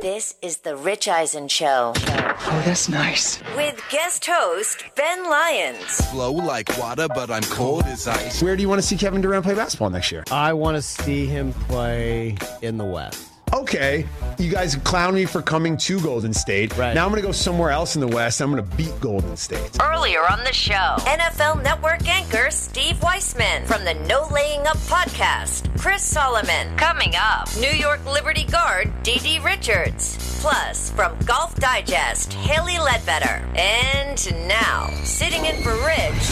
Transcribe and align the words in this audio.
This 0.00 0.34
is 0.42 0.58
the 0.58 0.76
Rich 0.76 1.08
Eisen 1.08 1.48
Show 1.48 1.92
Oh, 1.96 2.62
that's 2.64 2.88
nice. 2.88 3.40
with 3.56 3.80
guest 3.90 4.24
host 4.26 4.84
Ben 4.96 5.28
Lyons. 5.28 6.00
Flow 6.10 6.32
like 6.32 6.76
water, 6.78 7.06
but 7.08 7.30
I'm 7.30 7.42
cold 7.44 7.84
as 7.84 8.08
ice. 8.08 8.42
Where 8.42 8.56
do 8.56 8.62
you 8.62 8.68
want 8.68 8.80
to 8.80 8.86
see 8.86 8.96
Kevin 8.96 9.20
Durant 9.20 9.44
play 9.44 9.54
basketball 9.54 9.90
next 9.90 10.10
year? 10.10 10.24
I 10.30 10.52
want 10.54 10.76
to 10.76 10.82
see 10.82 11.26
him 11.26 11.52
play 11.52 12.36
in 12.62 12.78
the 12.78 12.84
West. 12.84 13.29
Okay, 13.52 14.06
you 14.38 14.50
guys 14.50 14.76
clown 14.76 15.14
me 15.14 15.24
for 15.24 15.42
coming 15.42 15.76
to 15.78 16.00
Golden 16.00 16.32
State. 16.32 16.76
Right. 16.76 16.94
Now 16.94 17.04
I'm 17.04 17.10
going 17.10 17.20
to 17.20 17.26
go 17.26 17.32
somewhere 17.32 17.70
else 17.70 17.96
in 17.96 18.00
the 18.00 18.08
West. 18.08 18.40
I'm 18.40 18.52
going 18.52 18.64
to 18.64 18.76
beat 18.76 18.98
Golden 19.00 19.36
State. 19.36 19.76
Earlier 19.80 20.20
on 20.20 20.44
the 20.44 20.52
show, 20.52 20.96
NFL 21.00 21.62
Network 21.62 22.06
anchor 22.06 22.50
Steve 22.50 23.02
Weissman 23.02 23.66
from 23.66 23.84
the 23.84 23.94
No 24.06 24.28
Laying 24.32 24.66
Up 24.66 24.76
podcast. 24.76 25.76
Chris 25.78 26.02
Solomon. 26.02 26.76
Coming 26.76 27.14
up, 27.16 27.48
New 27.56 27.70
York 27.70 28.04
Liberty 28.06 28.44
guard 28.44 28.92
Dee 29.02 29.40
Richards. 29.44 30.16
Plus, 30.40 30.90
from 30.90 31.18
Golf 31.26 31.54
Digest, 31.56 32.32
Hally 32.34 32.78
Leadbetter. 32.78 33.44
And 33.56 34.48
now, 34.48 34.88
sitting 35.04 35.44
in 35.44 35.62
for 35.62 35.74
Rich, 35.84 36.30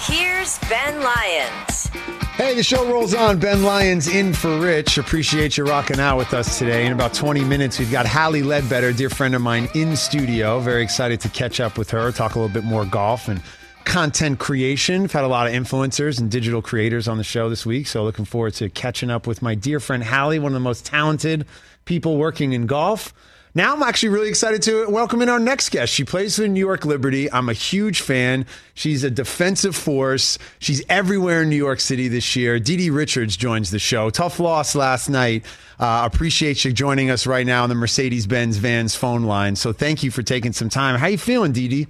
here's 0.00 0.58
Ben 0.68 1.02
Lyons. 1.02 2.15
Hey, 2.36 2.54
the 2.54 2.62
show 2.62 2.86
rolls 2.86 3.14
on. 3.14 3.38
Ben 3.38 3.62
Lyons 3.62 4.08
in 4.08 4.34
for 4.34 4.60
Rich. 4.60 4.98
Appreciate 4.98 5.56
you 5.56 5.64
rocking 5.64 5.98
out 5.98 6.18
with 6.18 6.34
us 6.34 6.58
today. 6.58 6.84
In 6.84 6.92
about 6.92 7.14
20 7.14 7.42
minutes, 7.44 7.78
we've 7.78 7.90
got 7.90 8.04
Hally 8.04 8.42
Leadbetter, 8.42 8.94
dear 8.94 9.08
friend 9.08 9.34
of 9.34 9.40
mine, 9.40 9.70
in 9.72 9.96
studio. 9.96 10.60
Very 10.60 10.82
excited 10.82 11.18
to 11.22 11.30
catch 11.30 11.60
up 11.60 11.78
with 11.78 11.88
her, 11.92 12.12
talk 12.12 12.34
a 12.34 12.38
little 12.38 12.52
bit 12.52 12.62
more 12.62 12.84
golf 12.84 13.28
and 13.28 13.40
content 13.86 14.38
creation. 14.38 15.00
We've 15.00 15.12
had 15.12 15.24
a 15.24 15.28
lot 15.28 15.46
of 15.46 15.54
influencers 15.54 16.20
and 16.20 16.30
digital 16.30 16.60
creators 16.60 17.08
on 17.08 17.16
the 17.16 17.24
show 17.24 17.48
this 17.48 17.64
week, 17.64 17.86
so 17.86 18.04
looking 18.04 18.26
forward 18.26 18.52
to 18.54 18.68
catching 18.68 19.08
up 19.08 19.26
with 19.26 19.40
my 19.40 19.54
dear 19.54 19.80
friend 19.80 20.04
Hally, 20.04 20.38
one 20.38 20.52
of 20.52 20.54
the 20.54 20.60
most 20.60 20.84
talented 20.84 21.46
people 21.86 22.18
working 22.18 22.52
in 22.52 22.66
golf. 22.66 23.14
Now 23.56 23.74
I'm 23.74 23.82
actually 23.82 24.10
really 24.10 24.28
excited 24.28 24.60
to 24.64 24.86
welcome 24.90 25.22
in 25.22 25.30
our 25.30 25.38
next 25.38 25.70
guest. 25.70 25.90
She 25.90 26.04
plays 26.04 26.36
for 26.36 26.42
the 26.42 26.48
New 26.48 26.60
York 26.60 26.84
Liberty. 26.84 27.32
I'm 27.32 27.48
a 27.48 27.54
huge 27.54 28.02
fan. 28.02 28.44
She's 28.74 29.02
a 29.02 29.10
defensive 29.10 29.74
force. 29.74 30.38
She's 30.58 30.84
everywhere 30.90 31.40
in 31.40 31.48
New 31.48 31.56
York 31.56 31.80
City 31.80 32.08
this 32.08 32.36
year. 32.36 32.60
DiDi 32.60 32.94
Richards 32.94 33.34
joins 33.34 33.70
the 33.70 33.78
show. 33.78 34.10
Tough 34.10 34.40
loss 34.40 34.74
last 34.74 35.08
night. 35.08 35.46
Uh, 35.80 36.02
appreciate 36.04 36.66
you 36.66 36.72
joining 36.74 37.08
us 37.08 37.26
right 37.26 37.46
now 37.46 37.62
on 37.62 37.70
the 37.70 37.74
Mercedes-Benz 37.74 38.58
Vans 38.58 38.94
phone 38.94 39.22
line. 39.22 39.56
So 39.56 39.72
thank 39.72 40.02
you 40.02 40.10
for 40.10 40.22
taking 40.22 40.52
some 40.52 40.68
time. 40.68 40.98
How 40.98 41.06
you 41.06 41.16
feeling, 41.16 41.54
DiDi? 41.54 41.86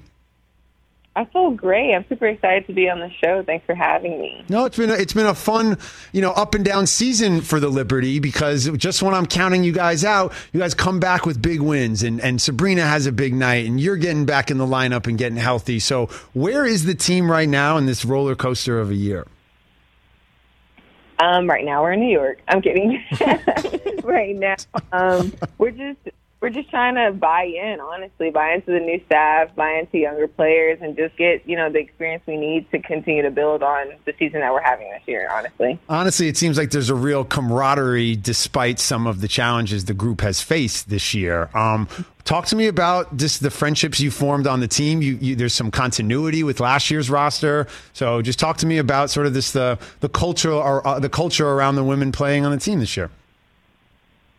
I 1.17 1.25
feel 1.25 1.51
great. 1.51 1.95
I'm 1.95 2.05
super 2.11 2.27
excited 2.27 2.67
to 2.67 2.75
be 2.75 2.91
on 2.91 3.01
the 3.01 3.11
show. 3.25 3.43
Thanks 3.43 3.65
for 3.65 3.75
having 3.75 4.21
me. 4.21 4.45
No, 4.51 4.67
it's 4.67 4.77
been 4.77 4.91
a, 4.91 4.93
it's 4.93 5.15
been 5.15 5.25
a 5.25 5.35
fun, 5.35 5.79
you 6.13 6.21
know, 6.21 6.31
up 6.33 6.55
and 6.55 6.63
down 6.63 6.87
season 6.87 7.41
for 7.41 7.59
the 7.59 7.71
Liberty 7.71 8.19
because 8.19 8.69
just 8.77 9.03
when 9.03 9.15
I'm 9.15 9.25
counting 9.25 9.65
you 9.65 9.73
guys 9.73 10.05
out, 10.05 10.35
you 10.53 10.61
guys 10.61 10.75
come 10.75 11.01
back 11.01 11.25
with 11.25 11.41
big 11.41 11.63
wins, 11.63 12.03
and 12.03 12.21
and 12.21 12.41
Sabrina 12.41 12.83
has 12.83 13.07
a 13.07 13.13
big 13.13 13.33
night, 13.33 13.67
and 13.67 13.81
you're 13.81 13.97
getting 13.97 14.27
back 14.27 14.51
in 14.51 14.59
the 14.59 14.67
lineup 14.67 15.07
and 15.07 15.17
getting 15.17 15.39
healthy. 15.39 15.79
So 15.79 16.07
where 16.35 16.67
is 16.67 16.85
the 16.85 16.95
team 16.95 17.31
right 17.31 17.49
now 17.49 17.79
in 17.79 17.87
this 17.87 18.05
roller 18.05 18.37
coaster 18.37 18.79
of 18.79 18.91
a 18.91 18.95
year? 18.95 19.27
Um, 21.19 21.49
right 21.49 21.65
now 21.65 21.81
we're 21.81 21.93
in 21.93 22.01
New 22.01 22.13
York. 22.13 22.43
I'm 22.47 22.61
kidding. 22.61 23.03
right 24.05 24.37
now, 24.37 24.57
um, 24.93 25.33
we're 25.57 25.71
just 25.71 25.99
we're 26.47 26.51
just 26.51 26.71
trying 26.71 26.95
to 26.95 27.11
buy 27.11 27.43
in. 27.43 27.81
Honestly, 27.81 28.31
buy 28.31 28.53
into 28.53 28.71
the 28.71 28.79
new 28.79 29.01
staff, 29.07 29.53
buy 29.57 29.81
into 29.81 29.99
younger 29.99 30.29
players, 30.29 30.79
and 30.81 30.97
just 30.97 31.17
get 31.17 31.43
you 31.45 31.57
know 31.57 31.73
the 31.73 31.81
experience 31.81 32.23
we 32.25 32.37
need 32.37 32.71
to 32.71 32.79
continue 32.79 33.23
to 33.23 33.33
build 33.33 33.65
on 33.65 33.89
the 34.05 34.15
season 34.17 34.39
that 34.41 34.53
we're 34.53 34.63
having 34.63 34.89
this 34.91 35.03
year. 35.07 35.29
Honestly. 35.29 35.77
Honestly, 35.89 36.29
it 36.29 36.37
seems 36.37 36.57
like 36.57 36.71
there's 36.71 36.89
a 36.89 36.95
real 36.95 37.25
camaraderie 37.25 38.15
despite 38.15 38.79
some 38.79 39.09
of 39.09 39.23
the 39.23 39.27
challenges 39.27 39.87
the 39.87 39.95
group 39.95 40.21
has 40.21 40.41
faced 40.41 40.89
this 40.89 41.15
year. 41.15 41.51
Um, 41.53 41.89
talk 42.23 42.47
to 42.47 42.55
me 42.55 42.69
about 42.69 43.17
just 43.17 43.43
the 43.43 43.51
friendships 43.51 43.99
you 43.99 44.13
formed 44.13 44.47
on 44.47 44.61
the 44.61 44.69
team. 44.69 45.03
You, 45.03 45.19
you, 45.21 45.35
there's 45.35 45.53
some 45.53 45.73
continuity 45.73 46.45
with 46.45 46.61
last 46.61 46.93
year's 46.93 47.11
roster, 47.11 47.67
so 47.93 48.23
just 48.23 48.39
talk 48.39 48.59
to 48.59 48.67
me 48.67 48.79
about 48.79 49.11
sort 49.11 49.27
of 49.27 49.35
this 49.35 49.51
the 49.51 49.81
the 49.99 50.09
culture 50.09 50.53
or 50.53 50.87
uh, 50.87 51.01
the 51.01 51.09
culture 51.09 51.49
around 51.49 51.75
the 51.75 51.85
women 51.85 52.13
playing 52.13 52.45
on 52.47 52.53
the 52.53 52.61
team 52.61 52.79
this 52.79 52.97
year. 52.97 53.11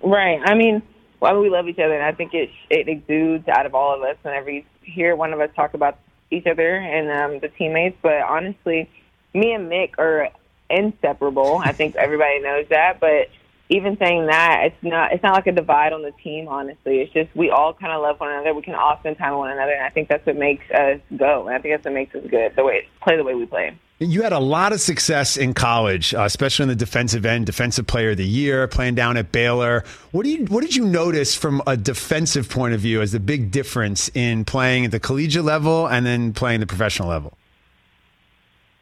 Right. 0.01 0.39
I 0.45 0.53
mean, 0.53 0.81
well, 1.20 1.42
we 1.42 1.50
love 1.50 1.68
each 1.68 1.80
other, 1.80 1.94
and 1.94 2.04
I 2.04 2.12
think 2.12 2.34
it 2.34 2.50
it 2.70 2.88
exudes 2.88 3.48
out 3.48 3.66
of 3.66 3.76
all 3.76 3.96
of 3.96 4.02
us 4.04 4.18
whenever 4.22 4.52
you 4.52 4.64
hear 4.84 5.16
one 5.16 5.34
of 5.34 5.40
us 5.40 5.50
talk 5.56 5.74
about 5.74 5.98
each 6.30 6.46
other 6.46 6.76
and 6.76 7.10
um, 7.10 7.40
the 7.40 7.50
teammates. 7.50 7.98
But 8.02 8.22
honestly, 8.22 8.90
me 9.34 9.54
and 9.54 9.70
Mick 9.70 9.98
are 9.98 10.30
inseparable. 10.70 11.62
I 11.64 11.72
think 11.72 11.96
everybody 11.96 12.40
knows 12.40 12.68
that. 12.70 13.00
But 13.00 13.30
even 13.70 13.98
saying 13.98 14.28
that, 14.28 14.62
it's 14.66 14.84
not 14.84 15.12
it's 15.12 15.24
not 15.24 15.34
like 15.34 15.48
a 15.48 15.52
divide 15.52 15.92
on 15.92 16.02
the 16.02 16.12
team. 16.24 16.48
Honestly, 16.48 17.00
it's 17.00 17.12
just 17.12 17.36
we 17.36 17.50
all 17.50 17.74
kind 17.74 17.92
of 17.92 18.02
love 18.02 18.20
one 18.20 18.32
another. 18.32 18.54
We 18.54 18.62
can 18.62 18.76
all 18.76 18.98
spend 19.00 19.18
time 19.18 19.34
with 19.34 19.40
one 19.40 19.52
another, 19.52 19.74
and 19.74 19.84
I 19.84 19.90
think 19.90 20.08
that's 20.08 20.26
what 20.26 20.38
makes 20.38 20.70
us 20.72 21.00
go. 21.18 21.48
And 21.48 21.56
I 21.56 21.60
think 21.60 21.74
that's 21.74 21.86
what 21.86 21.94
makes 21.94 22.16
us 22.16 22.24
good. 22.30 22.56
The 22.56 22.64
way 22.64 22.88
play 23.02 23.18
the 23.18 23.24
way 23.24 23.36
we 23.36 23.46
play. 23.46 23.78
You 24.00 24.22
had 24.22 24.32
a 24.32 24.40
lot 24.40 24.74
of 24.74 24.80
success 24.80 25.38
in 25.38 25.56
college, 25.56 26.14
uh, 26.14 26.22
especially 26.22 26.64
on 26.64 26.70
the 26.70 26.76
defensive 26.76 27.26
end, 27.26 27.48
defensive 27.48 27.88
player 27.88 28.12
of 28.12 28.18
the 28.18 28.28
year, 28.28 28.68
playing 28.68 28.94
down 28.94 29.18
at 29.18 29.32
Baylor. 29.32 29.84
What 30.12 30.24
do 30.24 30.30
you 30.30 30.46
what 30.46 30.62
did 30.62 30.76
you 30.76 30.86
notice 30.86 31.36
from 31.36 31.62
a 31.68 31.76
defensive 31.76 32.48
point 32.48 32.74
of 32.74 32.80
view 32.80 33.02
as 33.02 33.12
the 33.12 33.20
big 33.20 33.52
difference 33.52 34.10
in 34.14 34.46
playing 34.46 34.86
at 34.86 34.92
the 34.92 35.00
collegiate 35.00 35.44
level 35.44 35.88
and 35.88 36.06
then 36.06 36.32
playing 36.32 36.60
the 36.62 36.68
professional 36.68 37.10
level? 37.10 37.34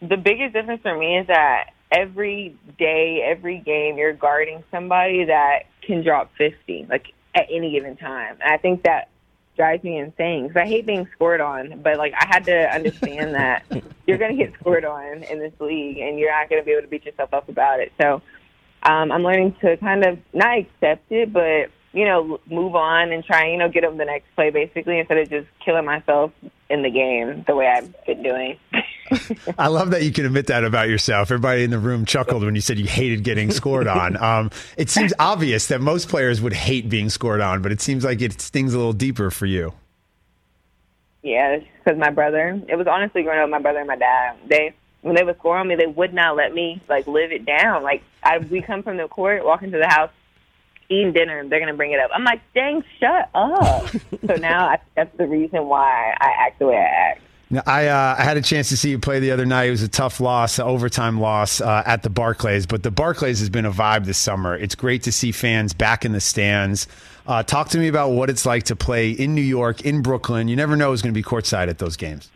The 0.02 0.18
biggest 0.18 0.54
difference 0.54 0.82
for 0.82 0.96
me 0.96 1.18
is 1.18 1.28
that 1.28 1.72
every 1.96 2.56
day, 2.78 3.24
every 3.26 3.60
game, 3.60 3.98
you're 3.98 4.14
guarding 4.14 4.64
somebody 4.70 5.26
that 5.26 5.64
can 5.82 6.04
drop 6.04 6.32
50, 6.38 6.88
like 6.90 7.14
at 7.34 7.48
any 7.50 7.72
given 7.72 7.96
time. 7.96 8.38
And 8.42 8.54
I 8.54 8.58
think 8.58 8.84
that 8.84 9.10
drives 9.56 9.84
me 9.84 9.98
insane 9.98 10.48
because 10.48 10.62
I 10.62 10.66
hate 10.66 10.86
being 10.86 11.08
scored 11.16 11.40
on, 11.40 11.80
but 11.82 11.98
like 11.98 12.14
I 12.14 12.26
had 12.28 12.44
to 12.46 12.74
understand 12.74 13.34
that 13.36 13.64
you're 14.08 14.18
going 14.18 14.38
to 14.38 14.44
get 14.44 14.54
scored 14.60 14.84
on 14.84 15.24
in 15.24 15.40
this 15.40 15.54
league 15.60 15.98
and 15.98 16.20
you're 16.20 16.32
not 16.32 16.50
going 16.50 16.62
to 16.62 16.66
be 16.66 16.72
able 16.72 16.82
to 16.82 16.88
beat 16.88 17.06
yourself 17.06 17.34
up 17.34 17.48
about 17.48 17.80
it. 17.80 17.94
So 18.00 18.22
um, 18.84 19.12
I'm 19.12 19.24
learning 19.24 19.56
to 19.62 19.78
kind 19.78 20.04
of 20.06 20.20
not 20.34 20.58
accept 20.58 21.10
it, 21.12 21.32
but 21.32 21.72
you 21.96 22.04
know, 22.04 22.40
move 22.48 22.76
on 22.76 23.14
and 23.14 23.24
try, 23.24 23.48
you 23.50 23.58
know, 23.58 23.70
get 23.70 23.82
them 23.82 23.96
the 23.96 24.04
next 24.04 24.26
play 24.36 24.50
basically 24.50 25.00
instead 25.00 25.18
of 25.18 25.30
just 25.30 25.48
killing 25.64 25.86
myself 25.86 26.32
in 26.70 26.84
the 26.84 26.90
game 26.90 27.46
the 27.48 27.56
way 27.56 27.68
I've 27.68 28.06
been 28.06 28.22
doing. 28.22 28.60
I 29.58 29.68
love 29.68 29.92
that 29.92 30.04
you 30.04 30.12
can 30.12 30.26
admit 30.26 30.48
that 30.48 30.66
about 30.66 30.90
yourself. 30.90 31.32
Everybody 31.32 31.64
in 31.64 31.70
the 31.70 31.80
room 31.80 32.06
chuckled 32.06 32.44
when 32.44 32.54
you 32.54 32.60
said 32.60 32.78
you 32.78 32.86
hated 32.86 33.24
getting 33.24 33.50
scored 33.50 33.88
on. 33.88 34.18
Um, 34.26 34.50
it 34.76 34.90
seems 34.90 35.14
obvious 35.20 35.68
that 35.68 35.82
most 35.82 36.10
players 36.10 36.42
would 36.42 36.54
hate 36.54 36.90
being 36.90 37.10
scored 37.10 37.42
on, 37.42 37.62
but 37.62 37.72
it 37.72 37.80
seems 37.80 38.04
like 38.04 38.22
it 38.22 38.42
stings 38.42 38.74
a 38.74 38.78
little 38.78 38.92
deeper 38.94 39.30
for 39.30 39.46
you. 39.46 39.74
Yeah, 41.22 41.60
because 41.60 42.00
my 42.00 42.10
brother. 42.10 42.60
It 42.68 42.76
was 42.76 42.88
honestly 42.88 43.22
growing 43.22 43.40
up. 43.40 43.46
with 43.46 43.52
My 43.52 43.60
brother 43.60 43.80
and 43.80 43.88
my 43.88 43.98
dad. 43.98 44.38
They 44.48 44.74
when 45.02 45.16
they 45.16 45.24
would 45.24 45.38
score 45.38 45.58
on 45.58 45.68
me, 45.68 45.76
they 45.76 45.86
would 45.86 46.14
not 46.14 46.36
let 46.36 46.56
me 46.56 46.82
like 46.90 47.06
live 47.06 47.32
it 47.32 47.46
down. 47.46 47.84
Like 47.84 48.02
I, 48.24 48.40
we 48.40 48.62
come 48.62 48.82
from 48.82 48.98
the 48.98 49.08
court, 49.08 49.46
walk 49.46 49.62
into 49.62 49.78
the 49.78 49.88
house, 49.88 50.10
eating 50.90 51.14
dinner, 51.14 51.40
and 51.40 51.52
they're 51.52 51.60
gonna 51.60 51.74
bring 51.74 51.92
it 51.92 52.00
up. 52.00 52.12
I'm 52.14 52.24
like, 52.24 52.42
dang, 52.54 52.84
shut 53.00 53.30
up. 53.34 53.88
so 54.28 54.36
now 54.36 54.68
I, 54.68 54.80
that's 54.96 55.16
the 55.18 55.28
reason 55.28 55.68
why 55.68 56.14
I 56.20 56.34
act 56.46 56.60
the 56.60 56.68
way 56.68 56.78
I 56.78 57.12
act. 57.12 57.22
Now, 57.50 57.62
I 57.68 57.88
uh, 57.88 58.16
I 58.18 58.24
had 58.24 58.38
a 58.38 58.42
chance 58.42 58.70
to 58.70 58.78
see 58.78 58.90
you 58.90 59.00
play 59.00 59.20
the 59.20 59.32
other 59.32 59.46
night. 59.46 59.66
It 59.66 59.72
was 59.72 59.84
a 59.84 59.88
tough 59.88 60.20
loss, 60.20 60.58
an 60.58 60.66
overtime 60.66 61.20
loss 61.20 61.62
uh, 61.62 61.84
at 61.86 62.02
the 62.02 62.10
Barclays. 62.10 62.66
But 62.66 62.82
the 62.84 62.92
Barclays 62.92 63.40
has 63.40 63.50
been 63.50 63.66
a 63.66 63.72
vibe 63.72 64.06
this 64.06 64.18
summer. 64.18 64.58
It's 64.58 64.76
great 64.76 65.04
to 65.04 65.12
see 65.12 65.32
fans 65.32 65.74
back 65.74 66.06
in 66.06 66.12
the 66.12 66.22
stands. 66.22 66.88
Uh, 67.28 67.44
talk 67.44 67.70
to 67.70 67.78
me 67.78 67.88
about 67.88 68.10
what 68.10 68.30
it's 68.30 68.46
like 68.46 68.64
to 68.64 68.76
play 68.76 69.12
in 69.12 69.36
New 69.36 69.42
York, 69.42 69.82
in 69.82 70.02
Brooklyn. 70.02 70.48
You 70.48 70.56
never 70.56 70.76
know 70.76 70.92
who's 70.92 71.02
going 71.02 71.14
to 71.14 71.18
be 71.18 71.24
courtside 71.24 71.70
at 71.70 71.78
those 71.78 71.98
games. 71.98 72.32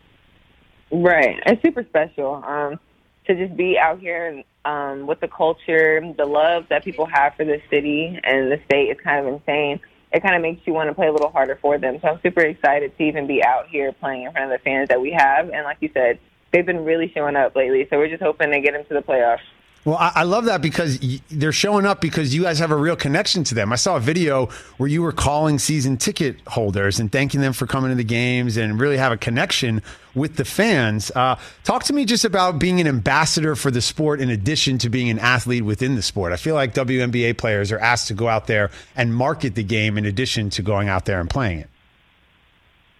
Right. 0.90 1.40
It's 1.46 1.62
super 1.62 1.84
special 1.84 2.42
um, 2.46 2.78
to 3.26 3.34
just 3.34 3.56
be 3.56 3.78
out 3.78 4.00
here 4.00 4.26
and 4.26 4.44
um, 4.64 5.06
with 5.06 5.20
the 5.20 5.28
culture, 5.28 6.00
the 6.16 6.24
love 6.24 6.66
that 6.68 6.84
people 6.84 7.06
have 7.06 7.34
for 7.34 7.44
the 7.44 7.60
city 7.70 8.18
and 8.22 8.50
the 8.50 8.60
state 8.66 8.90
is 8.90 8.98
kind 9.02 9.26
of 9.26 9.32
insane. 9.32 9.80
It 10.12 10.22
kind 10.22 10.34
of 10.34 10.42
makes 10.42 10.66
you 10.66 10.72
want 10.72 10.88
to 10.90 10.94
play 10.94 11.06
a 11.06 11.12
little 11.12 11.30
harder 11.30 11.58
for 11.60 11.78
them. 11.78 11.98
So 12.02 12.08
I'm 12.08 12.20
super 12.22 12.40
excited 12.40 12.96
to 12.96 13.04
even 13.04 13.26
be 13.26 13.44
out 13.44 13.68
here 13.68 13.92
playing 13.92 14.24
in 14.24 14.32
front 14.32 14.52
of 14.52 14.58
the 14.58 14.62
fans 14.62 14.88
that 14.88 15.00
we 15.00 15.12
have. 15.12 15.50
And 15.50 15.64
like 15.64 15.78
you 15.80 15.90
said, 15.94 16.18
they've 16.52 16.66
been 16.66 16.84
really 16.84 17.10
showing 17.14 17.36
up 17.36 17.54
lately. 17.54 17.86
So 17.88 17.98
we're 17.98 18.08
just 18.08 18.22
hoping 18.22 18.50
to 18.50 18.60
get 18.60 18.74
into 18.74 18.92
the 18.92 19.02
playoffs. 19.02 19.38
Well, 19.84 19.96
I, 19.96 20.12
I 20.16 20.22
love 20.24 20.44
that 20.44 20.60
because 20.60 20.98
y- 21.00 21.20
they're 21.30 21.52
showing 21.52 21.86
up 21.86 22.02
because 22.02 22.34
you 22.34 22.42
guys 22.42 22.58
have 22.58 22.70
a 22.70 22.76
real 22.76 22.96
connection 22.96 23.44
to 23.44 23.54
them. 23.54 23.72
I 23.72 23.76
saw 23.76 23.96
a 23.96 24.00
video 24.00 24.46
where 24.76 24.88
you 24.88 25.00
were 25.00 25.12
calling 25.12 25.58
season 25.58 25.96
ticket 25.96 26.36
holders 26.46 27.00
and 27.00 27.10
thanking 27.10 27.40
them 27.40 27.54
for 27.54 27.66
coming 27.66 27.90
to 27.90 27.94
the 27.94 28.04
games 28.04 28.58
and 28.58 28.78
really 28.78 28.98
have 28.98 29.10
a 29.10 29.16
connection 29.16 29.82
with 30.14 30.36
the 30.36 30.44
fans. 30.44 31.10
Uh, 31.12 31.36
talk 31.64 31.84
to 31.84 31.94
me 31.94 32.04
just 32.04 32.26
about 32.26 32.58
being 32.58 32.78
an 32.78 32.86
ambassador 32.86 33.56
for 33.56 33.70
the 33.70 33.80
sport 33.80 34.20
in 34.20 34.28
addition 34.28 34.76
to 34.78 34.90
being 34.90 35.08
an 35.08 35.18
athlete 35.18 35.64
within 35.64 35.94
the 35.96 36.02
sport. 36.02 36.32
I 36.32 36.36
feel 36.36 36.54
like 36.54 36.74
WNBA 36.74 37.38
players 37.38 37.72
are 37.72 37.78
asked 37.78 38.08
to 38.08 38.14
go 38.14 38.28
out 38.28 38.46
there 38.46 38.70
and 38.96 39.14
market 39.14 39.54
the 39.54 39.64
game 39.64 39.96
in 39.96 40.04
addition 40.04 40.50
to 40.50 40.62
going 40.62 40.90
out 40.90 41.06
there 41.06 41.20
and 41.20 41.30
playing 41.30 41.60
it. 41.60 41.70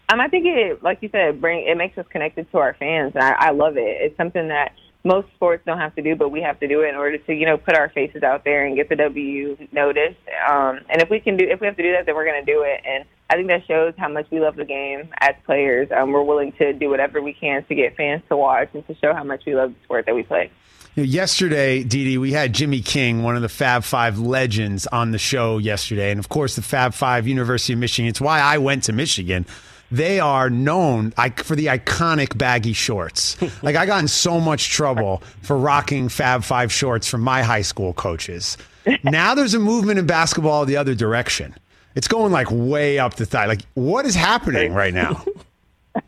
Um, 0.09 0.19
I 0.19 0.29
think 0.29 0.47
it, 0.47 0.83
like 0.83 0.99
you 1.03 1.11
said, 1.13 1.41
bring 1.41 1.69
it 1.69 1.77
makes 1.77 1.97
us 1.99 2.07
connected 2.11 2.51
to 2.51 2.59
our 2.59 2.75
fans, 2.75 3.13
and 3.15 3.23
I, 3.23 3.33
I 3.33 3.51
love 3.51 3.77
it. 3.77 4.01
It's 4.01 4.17
something 4.17 4.49
that 4.49 4.73
most 5.05 5.29
sports 5.35 5.63
don't 5.65 5.79
have 5.79 5.95
to 5.97 6.03
do, 6.03 6.15
but 6.15 6.31
we 6.31 6.43
have 6.43 6.61
to 6.61 6.69
do 6.69 6.83
it 6.83 6.89
in 6.89 6.95
order 6.95 7.17
to, 7.17 7.33
you 7.33 7.47
know, 7.47 7.57
put 7.57 7.77
our 7.77 7.89
faces 7.89 8.23
out 8.23 8.45
there 8.45 8.67
and 8.67 8.77
get 8.77 8.89
the 8.89 8.97
W 8.97 9.57
noticed. 9.73 10.21
Um, 10.49 10.81
and 10.89 11.01
if 11.01 11.09
we 11.09 11.21
can 11.21 11.37
do, 11.37 11.47
if 11.49 11.61
we 11.61 11.67
have 11.67 11.77
to 11.77 11.83
do 11.83 11.93
that, 11.93 12.07
then 12.07 12.15
we're 12.15 12.27
going 12.27 12.45
to 12.45 12.53
do 12.53 12.63
it. 12.63 12.83
And 12.85 13.05
I 13.31 13.37
think 13.37 13.49
that 13.49 13.67
shows 13.67 13.95
how 13.97 14.09
much 14.09 14.27
we 14.31 14.41
love 14.41 14.57
the 14.57 14.65
game 14.65 15.09
as 15.21 15.35
players. 15.47 15.89
Um, 15.97 16.13
we're 16.13 16.23
willing 16.23 16.53
to 16.53 16.73
do 16.73 16.91
whatever 16.91 17.23
we 17.23 17.33
can 17.33 17.65
to 17.65 17.75
get 17.75 17.97
fans 17.97 18.23
to 18.29 18.37
watch 18.37 18.69
and 18.75 18.87
to 18.89 18.95
show 18.97 19.15
how 19.15 19.25
much 19.25 19.45
we 19.47 19.55
love 19.55 19.71
the 19.71 19.85
sport 19.85 20.07
that 20.07 20.15
we 20.15 20.23
play. 20.23 20.51
Yesterday, 20.97 21.85
Dee, 21.85 22.19
we 22.19 22.33
had 22.33 22.53
Jimmy 22.53 22.81
King, 22.81 23.23
one 23.23 23.37
of 23.37 23.43
the 23.43 23.49
Fab 23.49 23.85
Five 23.85 24.19
legends, 24.19 24.87
on 24.89 25.13
the 25.13 25.19
show 25.19 25.59
yesterday. 25.59 26.11
And 26.11 26.19
of 26.19 26.29
course, 26.29 26.57
the 26.57 26.63
Fab 26.63 26.93
Five, 26.93 27.29
University 27.29 27.73
of 27.73 27.79
Michigan. 27.79 28.09
It's 28.09 28.21
why 28.21 28.41
I 28.41 28.59
went 28.59 28.83
to 28.85 28.93
Michigan. 28.93 29.47
They 29.91 30.21
are 30.21 30.49
known 30.51 31.13
for 31.37 31.57
the 31.57 31.67
iconic 31.67 32.39
baggy 32.39 32.73
shorts. 32.73 33.37
like, 33.63 33.77
I 33.77 33.87
got 33.87 34.01
in 34.01 34.09
so 34.09 34.41
much 34.41 34.71
trouble 34.71 35.23
for 35.43 35.57
rocking 35.57 36.09
Fab 36.09 36.45
Five 36.45 36.73
shorts 36.73 37.09
from 37.09 37.23
my 37.23 37.43
high 37.43 37.63
school 37.63 37.93
coaches. 37.93 38.57
now 39.03 39.35
there's 39.35 39.55
a 39.55 39.59
movement 39.59 39.99
in 39.99 40.07
basketball 40.07 40.65
the 40.65 40.77
other 40.77 40.95
direction. 40.95 41.55
It's 41.95 42.09
going 42.09 42.33
like 42.33 42.49
way 42.51 42.99
up 42.99 43.15
the 43.15 43.27
thigh. 43.27 43.47
Like, 43.47 43.63
what 43.75 44.07
is 44.07 44.15
happening 44.15 44.73
right 44.73 44.95
now? 44.95 45.25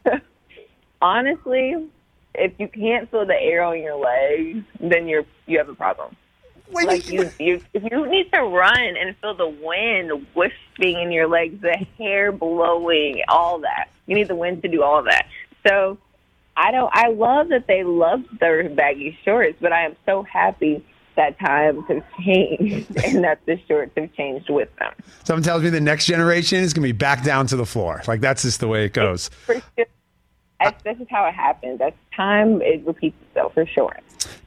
Honestly, 1.03 1.89
if 2.35 2.53
you 2.59 2.69
can't 2.69 3.11
feel 3.11 3.27
the 3.27 3.35
air 3.35 3.65
on 3.65 3.81
your 3.81 3.97
legs, 3.97 4.65
then 4.81 5.09
you're 5.09 5.25
you 5.47 5.59
have 5.59 5.69
a 5.69 5.75
problem. 5.75 6.17
Wait, 6.73 6.87
like 6.87 7.09
you, 7.11 7.31
you, 7.39 7.61
if 7.73 7.83
you 7.83 8.07
need 8.07 8.33
to 8.33 8.43
run 8.43 8.79
and 8.79 9.17
feel 9.19 9.35
the 9.35 9.49
wind 9.49 10.27
whispering 10.35 11.01
in 11.01 11.13
your 11.13 11.29
legs, 11.29 11.61
the 11.61 11.87
hair 11.99 12.33
blowing, 12.33 13.23
all 13.29 13.61
that. 13.61 13.89
You 14.07 14.15
need 14.15 14.29
the 14.29 14.35
wind 14.35 14.63
to 14.63 14.69
do 14.69 14.83
all 14.83 15.03
that. 15.05 15.27
So, 15.67 15.99
I 16.57 16.71
don't. 16.71 16.91
I 16.93 17.09
love 17.09 17.49
that 17.49 17.67
they 17.67 17.83
love 17.83 18.25
their 18.41 18.69
baggy 18.69 19.19
shorts, 19.25 19.57
but 19.61 19.73
I 19.73 19.87
am 19.87 19.97
so 20.05 20.23
happy 20.23 20.85
that 21.17 21.39
times 21.39 21.85
have 21.89 22.03
changed 22.23 22.97
and 23.05 23.25
that 23.25 23.41
the 23.47 23.61
shorts 23.69 23.93
have 23.97 24.13
changed 24.15 24.49
with 24.51 24.75
them. 24.77 24.93
Someone 25.25 25.43
tells 25.43 25.63
me 25.63 25.71
the 25.71 25.81
next 25.81 26.07
generation 26.07 26.59
is 26.59 26.73
going 26.73 26.87
to 26.87 26.93
be 26.93 26.97
back 26.97 27.23
down 27.23 27.47
to 27.49 27.57
the 27.57 27.67
floor. 27.67 28.03
Like 28.07 28.21
that's 28.21 28.43
just 28.43 28.61
the 28.61 28.69
way 28.69 28.85
it 28.85 28.93
goes. 28.93 29.31
That's, 30.65 30.83
this 30.83 30.99
is 31.01 31.07
how 31.11 31.27
it 31.27 31.35
happens. 31.35 31.79
That's 31.79 31.97
time. 32.15 32.63
It 32.63 32.87
repeats 32.87 33.17
itself 33.29 33.55
for 33.55 33.67
sure. 33.67 33.97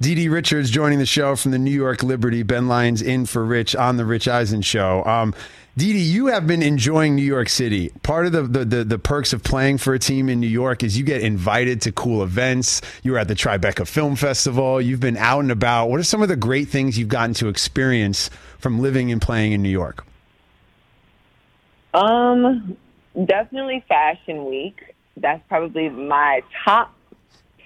DiDi 0.01 0.29
Richards 0.29 0.69
joining 0.69 0.99
the 0.99 1.05
show 1.05 1.35
from 1.35 1.51
the 1.51 1.59
New 1.59 1.71
York 1.71 2.03
Liberty. 2.03 2.43
Ben 2.43 2.67
Lyons 2.67 3.01
in 3.01 3.25
for 3.25 3.45
Rich 3.45 3.75
on 3.75 3.97
the 3.97 4.05
Rich 4.05 4.27
Eisen 4.27 4.61
show. 4.61 5.03
Um, 5.05 5.33
DiDi, 5.77 6.05
you 6.05 6.27
have 6.27 6.47
been 6.47 6.63
enjoying 6.63 7.15
New 7.15 7.21
York 7.21 7.49
City. 7.49 7.89
Part 8.01 8.25
of 8.25 8.31
the, 8.31 8.43
the, 8.43 8.65
the, 8.65 8.83
the, 8.85 8.99
perks 8.99 9.33
of 9.33 9.43
playing 9.43 9.77
for 9.77 9.93
a 9.93 9.99
team 9.99 10.29
in 10.29 10.39
New 10.39 10.47
York 10.47 10.83
is 10.83 10.97
you 10.97 11.03
get 11.03 11.21
invited 11.21 11.81
to 11.81 11.91
cool 11.91 12.23
events. 12.23 12.81
You 13.03 13.11
were 13.11 13.17
at 13.17 13.27
the 13.27 13.35
Tribeca 13.35 13.85
Film 13.85 14.15
Festival. 14.15 14.79
You've 14.79 15.01
been 15.01 15.17
out 15.17 15.41
and 15.41 15.51
about. 15.51 15.89
What 15.89 15.99
are 15.99 16.03
some 16.03 16.21
of 16.21 16.29
the 16.29 16.37
great 16.37 16.69
things 16.69 16.97
you've 16.97 17.09
gotten 17.09 17.33
to 17.35 17.49
experience 17.49 18.29
from 18.57 18.79
living 18.79 19.11
and 19.11 19.21
playing 19.21 19.51
in 19.51 19.61
New 19.61 19.69
York? 19.69 20.05
Um, 21.93 22.77
definitely 23.25 23.83
Fashion 23.87 24.45
Week. 24.45 24.94
That's 25.17 25.41
probably 25.47 25.89
my 25.89 26.41
top, 26.63 26.93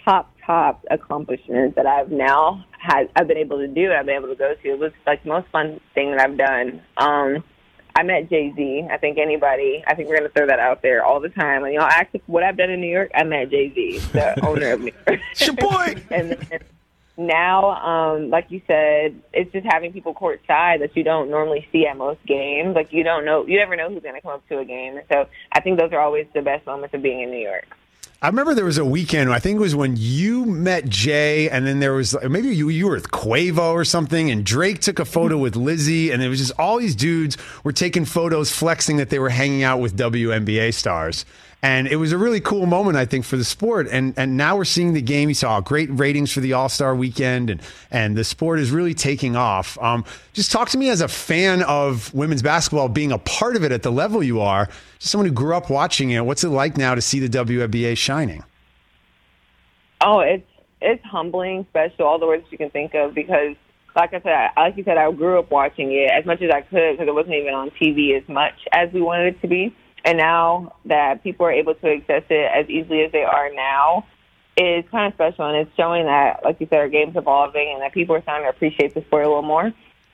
top, 0.05 0.33
top 0.45 0.85
accomplishment 0.91 1.75
that 1.75 1.85
I've 1.85 2.11
now 2.11 2.65
had. 2.77 3.09
I've 3.15 3.27
been 3.27 3.37
able 3.37 3.57
to 3.57 3.67
do. 3.67 3.91
I've 3.91 4.05
been 4.05 4.15
able 4.15 4.29
to 4.29 4.35
go 4.35 4.53
to. 4.53 4.69
It 4.69 4.79
was 4.79 4.91
like 5.05 5.23
the 5.23 5.29
most 5.29 5.47
fun 5.51 5.79
thing 5.93 6.11
that 6.11 6.19
I've 6.19 6.37
done. 6.37 6.81
Um, 6.97 7.43
I 7.95 8.03
met 8.03 8.29
Jay 8.29 8.53
Z. 8.55 8.87
I 8.91 8.97
think 8.97 9.17
anybody. 9.17 9.83
I 9.87 9.95
think 9.95 10.09
we're 10.09 10.17
gonna 10.17 10.29
throw 10.29 10.47
that 10.47 10.59
out 10.59 10.81
there 10.81 11.03
all 11.03 11.19
the 11.19 11.29
time. 11.29 11.63
And 11.63 11.73
you 11.73 11.79
know, 11.79 11.85
ask 11.85 12.07
what 12.27 12.43
I've 12.43 12.55
done 12.55 12.69
in 12.69 12.79
New 12.81 12.91
York, 12.91 13.11
I 13.15 13.23
met 13.23 13.49
Jay 13.49 13.73
Z, 13.73 13.99
the 14.13 14.45
owner 14.47 14.73
of 14.73 14.81
New 14.81 14.91
York. 15.07 15.19
your 15.39 15.55
boy. 15.55 15.95
and 16.11 16.31
then 16.31 16.59
now, 17.19 17.71
um, 17.71 18.29
like 18.29 18.49
you 18.49 18.61
said, 18.65 19.21
it's 19.33 19.51
just 19.51 19.67
having 19.69 19.91
people 19.91 20.13
courtside 20.13 20.79
that 20.79 20.95
you 20.95 21.03
don't 21.03 21.29
normally 21.29 21.67
see 21.71 21.85
at 21.85 21.97
most 21.97 22.25
games. 22.25 22.75
Like 22.75 22.93
you 22.93 23.03
don't 23.03 23.25
know, 23.25 23.45
you 23.45 23.57
never 23.57 23.75
know 23.75 23.89
who's 23.89 24.01
gonna 24.01 24.21
come 24.21 24.31
up 24.31 24.47
to 24.47 24.59
a 24.59 24.65
game. 24.65 24.99
So 25.11 25.27
I 25.51 25.59
think 25.59 25.77
those 25.77 25.91
are 25.91 25.99
always 25.99 26.27
the 26.33 26.41
best 26.41 26.65
moments 26.65 26.95
of 26.95 27.01
being 27.01 27.21
in 27.21 27.29
New 27.29 27.39
York. 27.39 27.67
I 28.21 28.27
remember 28.27 28.53
there 28.53 28.65
was 28.65 28.77
a 28.77 28.83
weekend. 28.83 29.31
I 29.31 29.39
think 29.39 29.57
it 29.57 29.61
was 29.61 29.75
when 29.75 29.95
you 29.97 30.45
met 30.45 30.89
Jay, 30.89 31.49
and 31.49 31.65
then 31.65 31.79
there 31.79 31.93
was 31.93 32.17
maybe 32.21 32.49
you 32.49 32.67
you 32.67 32.87
were 32.87 32.95
with 32.95 33.11
Quavo 33.11 33.71
or 33.71 33.85
something, 33.85 34.29
and 34.29 34.45
Drake 34.45 34.79
took 34.79 34.99
a 34.99 35.05
photo 35.05 35.37
with 35.37 35.55
Lizzie, 35.55 36.11
and 36.11 36.21
it 36.21 36.27
was 36.27 36.39
just 36.39 36.51
all 36.59 36.79
these 36.79 36.95
dudes 36.95 37.37
were 37.63 37.71
taking 37.71 38.03
photos, 38.03 38.51
flexing 38.51 38.97
that 38.97 39.09
they 39.09 39.19
were 39.19 39.29
hanging 39.29 39.63
out 39.63 39.79
with 39.79 39.97
WNBA 39.97 40.73
stars. 40.73 41.25
And 41.61 41.87
it 41.87 41.97
was 41.97 42.13
a 42.13 42.17
really 42.17 42.39
cool 42.39 42.65
moment, 42.65 42.95
I 42.95 43.05
think, 43.05 43.25
for 43.25 43.35
the 43.35 43.43
sport. 43.43 43.87
And 43.91 44.13
and 44.17 44.37
now 44.37 44.55
we're 44.55 44.65
seeing 44.65 44.93
the 44.93 45.01
game. 45.01 45.27
You 45.27 45.35
saw 45.35 45.59
great 45.59 45.89
ratings 45.91 46.31
for 46.31 46.39
the 46.39 46.53
All 46.53 46.69
Star 46.69 46.95
Weekend, 46.95 47.49
and 47.49 47.61
and 47.91 48.15
the 48.15 48.23
sport 48.23 48.59
is 48.59 48.71
really 48.71 48.93
taking 48.93 49.35
off. 49.35 49.77
Um, 49.81 50.05
just 50.31 50.51
talk 50.51 50.69
to 50.69 50.77
me 50.77 50.89
as 50.89 51.01
a 51.01 51.07
fan 51.09 51.61
of 51.63 52.13
women's 52.13 52.41
basketball, 52.41 52.87
being 52.87 53.11
a 53.11 53.17
part 53.17 53.57
of 53.57 53.65
it 53.65 53.73
at 53.73 53.83
the 53.83 53.91
level 53.91 54.23
you 54.23 54.39
are. 54.39 54.69
Just 54.99 55.11
someone 55.11 55.27
who 55.27 55.33
grew 55.33 55.53
up 55.53 55.69
watching 55.69 56.11
it. 56.11 56.25
What's 56.25 56.45
it 56.45 56.49
like 56.49 56.77
now 56.77 56.95
to 56.95 57.01
see 57.01 57.19
the 57.19 57.29
WNBA 57.29 57.97
shining? 57.97 58.43
Oh, 60.01 60.19
it's 60.21 60.47
it's 60.81 61.03
humbling, 61.03 61.65
special, 61.71 62.05
all 62.05 62.19
the 62.19 62.27
words 62.27 62.45
you 62.51 62.57
can 62.57 62.69
think 62.69 62.93
of 62.93 63.13
because 63.13 63.55
like 63.95 64.13
I 64.13 64.21
said, 64.21 64.49
like 64.55 64.77
you 64.77 64.83
said, 64.83 64.97
I 64.97 65.11
grew 65.11 65.39
up 65.39 65.51
watching 65.51 65.91
it 65.91 66.09
as 66.11 66.25
much 66.25 66.41
as 66.41 66.51
I 66.51 66.61
could 66.61 66.93
because 66.93 67.07
it 67.07 67.13
wasn't 67.13 67.35
even 67.35 67.53
on 67.53 67.69
TV 67.71 68.15
as 68.15 68.27
much 68.29 68.53
as 68.71 68.91
we 68.93 69.01
wanted 69.01 69.35
it 69.35 69.41
to 69.41 69.47
be. 69.47 69.75
And 70.05 70.17
now 70.17 70.75
that 70.85 71.23
people 71.23 71.45
are 71.45 71.51
able 71.51 71.75
to 71.75 71.95
access 71.95 72.23
it 72.29 72.51
as 72.53 72.69
easily 72.69 73.01
as 73.01 73.11
they 73.11 73.23
are 73.23 73.53
now, 73.53 74.05
is 74.57 74.83
kind 74.91 75.07
of 75.07 75.13
special. 75.13 75.45
And 75.45 75.57
it's 75.57 75.75
showing 75.75 76.05
that, 76.05 76.43
like 76.43 76.59
you 76.59 76.67
said, 76.69 76.79
our 76.79 76.89
game's 76.89 77.15
evolving 77.15 77.71
and 77.73 77.81
that 77.81 77.93
people 77.93 78.15
are 78.15 78.21
starting 78.21 78.45
to 78.45 78.49
appreciate 78.49 78.93
the 78.93 79.01
sport 79.01 79.25
a 79.25 79.27
little 79.27 79.41
more. 79.41 79.71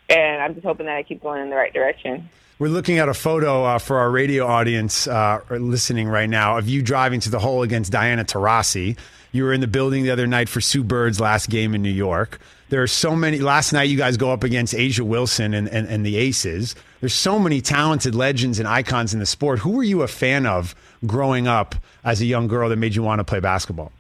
And 0.10 0.42
I'm 0.42 0.54
just 0.54 0.66
hoping 0.66 0.86
that 0.86 0.96
I 0.96 1.04
keep 1.04 1.24
going 1.24 1.42
in 1.42 1.50
the 1.50 1.56
right 1.56 1.74
direction. 1.74 2.30
We're 2.60 2.70
looking 2.70 3.00
at 3.00 3.10
a 3.10 3.14
photo 3.14 3.64
uh, 3.64 3.80
for 3.80 3.98
our 3.98 4.10
radio 4.10 4.46
audience 4.46 5.08
uh, 5.08 5.42
listening 5.50 6.08
right 6.08 6.30
now 6.30 6.58
of 6.58 6.70
you 6.70 6.82
driving 6.82 7.20
to 7.22 7.30
the 7.30 7.40
hole 7.40 7.64
against 7.64 7.92
Diana 7.92 8.24
Taurasi. 8.24 8.98
You 9.36 9.44
were 9.44 9.52
in 9.52 9.60
the 9.60 9.68
building 9.68 10.04
the 10.06 10.12
other 10.12 10.28
night 10.28 10.48
for 10.48 10.62
Sue 10.62 10.82
Bird's 10.82 11.20
last 11.20 11.50
game 11.50 11.76
in 11.76 11.82
New 11.82 11.90
York. 11.90 12.40
There 12.70 12.82
are 12.82 12.88
so 12.88 13.18
many. 13.18 13.40
Last 13.40 13.74
night, 13.74 13.90
you 13.90 13.98
guys 13.98 14.16
go 14.16 14.32
up 14.32 14.46
against 14.46 14.74
A'ja 14.74 15.02
Wilson 15.02 15.54
and, 15.54 15.68
and, 15.68 15.90
and 15.90 16.06
the 16.06 16.16
Aces. 16.16 16.74
There's 17.02 17.14
so 17.14 17.38
many 17.38 17.60
talented 17.60 18.16
legends 18.16 18.60
and 18.60 18.68
icons 18.68 19.14
in 19.14 19.20
the 19.20 19.26
sport. 19.26 19.60
Who 19.60 19.72
were 19.72 19.84
you 19.84 20.04
a 20.04 20.08
fan 20.08 20.46
of 20.46 20.74
growing 21.06 21.50
up 21.50 21.76
as 22.06 22.22
a 22.22 22.26
young 22.26 22.48
girl 22.48 22.70
that 22.70 22.78
made 22.78 22.96
you 22.96 23.04
want 23.04 23.20
to 23.20 23.26
play 23.26 23.42
basketball? 23.42 23.92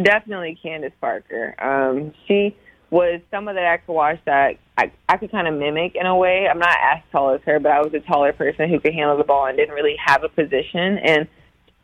Definitely 0.00 0.60
Candace 0.62 0.92
Parker. 1.00 1.56
Um, 1.60 2.14
she 2.28 2.56
was 2.90 3.20
someone 3.32 3.56
that 3.56 3.66
I 3.66 3.78
could 3.78 3.94
watch 3.94 4.20
that 4.26 4.58
I, 4.78 4.92
I 5.08 5.16
could 5.16 5.32
kind 5.32 5.48
of 5.48 5.54
mimic 5.54 5.96
in 5.96 6.06
a 6.06 6.16
way. 6.16 6.46
I'm 6.48 6.60
not 6.60 6.76
as 6.80 7.02
tall 7.10 7.34
as 7.34 7.40
her, 7.46 7.58
but 7.58 7.72
I 7.72 7.80
was 7.80 7.92
a 7.94 8.00
taller 8.00 8.32
person 8.32 8.70
who 8.70 8.78
could 8.78 8.94
handle 8.94 9.16
the 9.16 9.24
ball 9.24 9.46
and 9.46 9.58
didn't 9.58 9.74
really 9.74 9.96
have 10.06 10.22
a 10.22 10.28
position. 10.28 10.98
And 10.98 11.26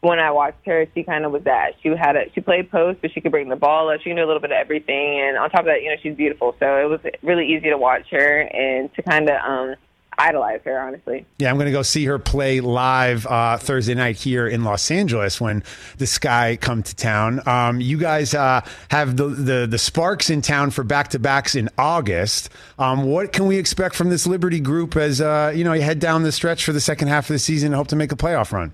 when 0.00 0.18
I 0.18 0.30
watched 0.30 0.64
her, 0.66 0.86
she 0.94 1.02
kind 1.02 1.24
of 1.24 1.32
was 1.32 1.44
that. 1.44 1.74
She 1.82 1.90
had 1.90 2.16
a 2.16 2.30
she 2.34 2.40
played 2.40 2.70
post, 2.70 3.00
but 3.02 3.12
she 3.12 3.20
could 3.20 3.32
bring 3.32 3.48
the 3.48 3.56
ball 3.56 3.90
up. 3.90 4.00
She 4.00 4.12
knew 4.12 4.24
a 4.24 4.26
little 4.26 4.40
bit 4.40 4.50
of 4.50 4.56
everything, 4.56 5.20
and 5.20 5.36
on 5.36 5.50
top 5.50 5.60
of 5.60 5.66
that, 5.66 5.82
you 5.82 5.90
know, 5.90 5.96
she's 6.02 6.16
beautiful. 6.16 6.56
So 6.58 6.76
it 6.76 6.88
was 6.88 7.00
really 7.22 7.46
easy 7.46 7.68
to 7.70 7.76
watch 7.76 8.06
her 8.10 8.40
and 8.40 8.92
to 8.94 9.02
kind 9.02 9.28
of 9.28 9.36
um 9.44 9.76
idolize 10.20 10.60
her, 10.64 10.78
honestly. 10.78 11.24
Yeah, 11.38 11.50
I'm 11.50 11.56
going 11.56 11.66
to 11.66 11.72
go 11.72 11.82
see 11.82 12.04
her 12.04 12.18
play 12.18 12.60
live 12.60 13.26
uh, 13.26 13.56
Thursday 13.56 13.94
night 13.94 14.16
here 14.16 14.46
in 14.46 14.64
Los 14.64 14.90
Angeles 14.90 15.40
when 15.40 15.64
the 15.96 16.06
Sky 16.06 16.58
come 16.60 16.82
to 16.82 16.94
town. 16.94 17.46
Um, 17.48 17.80
you 17.80 17.96
guys 17.96 18.34
uh, 18.34 18.60
have 18.90 19.16
the, 19.16 19.28
the 19.28 19.66
the 19.66 19.78
Sparks 19.78 20.30
in 20.30 20.42
town 20.42 20.70
for 20.70 20.84
back 20.84 21.08
to 21.08 21.18
backs 21.18 21.54
in 21.54 21.68
August. 21.78 22.50
Um, 22.78 23.04
what 23.04 23.32
can 23.32 23.46
we 23.46 23.56
expect 23.58 23.94
from 23.94 24.10
this 24.10 24.26
Liberty 24.26 24.60
group 24.60 24.96
as 24.96 25.20
uh, 25.20 25.52
you 25.54 25.64
know 25.64 25.72
you 25.72 25.82
head 25.82 25.98
down 25.98 26.22
the 26.22 26.32
stretch 26.32 26.64
for 26.64 26.72
the 26.72 26.80
second 26.80 27.08
half 27.08 27.28
of 27.28 27.34
the 27.34 27.38
season 27.38 27.68
and 27.68 27.74
hope 27.74 27.88
to 27.88 27.96
make 27.96 28.12
a 28.12 28.16
playoff 28.16 28.52
run? 28.52 28.72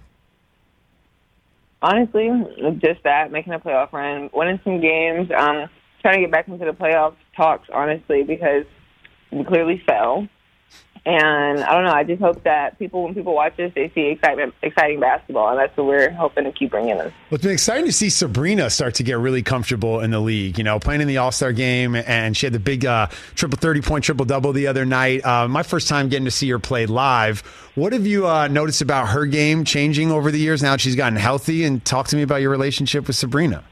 Honestly, 1.83 2.31
just 2.79 3.03
that 3.05 3.31
making 3.31 3.53
a 3.53 3.59
playoff 3.59 3.93
run, 3.93 4.31
winning 4.33 4.61
some 4.65 4.81
games, 4.81 5.31
um, 5.37 5.69
trying 6.01 6.15
to 6.15 6.21
get 6.21 6.31
back 6.33 6.49
into 6.49 6.65
the 6.65 6.73
playoff 6.73 7.15
talks. 7.37 7.69
Honestly, 7.73 8.23
because 8.23 8.65
we 9.31 9.45
clearly 9.45 9.83
fell. 9.87 10.27
And 11.07 11.63
I 11.63 11.73
don't 11.73 11.85
know. 11.85 11.93
I 11.93 12.03
just 12.03 12.21
hope 12.21 12.43
that 12.43 12.81
people, 12.81 13.05
when 13.05 13.15
people 13.15 13.33
watch 13.33 13.57
this, 13.57 13.73
they 13.77 13.93
see 13.95 14.07
excitement, 14.07 14.55
exciting 14.61 14.99
basketball, 14.99 15.51
and 15.51 15.59
that's 15.61 15.77
what 15.77 15.87
we're 15.87 16.11
hoping 16.11 16.43
to 16.43 16.51
keep 16.51 16.73
bringing 16.73 16.99
them. 16.99 17.13
Well, 17.31 17.37
it's 17.37 17.45
been 17.45 17.53
exciting 17.53 17.87
to 17.87 17.93
see 17.93 18.11
Sabrina 18.11 18.69
start 18.71 18.97
to 18.97 19.05
get 19.05 19.17
really 19.17 19.45
comfortable 19.45 20.01
in 20.01 20.11
the 20.11 20.19
league. 20.19 20.59
You 20.59 20.65
know, 20.65 20.81
playing 20.81 21.03
in 21.03 21.07
the 21.07 21.19
All 21.19 21.31
Star 21.31 21.53
game, 21.53 21.95
and 21.95 22.37
she 22.37 22.47
had 22.47 22.53
the 22.53 22.59
big 22.59 22.85
uh, 22.85 23.07
triple 23.37 23.57
thirty 23.57 23.83
point 23.83 24.03
triple 24.03 24.27
double 24.27 24.53
the 24.53 24.67
other 24.67 24.85
night. 24.85 25.25
Uh, 25.25 25.47
my 25.47 25.63
first 25.63 25.87
time 25.87 26.09
getting 26.09 26.25
to 26.25 26.31
see 26.33 26.51
her 26.51 26.59
play 26.59 26.87
live. 26.87 27.41
What 27.77 27.93
have 27.93 28.05
you 28.05 28.27
uh, 28.27 28.49
noticed 28.49 28.83
about 28.83 29.11
her 29.11 29.27
game 29.27 29.65
changing 29.65 30.11
over 30.11 30.33
the 30.33 30.41
years 30.41 30.61
now 30.61 30.77
she's 30.77 30.97
gotten 30.97 31.17
healthy? 31.17 31.63
And 31.63 31.85
talk 31.85 32.09
to 32.09 32.17
me 32.17 32.23
about 32.23 32.41
your 32.41 32.51
relationship 32.51 33.07
with 33.07 33.15
Sabrina. 33.15 33.63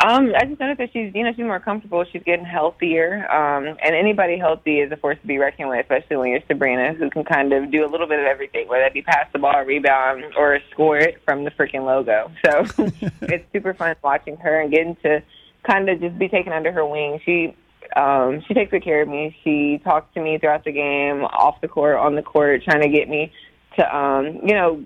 Um, 0.00 0.32
I 0.36 0.44
just 0.44 0.60
noticed 0.60 0.78
that 0.78 0.92
she's, 0.92 1.14
you 1.14 1.22
know, 1.22 1.32
she's 1.32 1.44
more 1.44 1.60
comfortable. 1.60 2.04
She's 2.10 2.22
getting 2.24 2.44
healthier. 2.44 3.30
Um, 3.30 3.76
and 3.82 3.94
anybody 3.94 4.36
healthy 4.36 4.80
is 4.80 4.90
a 4.90 4.96
force 4.96 5.18
to 5.20 5.26
be 5.26 5.38
reckoned 5.38 5.68
with, 5.68 5.80
especially 5.80 6.16
when 6.16 6.30
you're 6.30 6.40
Sabrina, 6.48 6.94
who 6.94 7.08
can 7.10 7.24
kind 7.24 7.52
of 7.52 7.70
do 7.70 7.86
a 7.86 7.88
little 7.88 8.08
bit 8.08 8.18
of 8.18 8.26
everything, 8.26 8.66
whether 8.68 8.82
that 8.82 8.92
be 8.92 9.02
pass 9.02 9.26
the 9.32 9.38
ball, 9.38 9.62
rebound, 9.64 10.24
or 10.36 10.58
score 10.72 10.98
it 10.98 11.22
from 11.24 11.44
the 11.44 11.50
freaking 11.52 11.84
logo. 11.84 12.30
So 12.44 12.66
it's 13.22 13.44
super 13.52 13.72
fun 13.72 13.94
watching 14.02 14.36
her 14.38 14.60
and 14.60 14.70
getting 14.70 14.96
to 14.96 15.22
kind 15.62 15.88
of 15.88 16.00
just 16.00 16.18
be 16.18 16.28
taken 16.28 16.52
under 16.52 16.72
her 16.72 16.84
wing. 16.84 17.20
She, 17.24 17.56
um, 17.96 18.42
she 18.48 18.54
takes 18.54 18.72
good 18.72 18.82
care 18.82 19.02
of 19.02 19.08
me. 19.08 19.36
She 19.44 19.80
talks 19.84 20.12
to 20.14 20.20
me 20.20 20.38
throughout 20.38 20.64
the 20.64 20.72
game, 20.72 21.22
off 21.24 21.60
the 21.60 21.68
court, 21.68 21.96
on 21.96 22.16
the 22.16 22.22
court, 22.22 22.64
trying 22.64 22.82
to 22.82 22.88
get 22.88 23.08
me 23.08 23.32
to, 23.76 23.96
um, 23.96 24.40
you 24.44 24.54
know, 24.54 24.84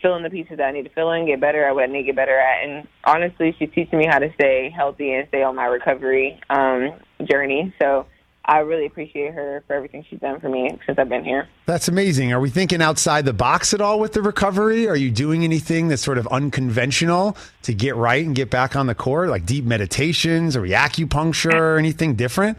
fill 0.00 0.16
in 0.16 0.22
the 0.22 0.30
pieces 0.30 0.58
that 0.58 0.66
I 0.66 0.72
need 0.72 0.84
to 0.84 0.90
fill 0.90 1.12
in, 1.12 1.26
get 1.26 1.40
better 1.40 1.64
at 1.64 1.74
what 1.74 1.84
I 1.84 1.86
need 1.86 2.00
to 2.00 2.06
get 2.06 2.16
better 2.16 2.38
at. 2.38 2.68
And 2.68 2.88
honestly, 3.04 3.54
she's 3.58 3.70
teaching 3.74 3.98
me 3.98 4.06
how 4.06 4.18
to 4.18 4.32
stay 4.34 4.70
healthy 4.70 5.12
and 5.12 5.28
stay 5.28 5.42
on 5.42 5.56
my 5.56 5.66
recovery 5.66 6.40
um, 6.50 6.92
journey. 7.28 7.74
So 7.80 8.06
I 8.44 8.58
really 8.58 8.86
appreciate 8.86 9.34
her 9.34 9.62
for 9.66 9.74
everything 9.74 10.04
she's 10.08 10.18
done 10.18 10.40
for 10.40 10.48
me 10.48 10.76
since 10.86 10.98
I've 10.98 11.08
been 11.08 11.24
here. 11.24 11.46
That's 11.66 11.88
amazing. 11.88 12.32
Are 12.32 12.40
we 12.40 12.50
thinking 12.50 12.82
outside 12.82 13.24
the 13.24 13.32
box 13.32 13.74
at 13.74 13.80
all 13.80 14.00
with 14.00 14.12
the 14.12 14.22
recovery? 14.22 14.88
Are 14.88 14.96
you 14.96 15.10
doing 15.10 15.44
anything 15.44 15.88
that's 15.88 16.02
sort 16.02 16.18
of 16.18 16.26
unconventional 16.28 17.36
to 17.62 17.74
get 17.74 17.96
right 17.96 18.24
and 18.24 18.34
get 18.34 18.50
back 18.50 18.74
on 18.74 18.86
the 18.86 18.94
court, 18.94 19.28
like 19.28 19.46
deep 19.46 19.64
meditations 19.64 20.56
or 20.56 20.62
acupuncture 20.62 21.52
or 21.52 21.78
anything 21.78 22.14
different? 22.14 22.58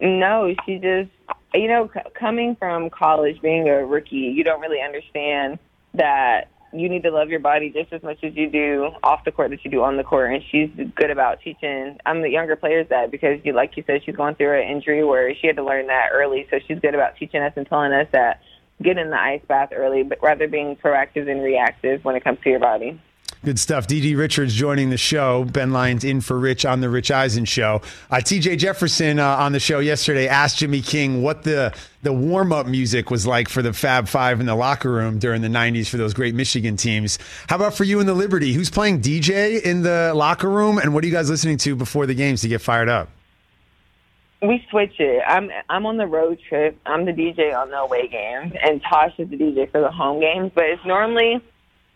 No, 0.00 0.54
she 0.64 0.78
just, 0.78 1.10
you 1.54 1.68
know, 1.68 1.90
c- 1.92 2.00
coming 2.14 2.56
from 2.56 2.88
college, 2.88 3.40
being 3.42 3.68
a 3.68 3.84
rookie, 3.84 4.16
you 4.16 4.42
don't 4.42 4.60
really 4.60 4.80
understand 4.80 5.58
that 5.94 6.48
you 6.72 6.88
need 6.88 7.02
to 7.02 7.10
love 7.10 7.30
your 7.30 7.40
body 7.40 7.70
just 7.70 7.92
as 7.92 8.02
much 8.02 8.22
as 8.22 8.34
you 8.36 8.48
do 8.48 8.90
off 9.02 9.24
the 9.24 9.32
court 9.32 9.50
that 9.50 9.64
you 9.64 9.70
do 9.70 9.82
on 9.82 9.96
the 9.96 10.04
court. 10.04 10.32
And 10.32 10.42
she's 10.50 10.70
good 10.94 11.10
about 11.10 11.40
teaching 11.40 11.98
I'm 12.06 12.22
the 12.22 12.30
younger 12.30 12.56
players 12.56 12.86
that 12.90 13.10
because 13.10 13.40
you 13.44 13.52
like 13.52 13.76
you 13.76 13.84
said, 13.86 14.02
she's 14.04 14.16
going 14.16 14.36
through 14.36 14.60
an 14.60 14.68
injury 14.68 15.04
where 15.04 15.34
she 15.34 15.46
had 15.46 15.56
to 15.56 15.64
learn 15.64 15.88
that 15.88 16.10
early. 16.12 16.46
So 16.50 16.58
she's 16.66 16.78
good 16.78 16.94
about 16.94 17.16
teaching 17.16 17.42
us 17.42 17.52
and 17.56 17.66
telling 17.66 17.92
us 17.92 18.06
that 18.12 18.40
get 18.82 18.98
in 18.98 19.10
the 19.10 19.20
ice 19.20 19.42
bath 19.48 19.70
early, 19.74 20.02
but 20.02 20.22
rather 20.22 20.48
being 20.48 20.76
proactive 20.76 21.26
than 21.26 21.40
reactive 21.40 22.04
when 22.04 22.16
it 22.16 22.24
comes 22.24 22.38
to 22.44 22.50
your 22.50 22.60
body. 22.60 23.00
Good 23.42 23.58
stuff. 23.58 23.86
DiDi 23.86 24.18
Richards 24.18 24.52
joining 24.52 24.90
the 24.90 24.98
show. 24.98 25.44
Ben 25.44 25.70
Lyons 25.72 26.04
in 26.04 26.20
for 26.20 26.38
Rich 26.38 26.66
on 26.66 26.82
the 26.82 26.90
Rich 26.90 27.10
Eisen 27.10 27.46
show. 27.46 27.80
Uh, 28.10 28.16
TJ 28.16 28.58
Jefferson 28.58 29.18
uh, 29.18 29.36
on 29.36 29.52
the 29.52 29.60
show 29.60 29.78
yesterday 29.78 30.28
asked 30.28 30.58
Jimmy 30.58 30.82
King 30.82 31.22
what 31.22 31.42
the, 31.44 31.74
the 32.02 32.12
warm 32.12 32.52
up 32.52 32.66
music 32.66 33.10
was 33.10 33.26
like 33.26 33.48
for 33.48 33.62
the 33.62 33.72
Fab 33.72 34.08
Five 34.08 34.40
in 34.40 34.46
the 34.46 34.54
locker 34.54 34.92
room 34.92 35.18
during 35.18 35.40
the 35.40 35.48
90s 35.48 35.88
for 35.88 35.96
those 35.96 36.12
great 36.12 36.34
Michigan 36.34 36.76
teams. 36.76 37.18
How 37.48 37.56
about 37.56 37.72
for 37.72 37.84
you 37.84 37.98
in 37.98 38.06
the 38.06 38.12
Liberty? 38.12 38.52
Who's 38.52 38.68
playing 38.68 39.00
DJ 39.00 39.62
in 39.62 39.84
the 39.84 40.12
locker 40.14 40.50
room? 40.50 40.76
And 40.76 40.92
what 40.92 41.02
are 41.02 41.06
you 41.06 41.12
guys 41.14 41.30
listening 41.30 41.56
to 41.58 41.74
before 41.74 42.04
the 42.04 42.14
games 42.14 42.42
to 42.42 42.48
get 42.48 42.60
fired 42.60 42.90
up? 42.90 43.08
We 44.42 44.62
switch 44.70 44.98
it. 44.98 45.22
I'm 45.26 45.50
I'm 45.68 45.86
on 45.86 45.96
the 45.96 46.06
road 46.06 46.40
trip. 46.46 46.78
I'm 46.86 47.06
the 47.06 47.12
DJ 47.12 47.54
on 47.54 47.70
the 47.70 47.76
away 47.76 48.08
games, 48.08 48.54
and 48.62 48.82
Tosh 48.82 49.12
is 49.18 49.28
the 49.28 49.36
DJ 49.36 49.70
for 49.70 49.80
the 49.82 49.90
home 49.90 50.20
games. 50.20 50.50
But 50.54 50.64
it's 50.64 50.84
normally 50.86 51.42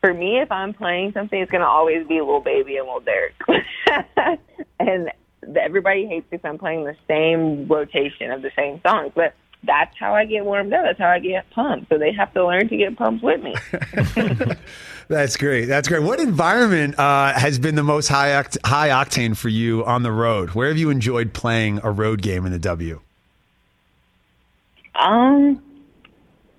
for 0.04 0.12
me, 0.12 0.38
if 0.38 0.52
I'm 0.52 0.74
playing 0.74 1.12
something, 1.12 1.40
it's 1.40 1.50
going 1.50 1.62
to 1.62 1.66
always 1.66 2.06
be 2.06 2.20
Lil 2.20 2.40
Baby 2.40 2.76
and 2.76 2.86
Lil 2.86 3.00
Durk. 3.00 4.38
and 4.78 5.10
everybody 5.56 6.06
hates 6.06 6.26
if 6.30 6.44
I'm 6.44 6.58
playing 6.58 6.84
the 6.84 6.94
same 7.08 7.66
rotation 7.66 8.30
of 8.30 8.42
the 8.42 8.50
same 8.54 8.82
songs, 8.82 9.12
but 9.14 9.34
that's 9.62 9.96
how 9.98 10.14
I 10.14 10.26
get 10.26 10.44
warmed 10.44 10.74
up. 10.74 10.84
That's 10.84 10.98
how 10.98 11.08
I 11.08 11.20
get 11.20 11.48
pumped. 11.52 11.88
So 11.88 11.96
they 11.96 12.12
have 12.12 12.34
to 12.34 12.46
learn 12.46 12.68
to 12.68 12.76
get 12.76 12.98
pumped 12.98 13.24
with 13.24 13.42
me. 13.42 13.54
That's 15.08 15.38
great. 15.38 15.64
That's 15.66 15.88
great. 15.88 16.02
What 16.02 16.20
environment 16.20 16.98
uh, 16.98 17.32
has 17.32 17.58
been 17.58 17.74
the 17.74 17.82
most 17.82 18.08
high 18.08 18.42
oct- 18.42 18.58
high 18.62 18.90
octane 18.90 19.34
for 19.34 19.48
you 19.48 19.86
on 19.86 20.02
the 20.02 20.12
road? 20.12 20.50
Where 20.50 20.68
have 20.68 20.76
you 20.76 20.90
enjoyed 20.90 21.32
playing 21.32 21.80
a 21.82 21.90
road 21.90 22.20
game 22.20 22.44
in 22.44 22.52
the 22.52 22.58
W? 22.58 23.00
Um, 24.96 25.62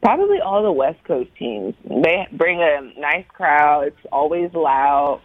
probably 0.02 0.40
all 0.40 0.64
the 0.64 0.72
West 0.72 1.04
Coast 1.04 1.30
teams. 1.38 1.74
They 1.84 2.28
bring 2.32 2.62
a 2.62 2.82
nice 3.00 3.26
crowd. 3.30 3.88
It's 3.88 4.06
always 4.12 4.54
loud. 4.54 5.22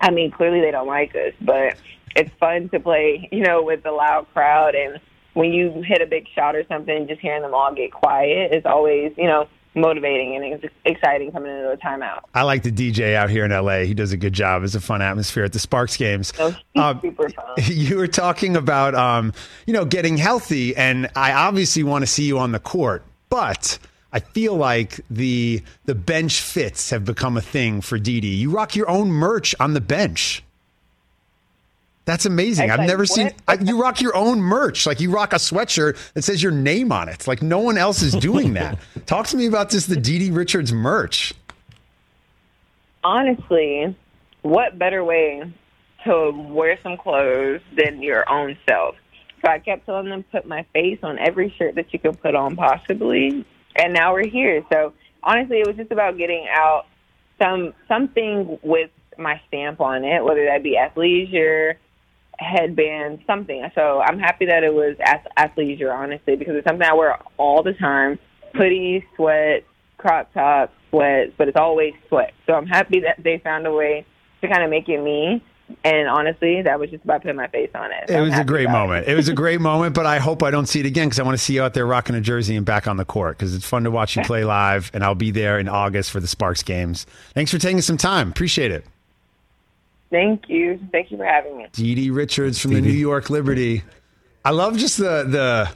I 0.00 0.10
mean, 0.10 0.30
clearly 0.30 0.60
they 0.60 0.70
don't 0.70 0.86
like 0.88 1.14
us, 1.14 1.32
but 1.40 1.76
it's 2.16 2.30
fun 2.40 2.68
to 2.70 2.80
play, 2.80 3.28
you 3.32 3.40
know, 3.42 3.62
with 3.62 3.82
the 3.82 3.92
loud 3.92 4.26
crowd. 4.34 4.74
And 4.74 5.00
when 5.34 5.52
you 5.52 5.82
hit 5.86 6.02
a 6.02 6.06
big 6.06 6.26
shot 6.34 6.56
or 6.56 6.64
something, 6.68 7.06
just 7.08 7.20
hearing 7.20 7.42
them 7.42 7.54
all 7.54 7.72
get 7.74 7.92
quiet 7.92 8.52
is 8.52 8.64
always, 8.66 9.12
you 9.16 9.26
know, 9.26 9.46
motivating 9.74 10.36
and 10.36 10.44
it's 10.44 10.74
exciting 10.84 11.32
coming 11.32 11.50
into 11.50 11.70
a 11.70 11.76
timeout. 11.78 12.20
I 12.34 12.42
like 12.42 12.62
the 12.62 12.70
DJ 12.72 13.14
out 13.14 13.30
here 13.30 13.44
in 13.46 13.50
LA. 13.50 13.80
He 13.84 13.94
does 13.94 14.12
a 14.12 14.18
good 14.18 14.34
job. 14.34 14.64
It's 14.64 14.74
a 14.74 14.80
fun 14.82 15.00
atmosphere 15.00 15.44
at 15.44 15.52
the 15.54 15.58
Sparks 15.58 15.96
games. 15.96 16.32
He's 16.36 16.54
Um, 16.82 17.00
super 17.00 17.30
fun. 17.30 17.46
You 17.58 17.96
were 17.96 18.06
talking 18.08 18.56
about, 18.56 18.94
um, 18.94 19.32
you 19.66 19.72
know, 19.72 19.86
getting 19.86 20.18
healthy, 20.18 20.76
and 20.76 21.08
I 21.16 21.32
obviously 21.32 21.84
want 21.84 22.02
to 22.02 22.06
see 22.06 22.24
you 22.24 22.38
on 22.38 22.52
the 22.52 22.58
court, 22.60 23.02
but 23.30 23.78
I 24.12 24.20
feel 24.20 24.54
like 24.56 25.00
the 25.10 25.62
the 25.86 25.94
bench 25.94 26.40
fits 26.40 26.90
have 26.90 27.04
become 27.04 27.36
a 27.36 27.40
thing 27.40 27.80
for 27.80 27.98
Didi. 27.98 28.28
You 28.28 28.50
rock 28.50 28.76
your 28.76 28.88
own 28.90 29.08
merch 29.08 29.54
on 29.58 29.74
the 29.74 29.80
bench. 29.80 30.42
That's 32.04 32.26
amazing. 32.26 32.70
I've 32.70 32.80
never 32.80 33.06
seen 33.06 33.30
I, 33.46 33.54
you 33.54 33.80
rock 33.80 34.00
your 34.00 34.16
own 34.16 34.40
merch. 34.40 34.86
Like 34.86 35.00
you 35.00 35.10
rock 35.12 35.32
a 35.32 35.36
sweatshirt 35.36 35.96
that 36.14 36.22
says 36.22 36.42
your 36.42 36.52
name 36.52 36.90
on 36.90 37.08
it. 37.08 37.26
Like 37.28 37.42
no 37.42 37.60
one 37.60 37.78
else 37.78 38.02
is 38.02 38.12
doing 38.14 38.52
that. 38.54 38.78
Talk 39.06 39.28
to 39.28 39.36
me 39.36 39.46
about 39.46 39.70
this 39.70 39.86
the 39.86 39.96
Didi 39.96 40.30
Richards 40.30 40.72
merch. 40.72 41.32
honestly, 43.04 43.96
what 44.42 44.78
better 44.78 45.04
way 45.04 45.52
to 46.04 46.30
wear 46.30 46.78
some 46.82 46.96
clothes 46.96 47.60
than 47.76 48.02
your 48.02 48.28
own 48.30 48.58
self? 48.68 48.96
So 49.44 49.50
I 49.50 49.58
kept 49.58 49.86
telling 49.86 50.08
them 50.08 50.24
put 50.24 50.46
my 50.46 50.64
face 50.72 50.98
on 51.02 51.18
every 51.18 51.50
shirt 51.56 51.74
that 51.76 51.92
you 51.92 51.98
could 51.98 52.20
put 52.20 52.34
on 52.34 52.56
possibly, 52.56 53.44
and 53.76 53.92
now 53.92 54.12
we're 54.12 54.28
here. 54.28 54.64
So 54.72 54.92
honestly, 55.22 55.58
it 55.60 55.66
was 55.66 55.76
just 55.76 55.92
about 55.92 56.18
getting 56.18 56.46
out 56.50 56.86
some 57.40 57.74
something 57.88 58.58
with 58.62 58.90
my 59.18 59.40
stamp 59.48 59.80
on 59.80 60.04
it, 60.04 60.24
whether 60.24 60.44
that 60.46 60.62
be 60.62 60.76
athleisure, 60.76 61.74
headband, 62.38 63.20
something. 63.26 63.68
So 63.74 64.00
I'm 64.00 64.18
happy 64.18 64.46
that 64.46 64.64
it 64.64 64.72
was 64.72 64.96
ath- 65.00 65.26
athleisure, 65.38 65.94
honestly, 65.94 66.36
because 66.36 66.54
it's 66.56 66.66
something 66.66 66.86
I 66.86 66.94
wear 66.94 67.18
all 67.36 67.62
the 67.62 67.74
time. 67.74 68.18
Hoodies, 68.54 69.04
sweats, 69.16 69.64
crop 69.98 70.32
tops, 70.32 70.72
sweats, 70.90 71.32
but 71.38 71.48
it's 71.48 71.56
always 71.56 71.94
sweat. 72.08 72.32
So 72.46 72.54
I'm 72.54 72.66
happy 72.66 73.00
that 73.00 73.22
they 73.22 73.38
found 73.38 73.66
a 73.66 73.72
way 73.72 74.04
to 74.40 74.48
kind 74.48 74.62
of 74.62 74.70
make 74.70 74.88
it 74.88 75.00
me. 75.00 75.42
And 75.84 76.08
honestly, 76.08 76.62
that 76.62 76.78
was 76.78 76.90
just 76.90 77.02
about 77.04 77.22
putting 77.22 77.36
my 77.36 77.48
face 77.48 77.70
on 77.74 77.90
it. 77.92 78.08
So 78.08 78.18
It 78.18 78.20
was 78.20 78.38
a 78.38 78.44
great 78.44 78.68
moment. 78.68 79.08
It 79.08 79.14
was 79.14 79.28
a 79.28 79.32
great 79.32 79.60
moment, 79.70 79.94
but 79.94 80.06
I 80.06 80.18
hope 80.18 80.42
I 80.42 80.50
don't 80.50 80.66
see 80.66 80.80
it 80.80 80.86
again 80.86 81.08
because 81.08 81.18
I 81.18 81.22
want 81.22 81.36
to 81.36 81.42
see 81.42 81.54
you 81.54 81.62
out 81.62 81.74
there 81.74 81.86
rocking 81.86 82.14
a 82.14 82.20
jersey 82.20 82.56
and 82.56 82.66
back 82.66 82.86
on 82.86 82.96
the 82.98 83.04
court 83.04 83.38
because 83.38 83.54
it's 83.54 83.66
fun 83.66 83.84
to 83.84 83.90
watch 83.90 84.16
you 84.16 84.22
play 84.26 84.44
live. 84.44 84.90
And 84.94 85.02
I'll 85.02 85.14
be 85.14 85.30
there 85.30 85.58
in 85.58 85.68
August 85.68 86.10
for 86.10 86.20
the 86.20 86.26
Sparks 86.28 86.62
games. 86.62 87.06
Thanks 87.34 87.50
for 87.50 87.58
taking 87.58 87.80
some 87.80 87.96
time. 87.96 88.30
Appreciate 88.30 88.70
it. 88.70 88.84
Thank 90.10 90.48
you. 90.48 90.78
Thank 90.92 91.10
you 91.10 91.16
for 91.16 91.24
having 91.24 91.56
me. 91.56 91.66
DiDi 91.72 92.14
Richards 92.14 92.58
from 92.58 92.74
the 92.74 92.80
New 92.82 92.90
York 92.90 93.30
Liberty. 93.30 93.82
I 94.44 94.50
love 94.50 94.76
just 94.76 94.98
the 94.98 95.24
the 95.26 95.70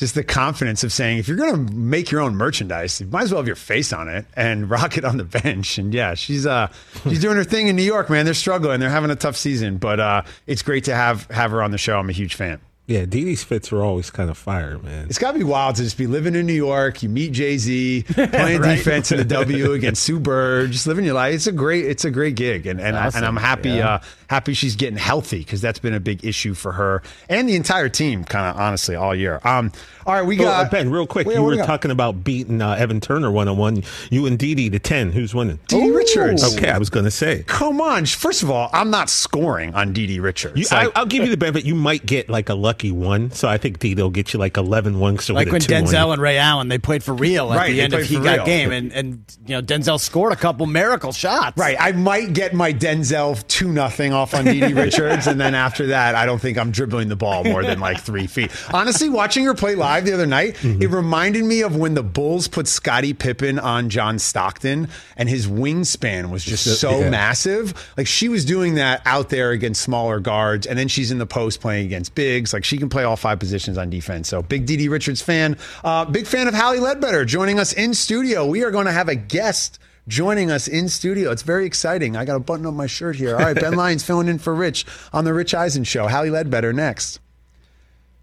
just 0.00 0.16
the 0.16 0.24
confidence 0.24 0.82
of 0.82 0.92
saying 0.92 1.18
if 1.18 1.28
you're 1.28 1.36
going 1.36 1.66
to 1.68 1.72
make 1.72 2.10
your 2.10 2.20
own 2.22 2.34
merchandise, 2.34 3.00
you 3.00 3.06
might 3.06 3.22
as 3.22 3.30
well 3.30 3.40
have 3.40 3.46
your 3.46 3.54
face 3.54 3.92
on 3.92 4.08
it 4.08 4.26
and 4.34 4.68
rock 4.76 4.96
it 4.98 5.04
on 5.04 5.16
the 5.18 5.24
bench. 5.24 5.78
And 5.78 5.94
yeah, 5.94 6.14
she's 6.14 6.46
uh 6.46 6.66
she's 7.04 7.20
doing 7.20 7.36
her 7.36 7.44
thing 7.44 7.68
in 7.68 7.76
New 7.76 7.82
York, 7.84 8.10
man. 8.10 8.24
They're 8.24 8.34
struggling. 8.34 8.80
They're 8.80 8.90
having 8.90 9.10
a 9.10 9.16
tough 9.16 9.36
season, 9.36 9.76
but 9.76 10.00
uh 10.00 10.22
it's 10.48 10.62
great 10.62 10.84
to 10.84 10.94
have 10.94 11.26
have 11.30 11.52
her 11.52 11.62
on 11.62 11.70
the 11.70 11.78
show. 11.78 11.98
I'm 11.98 12.08
a 12.08 12.12
huge 12.12 12.34
fan. 12.34 12.60
Yeah, 12.86 13.04
DiDi's 13.04 13.44
fits 13.44 13.72
are 13.72 13.82
always 13.82 14.10
kind 14.10 14.30
of 14.30 14.36
fire, 14.36 14.76
man. 14.80 15.06
It's 15.08 15.18
got 15.18 15.30
to 15.30 15.38
be 15.38 15.44
wild 15.44 15.76
to 15.76 15.84
just 15.84 15.96
be 15.96 16.08
living 16.08 16.34
in 16.34 16.44
New 16.44 16.52
York. 16.54 17.04
You 17.04 17.08
meet 17.08 17.30
Jay 17.30 17.56
Z, 17.56 18.02
playing 18.08 18.60
Right. 18.62 18.74
defense 18.78 19.12
in 19.12 19.18
the 19.18 19.24
W 19.24 19.70
against 19.74 20.02
Sue 20.02 20.18
Bird, 20.18 20.72
just 20.72 20.88
living 20.88 21.04
your 21.04 21.14
life. 21.14 21.32
It's 21.34 21.46
a 21.46 21.52
great, 21.52 21.84
it's 21.84 22.04
a 22.04 22.10
great 22.10 22.34
gig, 22.34 22.66
and 22.66 22.80
and, 22.80 22.96
I, 22.96 23.06
and 23.14 23.24
I'm 23.24 23.36
happy, 23.36 23.70
Yeah. 23.70 23.88
uh, 23.94 24.00
happy 24.30 24.54
she's 24.54 24.76
getting 24.76 24.96
healthy 24.96 25.40
because 25.40 25.60
that's 25.60 25.80
been 25.80 25.92
a 25.92 25.98
big 25.98 26.24
issue 26.24 26.54
for 26.54 26.70
her 26.72 27.02
and 27.28 27.48
the 27.48 27.56
entire 27.56 27.88
team, 27.88 28.22
kind 28.24 28.46
of 28.46 28.60
honestly 28.60 28.94
all 28.94 29.12
year. 29.14 29.40
Um, 29.44 29.72
all 30.06 30.14
right, 30.14 30.22
we 30.24 30.36
Oh, 30.38 30.44
got 30.44 30.66
uh, 30.66 30.70
Ben, 30.70 30.88
real 30.90 31.06
quick, 31.06 31.26
Wait, 31.26 31.34
you 31.34 31.42
were 31.42 31.50
we 31.50 31.56
talking 31.58 31.90
about 31.90 32.22
beating 32.24 32.62
uh, 32.62 32.72
Evan 32.74 33.00
Turner 33.00 33.30
one 33.30 33.48
on 33.48 33.56
one. 33.58 33.82
You 34.10 34.26
and 34.26 34.38
DiDi 34.38 34.70
to 34.72 34.78
10. 34.78 35.12
Who's 35.12 35.34
winning? 35.34 35.58
DiDi 35.68 35.94
Richards. 35.94 36.56
Okay, 36.56 36.70
I 36.70 36.78
was 36.78 36.88
going 36.90 37.04
to 37.04 37.10
say. 37.10 37.42
Come 37.46 37.80
on, 37.80 38.06
first 38.06 38.42
of 38.44 38.50
all, 38.50 38.70
I'm 38.72 38.90
not 38.90 39.10
scoring 39.10 39.74
on 39.74 39.92
DiDi 39.92 40.20
Richards. 40.22 40.56
You, 40.56 40.64
Like- 40.70 40.88
I, 40.96 41.00
I'll 41.00 41.06
give 41.06 41.24
you 41.24 41.30
the 41.30 41.36
benefit. 41.36 41.64
You 41.64 41.74
might 41.74 42.06
get 42.06 42.28
like 42.30 42.48
a 42.48 42.54
lucky 42.54 42.92
one. 42.92 43.30
So 43.32 43.48
I 43.48 43.58
think 43.58 43.78
DiDi 43.80 43.96
will 43.96 44.10
get 44.10 44.32
you 44.32 44.38
like 44.38 44.56
11 44.56 44.98
1. 44.98 45.18
So 45.18 45.34
Like 45.34 45.50
when 45.50 45.60
Denzel 45.60 46.12
and 46.12 46.22
Ray 46.22 46.38
Allen 46.38 46.68
they 46.68 46.78
played 46.78 47.02
for 47.02 47.12
real 47.14 47.52
at 47.52 47.56
Right, 47.58 47.70
the 47.70 47.76
they 47.76 47.82
end 47.82 47.92
of 47.94 47.98
played 48.00 48.08
he 48.10 48.24
got 48.24 48.36
real. 48.38 48.46
game, 48.46 48.70
and 48.72 48.92
and 48.92 49.24
you 49.46 49.56
know 49.56 49.62
Denzel 49.62 49.98
scored 50.00 50.32
a 50.32 50.36
couple 50.36 50.66
miracle 50.66 51.12
shots. 51.12 51.56
Right. 51.58 51.76
I 51.78 51.92
might 51.92 52.32
get 52.32 52.54
my 52.54 52.72
Denzel 52.72 53.46
2 53.48 53.70
nothing 53.72 54.12
off 54.20 54.34
on 54.34 54.44
DiDi 54.44 54.76
Richards. 54.76 55.26
And 55.26 55.40
then 55.40 55.54
after 55.54 55.86
that, 55.88 56.14
I 56.14 56.26
don't 56.26 56.40
think 56.40 56.58
I'm 56.58 56.70
dribbling 56.70 57.08
the 57.08 57.16
ball 57.16 57.42
more 57.44 57.62
than 57.62 57.80
like 57.80 58.00
three 58.00 58.26
feet. 58.26 58.50
Honestly, 58.72 59.08
watching 59.08 59.44
her 59.44 59.54
play 59.54 59.74
live 59.74 60.04
the 60.04 60.12
other 60.12 60.26
night, 60.26 60.56
Mm-hmm. 60.60 60.82
it 60.82 60.90
reminded 60.90 61.44
me 61.44 61.62
of 61.62 61.76
when 61.76 61.94
the 61.94 62.02
Bulls 62.02 62.46
put 62.48 62.66
Scottie 62.68 63.14
Pippen 63.14 63.58
on 63.58 63.88
John 63.88 64.18
Stockton 64.18 64.88
and 65.16 65.28
his 65.28 65.46
wingspan 65.46 66.30
was 66.30 66.44
just 66.44 66.80
so 66.80 67.00
yeah. 67.00 67.10
massive. 67.10 67.92
Like 67.96 68.06
she 68.06 68.28
was 68.28 68.44
doing 68.44 68.74
that 68.74 69.00
out 69.06 69.30
there 69.30 69.50
against 69.52 69.80
smaller 69.80 70.20
guards. 70.20 70.66
And 70.66 70.78
then 70.78 70.88
she's 70.88 71.10
in 71.10 71.18
the 71.18 71.26
post 71.26 71.60
playing 71.60 71.86
against 71.86 72.14
bigs. 72.14 72.52
Like 72.52 72.64
she 72.64 72.76
can 72.78 72.88
play 72.88 73.04
all 73.04 73.16
five 73.16 73.38
positions 73.38 73.78
on 73.78 73.88
defense. 73.90 74.28
So 74.28 74.42
big 74.42 74.66
DiDi 74.66 74.90
Richards 74.90 75.22
fan. 75.22 75.56
Uh, 75.82 76.04
big 76.04 76.26
fan 76.26 76.46
of 76.48 76.54
Hally 76.54 76.78
Leadbetter 76.78 77.24
joining 77.24 77.58
us 77.58 77.72
in 77.72 77.94
studio. 77.94 78.44
We 78.46 78.62
are 78.64 78.70
going 78.70 78.86
to 78.86 78.92
have 78.92 79.08
a 79.08 79.14
guest 79.14 79.78
joining 80.10 80.50
us 80.50 80.68
in 80.68 80.88
studio. 80.88 81.30
It's 81.30 81.42
very 81.42 81.64
exciting. 81.64 82.16
I 82.16 82.24
got 82.24 82.34
to 82.34 82.40
button 82.40 82.66
up 82.66 82.74
my 82.74 82.86
shirt 82.86 83.16
here. 83.16 83.36
All 83.36 83.42
right, 83.42 83.54
Ben 83.54 83.74
Lyons 83.76 84.04
filling 84.04 84.28
in 84.28 84.38
for 84.38 84.54
Rich 84.54 84.84
on 85.12 85.24
the 85.24 85.32
Rich 85.32 85.54
Eisen 85.54 85.84
Show. 85.84 86.08
Hally 86.08 86.28
Leadbetter 86.28 86.74
next. 86.74 87.20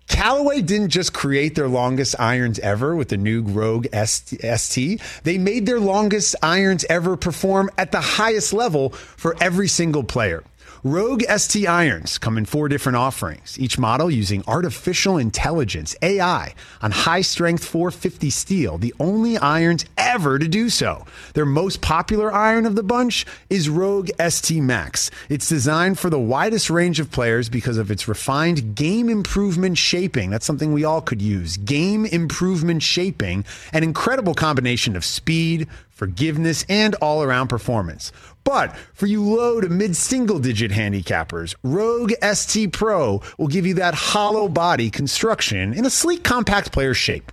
Callaway 0.07 0.61
didn't 0.61 0.89
just 0.89 1.13
create 1.13 1.55
their 1.55 1.67
longest 1.67 2.15
irons 2.19 2.59
ever 2.59 2.95
with 2.95 3.09
the 3.09 3.17
new 3.17 3.41
Rogue 3.41 3.87
ST. 3.93 4.39
ST. 4.41 5.01
They 5.23 5.37
made 5.37 5.65
their 5.65 5.79
longest 5.79 6.35
irons 6.41 6.85
ever 6.89 7.17
perform 7.17 7.69
at 7.77 7.91
the 7.91 7.99
highest 7.99 8.53
level 8.53 8.89
for 8.91 9.35
every 9.41 9.67
single 9.67 10.03
player. 10.03 10.43
Rogue 10.83 11.23
ST 11.23 11.67
irons 11.67 12.17
come 12.19 12.37
in 12.37 12.45
four 12.45 12.69
different 12.69 12.97
offerings, 12.97 13.57
each 13.59 13.79
model 13.79 14.11
using 14.11 14.43
artificial 14.47 15.17
intelligence, 15.17 15.95
AI, 16.03 16.53
on 16.81 16.91
high 16.91 17.21
strength 17.21 17.65
450 17.65 18.29
steel, 18.29 18.77
the 18.77 18.93
only 18.99 19.37
irons 19.37 19.85
ever 19.97 20.37
to 20.37 20.47
do 20.47 20.69
so. 20.69 21.05
Their 21.33 21.45
most 21.45 21.81
popular 21.81 22.31
iron 22.31 22.65
of 22.67 22.75
the 22.75 22.83
bunch 22.83 23.25
is 23.49 23.69
Rogue 23.69 24.09
ST 24.19 24.61
Max. 24.61 25.09
It's 25.29 25.49
designed 25.49 25.97
for 25.97 26.11
the 26.11 26.19
widest 26.19 26.69
range 26.69 26.99
of 26.99 27.11
players 27.11 27.49
because 27.49 27.77
of 27.77 27.89
its 27.89 28.07
refined 28.07 28.75
game 28.75 29.09
improvement 29.09 29.77
shaping. 29.77 30.29
That's 30.29 30.45
something 30.45 30.73
we 30.73 30.83
all 30.83 31.01
could 31.01 31.21
use. 31.21 31.57
Game 31.57 32.05
improvement 32.05 32.83
shaping, 32.83 33.45
an 33.73 33.83
incredible 33.83 34.35
combination 34.35 34.95
of 34.95 35.03
speed, 35.03 35.67
forgiveness, 35.97 36.65
and 36.69 36.95
all 36.95 37.23
around 37.23 37.47
performance. 37.47 38.11
But 38.43 38.77
for 38.93 39.07
you 39.07 39.23
low 39.23 39.59
to 39.59 39.67
mid 39.67 39.95
single 39.95 40.39
digit 40.39 40.71
handicappers, 40.71 41.55
Rogue 41.63 42.13
ST 42.21 42.71
Pro 42.71 43.21
will 43.37 43.47
give 43.47 43.65
you 43.65 43.73
that 43.73 43.93
hollow 43.93 44.47
body 44.47 44.89
construction 44.89 45.73
in 45.73 45.85
a 45.85 45.89
sleek, 45.89 46.23
compact 46.23 46.71
player 46.71 46.93
shape. 46.93 47.31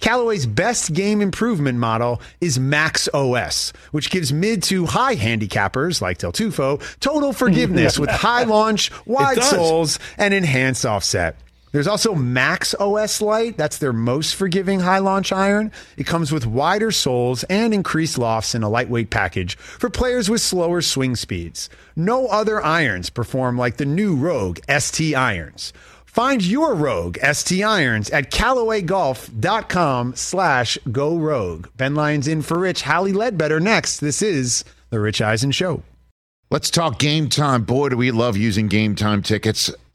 Callaway's 0.00 0.46
best 0.46 0.92
game 0.92 1.20
improvement 1.20 1.78
model 1.78 2.20
is 2.40 2.58
Max 2.58 3.08
OS, 3.14 3.72
which 3.92 4.10
gives 4.10 4.32
mid 4.32 4.62
to 4.64 4.86
high 4.86 5.16
handicappers 5.16 6.00
like 6.00 6.18
Del 6.18 6.32
Tufo 6.32 6.82
total 7.00 7.32
forgiveness 7.32 7.98
with 7.98 8.10
high 8.10 8.44
launch, 8.44 8.90
wide 9.06 9.42
soles, 9.42 9.98
and 10.18 10.34
enhanced 10.34 10.84
offset. 10.84 11.36
There's 11.76 11.86
also 11.86 12.14
Max 12.14 12.74
OS 12.80 13.20
Lite. 13.20 13.58
That's 13.58 13.76
their 13.76 13.92
most 13.92 14.34
forgiving 14.34 14.80
high 14.80 14.96
launch 14.96 15.30
iron. 15.30 15.70
It 15.98 16.06
comes 16.06 16.32
with 16.32 16.46
wider 16.46 16.90
soles 16.90 17.44
and 17.50 17.74
increased 17.74 18.16
lofts 18.16 18.54
in 18.54 18.62
a 18.62 18.68
lightweight 18.70 19.10
package 19.10 19.58
for 19.58 19.90
players 19.90 20.30
with 20.30 20.40
slower 20.40 20.80
swing 20.80 21.16
speeds. 21.16 21.68
No 21.94 22.28
other 22.28 22.64
irons 22.64 23.10
perform 23.10 23.58
like 23.58 23.76
the 23.76 23.84
new 23.84 24.16
Rogue 24.16 24.58
ST 24.74 25.14
irons. 25.14 25.74
Find 26.06 26.42
your 26.42 26.74
Rogue 26.74 27.18
ST 27.18 27.62
irons 27.62 28.08
at 28.08 28.30
CallawayGolf.com 28.30 30.14
slash 30.14 30.78
go 30.90 31.18
rogue. 31.18 31.68
Ben 31.76 31.94
Lyons 31.94 32.26
in 32.26 32.40
for 32.40 32.58
Rich. 32.58 32.80
Hally 32.80 33.12
Leadbetter 33.12 33.60
next. 33.60 33.98
This 33.98 34.22
is 34.22 34.64
The 34.88 34.98
Rich 34.98 35.20
Eisen 35.20 35.50
Show. 35.50 35.82
Let's 36.48 36.70
talk 36.70 37.00
game 37.00 37.28
time. 37.28 37.64
Boy, 37.64 37.88
do 37.88 37.96
we 37.96 38.12
love 38.12 38.36
using 38.36 38.68
game 38.68 38.94
time 38.94 39.20
tickets 39.20 39.68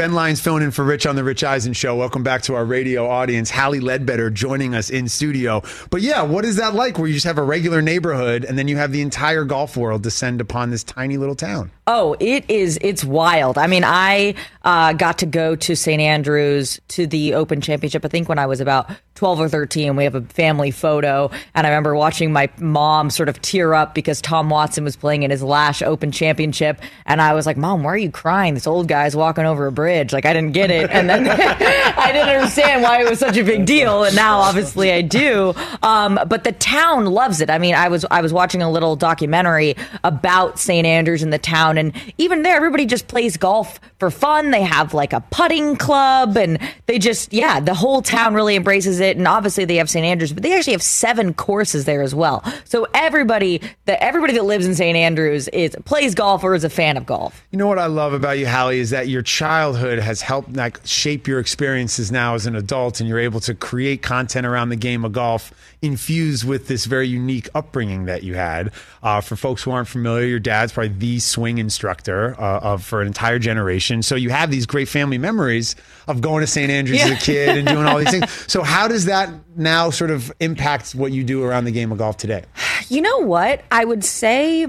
Ben 0.00 0.14
Lyons 0.14 0.40
filling 0.40 0.62
in 0.62 0.70
for 0.70 0.82
Rich 0.82 1.04
on 1.04 1.14
the 1.14 1.22
Rich 1.22 1.44
Eisen 1.44 1.74
Show. 1.74 1.94
Welcome 1.94 2.22
back 2.22 2.40
to 2.44 2.54
our 2.54 2.64
radio 2.64 3.06
audience. 3.06 3.50
Hally 3.50 3.80
Leadbetter 3.80 4.32
joining 4.32 4.74
us 4.74 4.88
in 4.88 5.10
studio. 5.10 5.62
But 5.90 6.00
yeah, 6.00 6.22
what 6.22 6.46
is 6.46 6.56
that 6.56 6.74
like 6.74 6.96
where 6.96 7.06
you 7.06 7.12
just 7.12 7.26
have 7.26 7.36
a 7.36 7.42
regular 7.42 7.82
neighborhood 7.82 8.46
and 8.46 8.56
then 8.56 8.66
you 8.66 8.78
have 8.78 8.92
the 8.92 9.02
entire 9.02 9.44
golf 9.44 9.76
world 9.76 10.02
descend 10.02 10.40
upon 10.40 10.70
this 10.70 10.82
tiny 10.82 11.18
little 11.18 11.34
town? 11.34 11.70
Oh, 11.92 12.14
it 12.20 12.48
is. 12.48 12.78
It's 12.82 13.02
wild. 13.02 13.58
I 13.58 13.66
mean, 13.66 13.82
I 13.82 14.36
uh, 14.62 14.92
got 14.92 15.18
to 15.18 15.26
go 15.26 15.56
to 15.56 15.74
St. 15.74 16.00
Andrews 16.00 16.80
to 16.88 17.04
the 17.04 17.34
Open 17.34 17.60
Championship, 17.60 18.04
I 18.04 18.08
think 18.08 18.28
when 18.28 18.38
I 18.38 18.46
was 18.46 18.60
about 18.60 18.88
12 19.16 19.40
or 19.40 19.48
13. 19.50 19.96
We 19.96 20.04
have 20.04 20.14
a 20.14 20.22
family 20.22 20.70
photo. 20.70 21.30
And 21.54 21.66
I 21.66 21.70
remember 21.70 21.94
watching 21.94 22.32
my 22.32 22.48
mom 22.58 23.10
sort 23.10 23.28
of 23.28 23.40
tear 23.42 23.74
up 23.74 23.94
because 23.94 24.22
Tom 24.22 24.48
Watson 24.48 24.82
was 24.82 24.96
playing 24.96 25.24
in 25.24 25.30
his 25.30 25.42
last 25.42 25.82
Open 25.82 26.10
Championship. 26.10 26.80
And 27.04 27.20
I 27.20 27.34
was 27.34 27.44
like, 27.44 27.58
Mom, 27.58 27.82
why 27.82 27.90
are 27.92 27.98
you 27.98 28.10
crying? 28.10 28.54
This 28.54 28.66
old 28.66 28.88
guy's 28.88 29.14
walking 29.14 29.44
over 29.44 29.66
a 29.66 29.72
bridge. 29.72 30.14
Like, 30.14 30.24
I 30.24 30.32
didn't 30.32 30.52
get 30.52 30.70
it. 30.70 30.90
And 30.90 31.10
then 31.10 31.28
I 31.28 32.12
didn't 32.12 32.30
understand 32.30 32.82
why 32.82 33.02
it 33.02 33.10
was 33.10 33.18
such 33.18 33.36
a 33.36 33.44
big 33.44 33.66
deal. 33.66 34.04
And 34.04 34.16
now 34.16 34.38
obviously 34.38 34.90
I 34.90 35.02
do. 35.02 35.54
Um, 35.82 36.18
but 36.26 36.44
the 36.44 36.52
town 36.52 37.04
loves 37.04 37.42
it. 37.42 37.50
I 37.50 37.58
mean, 37.58 37.74
I 37.74 37.88
was, 37.88 38.06
I 38.10 38.22
was 38.22 38.32
watching 38.32 38.62
a 38.62 38.70
little 38.70 38.96
documentary 38.96 39.76
about 40.02 40.58
St. 40.58 40.86
Andrews 40.86 41.22
and 41.22 41.32
the 41.32 41.38
town. 41.38 41.76
And 41.80 41.92
even 42.18 42.42
there, 42.42 42.54
everybody 42.54 42.86
just 42.86 43.08
plays 43.08 43.36
golf 43.36 43.80
for 43.98 44.10
fun. 44.10 44.52
They 44.52 44.62
have 44.62 44.94
like 44.94 45.12
a 45.12 45.20
putting 45.32 45.74
club 45.74 46.36
and 46.36 46.58
they 46.86 47.00
just, 47.00 47.32
yeah, 47.32 47.58
the 47.58 47.74
whole 47.74 48.02
town 48.02 48.34
really 48.34 48.54
embraces 48.54 49.00
it. 49.00 49.16
And 49.16 49.26
obviously 49.26 49.64
they 49.64 49.76
have 49.76 49.90
St. 49.90 50.06
Andrews, 50.06 50.32
but 50.32 50.42
they 50.42 50.56
actually 50.56 50.74
have 50.74 50.82
seven 50.82 51.34
courses 51.34 51.86
there 51.86 52.02
as 52.02 52.14
well. 52.14 52.44
So 52.64 52.86
everybody 52.94 53.60
that 53.86 54.02
everybody 54.02 54.34
that 54.34 54.44
lives 54.44 54.66
in 54.66 54.74
St. 54.74 54.96
Andrews 54.96 55.48
is 55.48 55.76
plays 55.84 56.14
golf 56.14 56.44
or 56.44 56.54
is 56.54 56.62
a 56.62 56.70
fan 56.70 56.96
of 56.96 57.06
golf. 57.06 57.44
You 57.50 57.58
know 57.58 57.66
what 57.66 57.78
I 57.78 57.86
love 57.86 58.12
about 58.12 58.38
you, 58.38 58.46
Hally, 58.46 58.78
is 58.78 58.90
that 58.90 59.08
your 59.08 59.22
childhood 59.22 59.98
has 59.98 60.20
helped 60.22 60.54
like 60.54 60.78
shape 60.84 61.26
your 61.26 61.40
experiences 61.40 62.12
now 62.12 62.34
as 62.34 62.46
an 62.46 62.54
adult, 62.54 63.00
and 63.00 63.08
you're 63.08 63.18
able 63.18 63.40
to 63.40 63.54
create 63.54 64.02
content 64.02 64.46
around 64.46 64.68
the 64.68 64.76
game 64.76 65.04
of 65.04 65.12
golf 65.12 65.52
infused 65.82 66.44
with 66.44 66.68
this 66.68 66.84
very 66.84 67.08
unique 67.08 67.48
upbringing 67.54 68.04
that 68.04 68.22
you 68.22 68.34
had. 68.34 68.72
Uh, 69.02 69.20
for 69.20 69.36
folks 69.36 69.62
who 69.62 69.70
aren't 69.70 69.88
familiar, 69.88 70.26
your 70.26 70.38
dad's 70.38 70.72
probably 70.72 70.88
the 70.88 71.18
swing 71.18 71.58
instructor 71.58 72.34
uh, 72.40 72.60
of 72.60 72.84
for 72.84 73.00
an 73.00 73.06
entire 73.06 73.38
generation. 73.38 74.02
So 74.02 74.14
you 74.14 74.30
have 74.30 74.50
these 74.50 74.66
great 74.66 74.88
family 74.88 75.18
memories 75.18 75.76
of 76.06 76.20
going 76.20 76.42
to 76.42 76.46
St. 76.46 76.70
Andrews 76.70 76.98
yeah. 76.98 77.06
as 77.06 77.10
a 77.12 77.24
kid 77.24 77.56
and 77.56 77.66
doing 77.66 77.86
all 77.86 77.98
these 77.98 78.10
things. 78.10 78.30
So 78.50 78.62
how 78.62 78.88
does 78.88 79.04
that 79.04 79.30
now 79.56 79.90
sort 79.90 80.10
of 80.10 80.32
impact 80.40 80.94
what 80.94 81.12
you 81.12 81.22
do 81.22 81.44
around 81.44 81.64
the 81.64 81.70
game 81.70 81.92
of 81.92 81.98
golf 81.98 82.16
today? 82.16 82.44
You 82.88 83.00
know 83.00 83.18
what? 83.18 83.62
I 83.70 83.84
would 83.84 84.04
say. 84.04 84.66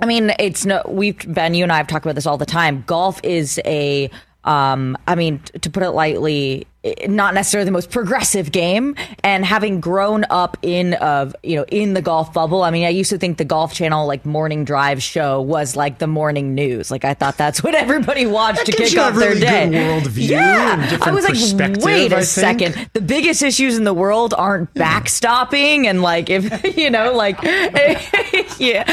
I 0.00 0.06
mean, 0.06 0.32
it's 0.38 0.64
no. 0.64 0.82
We've 0.88 1.18
Ben, 1.32 1.54
you 1.54 1.64
and 1.64 1.72
I 1.72 1.76
have 1.76 1.86
talked 1.86 2.04
about 2.04 2.14
this 2.14 2.26
all 2.26 2.38
the 2.38 2.46
time. 2.46 2.82
Golf 2.86 3.20
is 3.22 3.60
a 3.64 4.10
um, 4.44 4.96
I 5.06 5.14
mean, 5.14 5.40
to 5.60 5.70
put 5.70 5.82
it 5.82 5.90
lightly, 5.90 6.66
not 7.08 7.34
necessarily 7.34 7.64
the 7.64 7.72
most 7.72 7.90
progressive 7.90 8.52
game. 8.52 8.94
And 9.22 9.44
having 9.44 9.80
grown 9.80 10.24
up 10.30 10.56
in 10.62 10.94
uh, 10.94 11.32
you 11.42 11.56
know 11.56 11.64
in 11.68 11.94
the 11.94 12.02
golf 12.02 12.32
bubble, 12.32 12.62
I 12.62 12.70
mean, 12.70 12.84
I 12.84 12.90
used 12.90 13.10
to 13.10 13.18
think 13.18 13.38
the 13.38 13.44
Golf 13.44 13.72
Channel 13.74 14.06
like 14.06 14.26
morning 14.26 14.64
drive 14.64 15.02
show 15.02 15.40
was 15.40 15.76
like 15.76 15.98
the 15.98 16.06
morning 16.06 16.54
news. 16.54 16.90
Like 16.90 17.04
I 17.04 17.14
thought 17.14 17.36
that's 17.36 17.62
what 17.64 17.74
everybody 17.74 18.26
watched 18.26 18.66
to 18.66 18.72
kick 18.72 18.96
off 18.98 19.16
really 19.16 19.40
their 19.40 19.70
day. 19.70 19.78
worldview 19.78 20.28
yeah, 20.28 20.98
I 21.02 21.10
was 21.10 21.24
like, 21.24 21.82
wait 21.82 22.12
a 22.12 22.22
second. 22.22 22.90
The 22.92 23.00
biggest 23.00 23.42
issues 23.42 23.76
in 23.76 23.84
the 23.84 23.94
world 23.94 24.34
aren't 24.36 24.72
backstopping 24.74 25.86
and 25.86 26.02
like 26.02 26.30
if 26.30 26.76
you 26.76 26.90
know 26.90 27.12
like 27.12 27.42
yeah. 28.58 28.84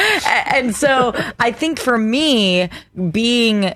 And 0.53 0.75
so 0.75 1.13
I 1.39 1.51
think 1.51 1.79
for 1.79 1.97
me, 1.97 2.69
being, 3.11 3.73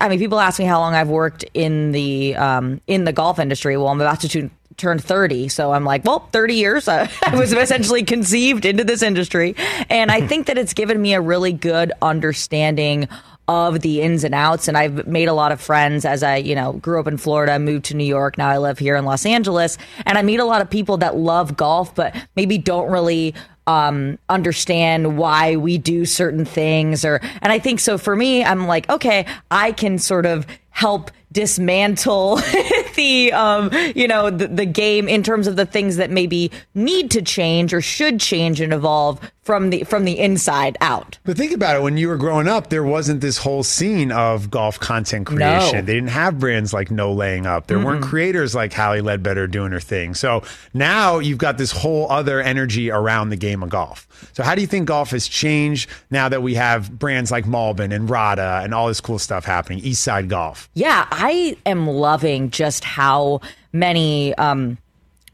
I 0.00 0.08
mean, 0.08 0.18
people 0.18 0.40
ask 0.40 0.58
me 0.58 0.64
how 0.64 0.78
long 0.80 0.94
I've 0.94 1.08
worked 1.08 1.44
in 1.54 1.92
the 1.92 2.36
um, 2.36 2.80
in 2.86 3.04
the 3.04 3.12
golf 3.12 3.38
industry 3.38 3.57
industry. 3.58 3.76
Well, 3.76 3.88
I'm 3.88 4.00
about 4.00 4.20
to 4.20 4.50
turn 4.76 4.98
30. 5.00 5.48
So 5.48 5.72
I'm 5.72 5.84
like, 5.84 6.04
well, 6.04 6.28
30 6.30 6.54
years. 6.54 6.86
Uh, 6.86 7.08
I 7.26 7.36
was 7.36 7.52
essentially 7.52 8.04
conceived 8.04 8.64
into 8.64 8.84
this 8.84 9.02
industry. 9.02 9.56
And 9.90 10.10
I 10.10 10.26
think 10.26 10.46
that 10.46 10.56
it's 10.56 10.74
given 10.74 11.02
me 11.02 11.14
a 11.14 11.20
really 11.20 11.52
good 11.52 11.92
understanding 12.00 13.08
of 13.48 13.80
the 13.80 14.02
ins 14.02 14.24
and 14.24 14.34
outs. 14.34 14.68
And 14.68 14.76
I've 14.76 15.06
made 15.06 15.26
a 15.26 15.32
lot 15.32 15.50
of 15.50 15.60
friends 15.60 16.04
as 16.04 16.22
I, 16.22 16.36
you 16.36 16.54
know, 16.54 16.74
grew 16.74 17.00
up 17.00 17.08
in 17.08 17.16
Florida, 17.16 17.58
moved 17.58 17.86
to 17.86 17.94
New 17.94 18.04
York. 18.04 18.38
Now 18.38 18.48
I 18.48 18.58
live 18.58 18.78
here 18.78 18.94
in 18.94 19.04
Los 19.04 19.26
Angeles. 19.26 19.76
And 20.06 20.16
I 20.16 20.22
meet 20.22 20.38
a 20.38 20.44
lot 20.44 20.60
of 20.60 20.70
people 20.70 20.98
that 20.98 21.16
love 21.16 21.56
golf, 21.56 21.94
but 21.94 22.14
maybe 22.36 22.58
don't 22.58 22.90
really 22.92 23.34
um, 23.66 24.18
understand 24.28 25.18
why 25.18 25.56
we 25.56 25.76
do 25.76 26.06
certain 26.06 26.46
things 26.46 27.04
or 27.04 27.20
and 27.42 27.52
I 27.52 27.58
think 27.58 27.80
so 27.80 27.98
for 27.98 28.16
me 28.16 28.42
I'm 28.42 28.66
like 28.66 28.88
okay 28.88 29.26
I 29.50 29.72
can 29.72 29.98
sort 29.98 30.24
of 30.24 30.46
help 30.70 31.10
dismantle 31.32 32.36
the 32.98 33.32
um, 33.32 33.70
you 33.94 34.06
know 34.06 34.28
the, 34.28 34.48
the 34.48 34.66
game 34.66 35.08
in 35.08 35.22
terms 35.22 35.46
of 35.46 35.56
the 35.56 35.64
things 35.64 35.96
that 35.96 36.10
maybe 36.10 36.50
need 36.74 37.10
to 37.12 37.22
change 37.22 37.72
or 37.72 37.80
should 37.80 38.20
change 38.20 38.60
and 38.60 38.74
evolve 38.74 39.20
from 39.48 39.70
the 39.70 39.82
from 39.84 40.04
the 40.04 40.18
inside 40.18 40.76
out. 40.82 41.16
But 41.24 41.38
think 41.38 41.52
about 41.52 41.74
it: 41.74 41.80
when 41.80 41.96
you 41.96 42.08
were 42.08 42.18
growing 42.18 42.46
up, 42.46 42.68
there 42.68 42.84
wasn't 42.84 43.22
this 43.22 43.38
whole 43.38 43.62
scene 43.62 44.12
of 44.12 44.50
golf 44.50 44.78
content 44.78 45.26
creation. 45.26 45.76
No. 45.76 45.80
They 45.80 45.94
didn't 45.94 46.10
have 46.10 46.38
brands 46.38 46.74
like 46.74 46.90
No 46.90 47.14
Laying 47.14 47.46
Up. 47.46 47.66
There 47.66 47.78
mm 47.78 47.84
weren't 47.84 48.04
creators 48.04 48.54
like 48.54 48.74
Hally 48.74 49.00
Leadbetter 49.00 49.50
doing 49.50 49.72
her 49.72 49.80
thing. 49.80 50.12
So 50.12 50.42
now 50.74 51.18
you've 51.18 51.38
got 51.38 51.56
this 51.56 51.72
whole 51.72 52.10
other 52.10 52.42
energy 52.42 52.90
around 52.90 53.30
the 53.30 53.36
game 53.36 53.62
of 53.62 53.70
golf. 53.70 54.06
So 54.34 54.42
how 54.42 54.54
do 54.54 54.60
you 54.60 54.66
think 54.66 54.86
golf 54.86 55.12
has 55.12 55.26
changed 55.26 55.88
now 56.10 56.28
that 56.28 56.42
we 56.42 56.52
have 56.56 56.98
brands 56.98 57.30
like 57.30 57.46
Malbon 57.46 57.94
and 57.94 58.10
Rada 58.10 58.60
and 58.62 58.74
all 58.74 58.88
this 58.88 59.00
cool 59.00 59.18
stuff 59.18 59.46
happening? 59.46 59.78
East 59.78 60.02
Side 60.02 60.28
Golf. 60.28 60.68
Yeah, 60.74 61.06
I 61.10 61.56
am 61.64 61.86
loving 61.86 62.50
just 62.50 62.84
how 62.84 63.40
many. 63.72 64.34
Um, 64.34 64.76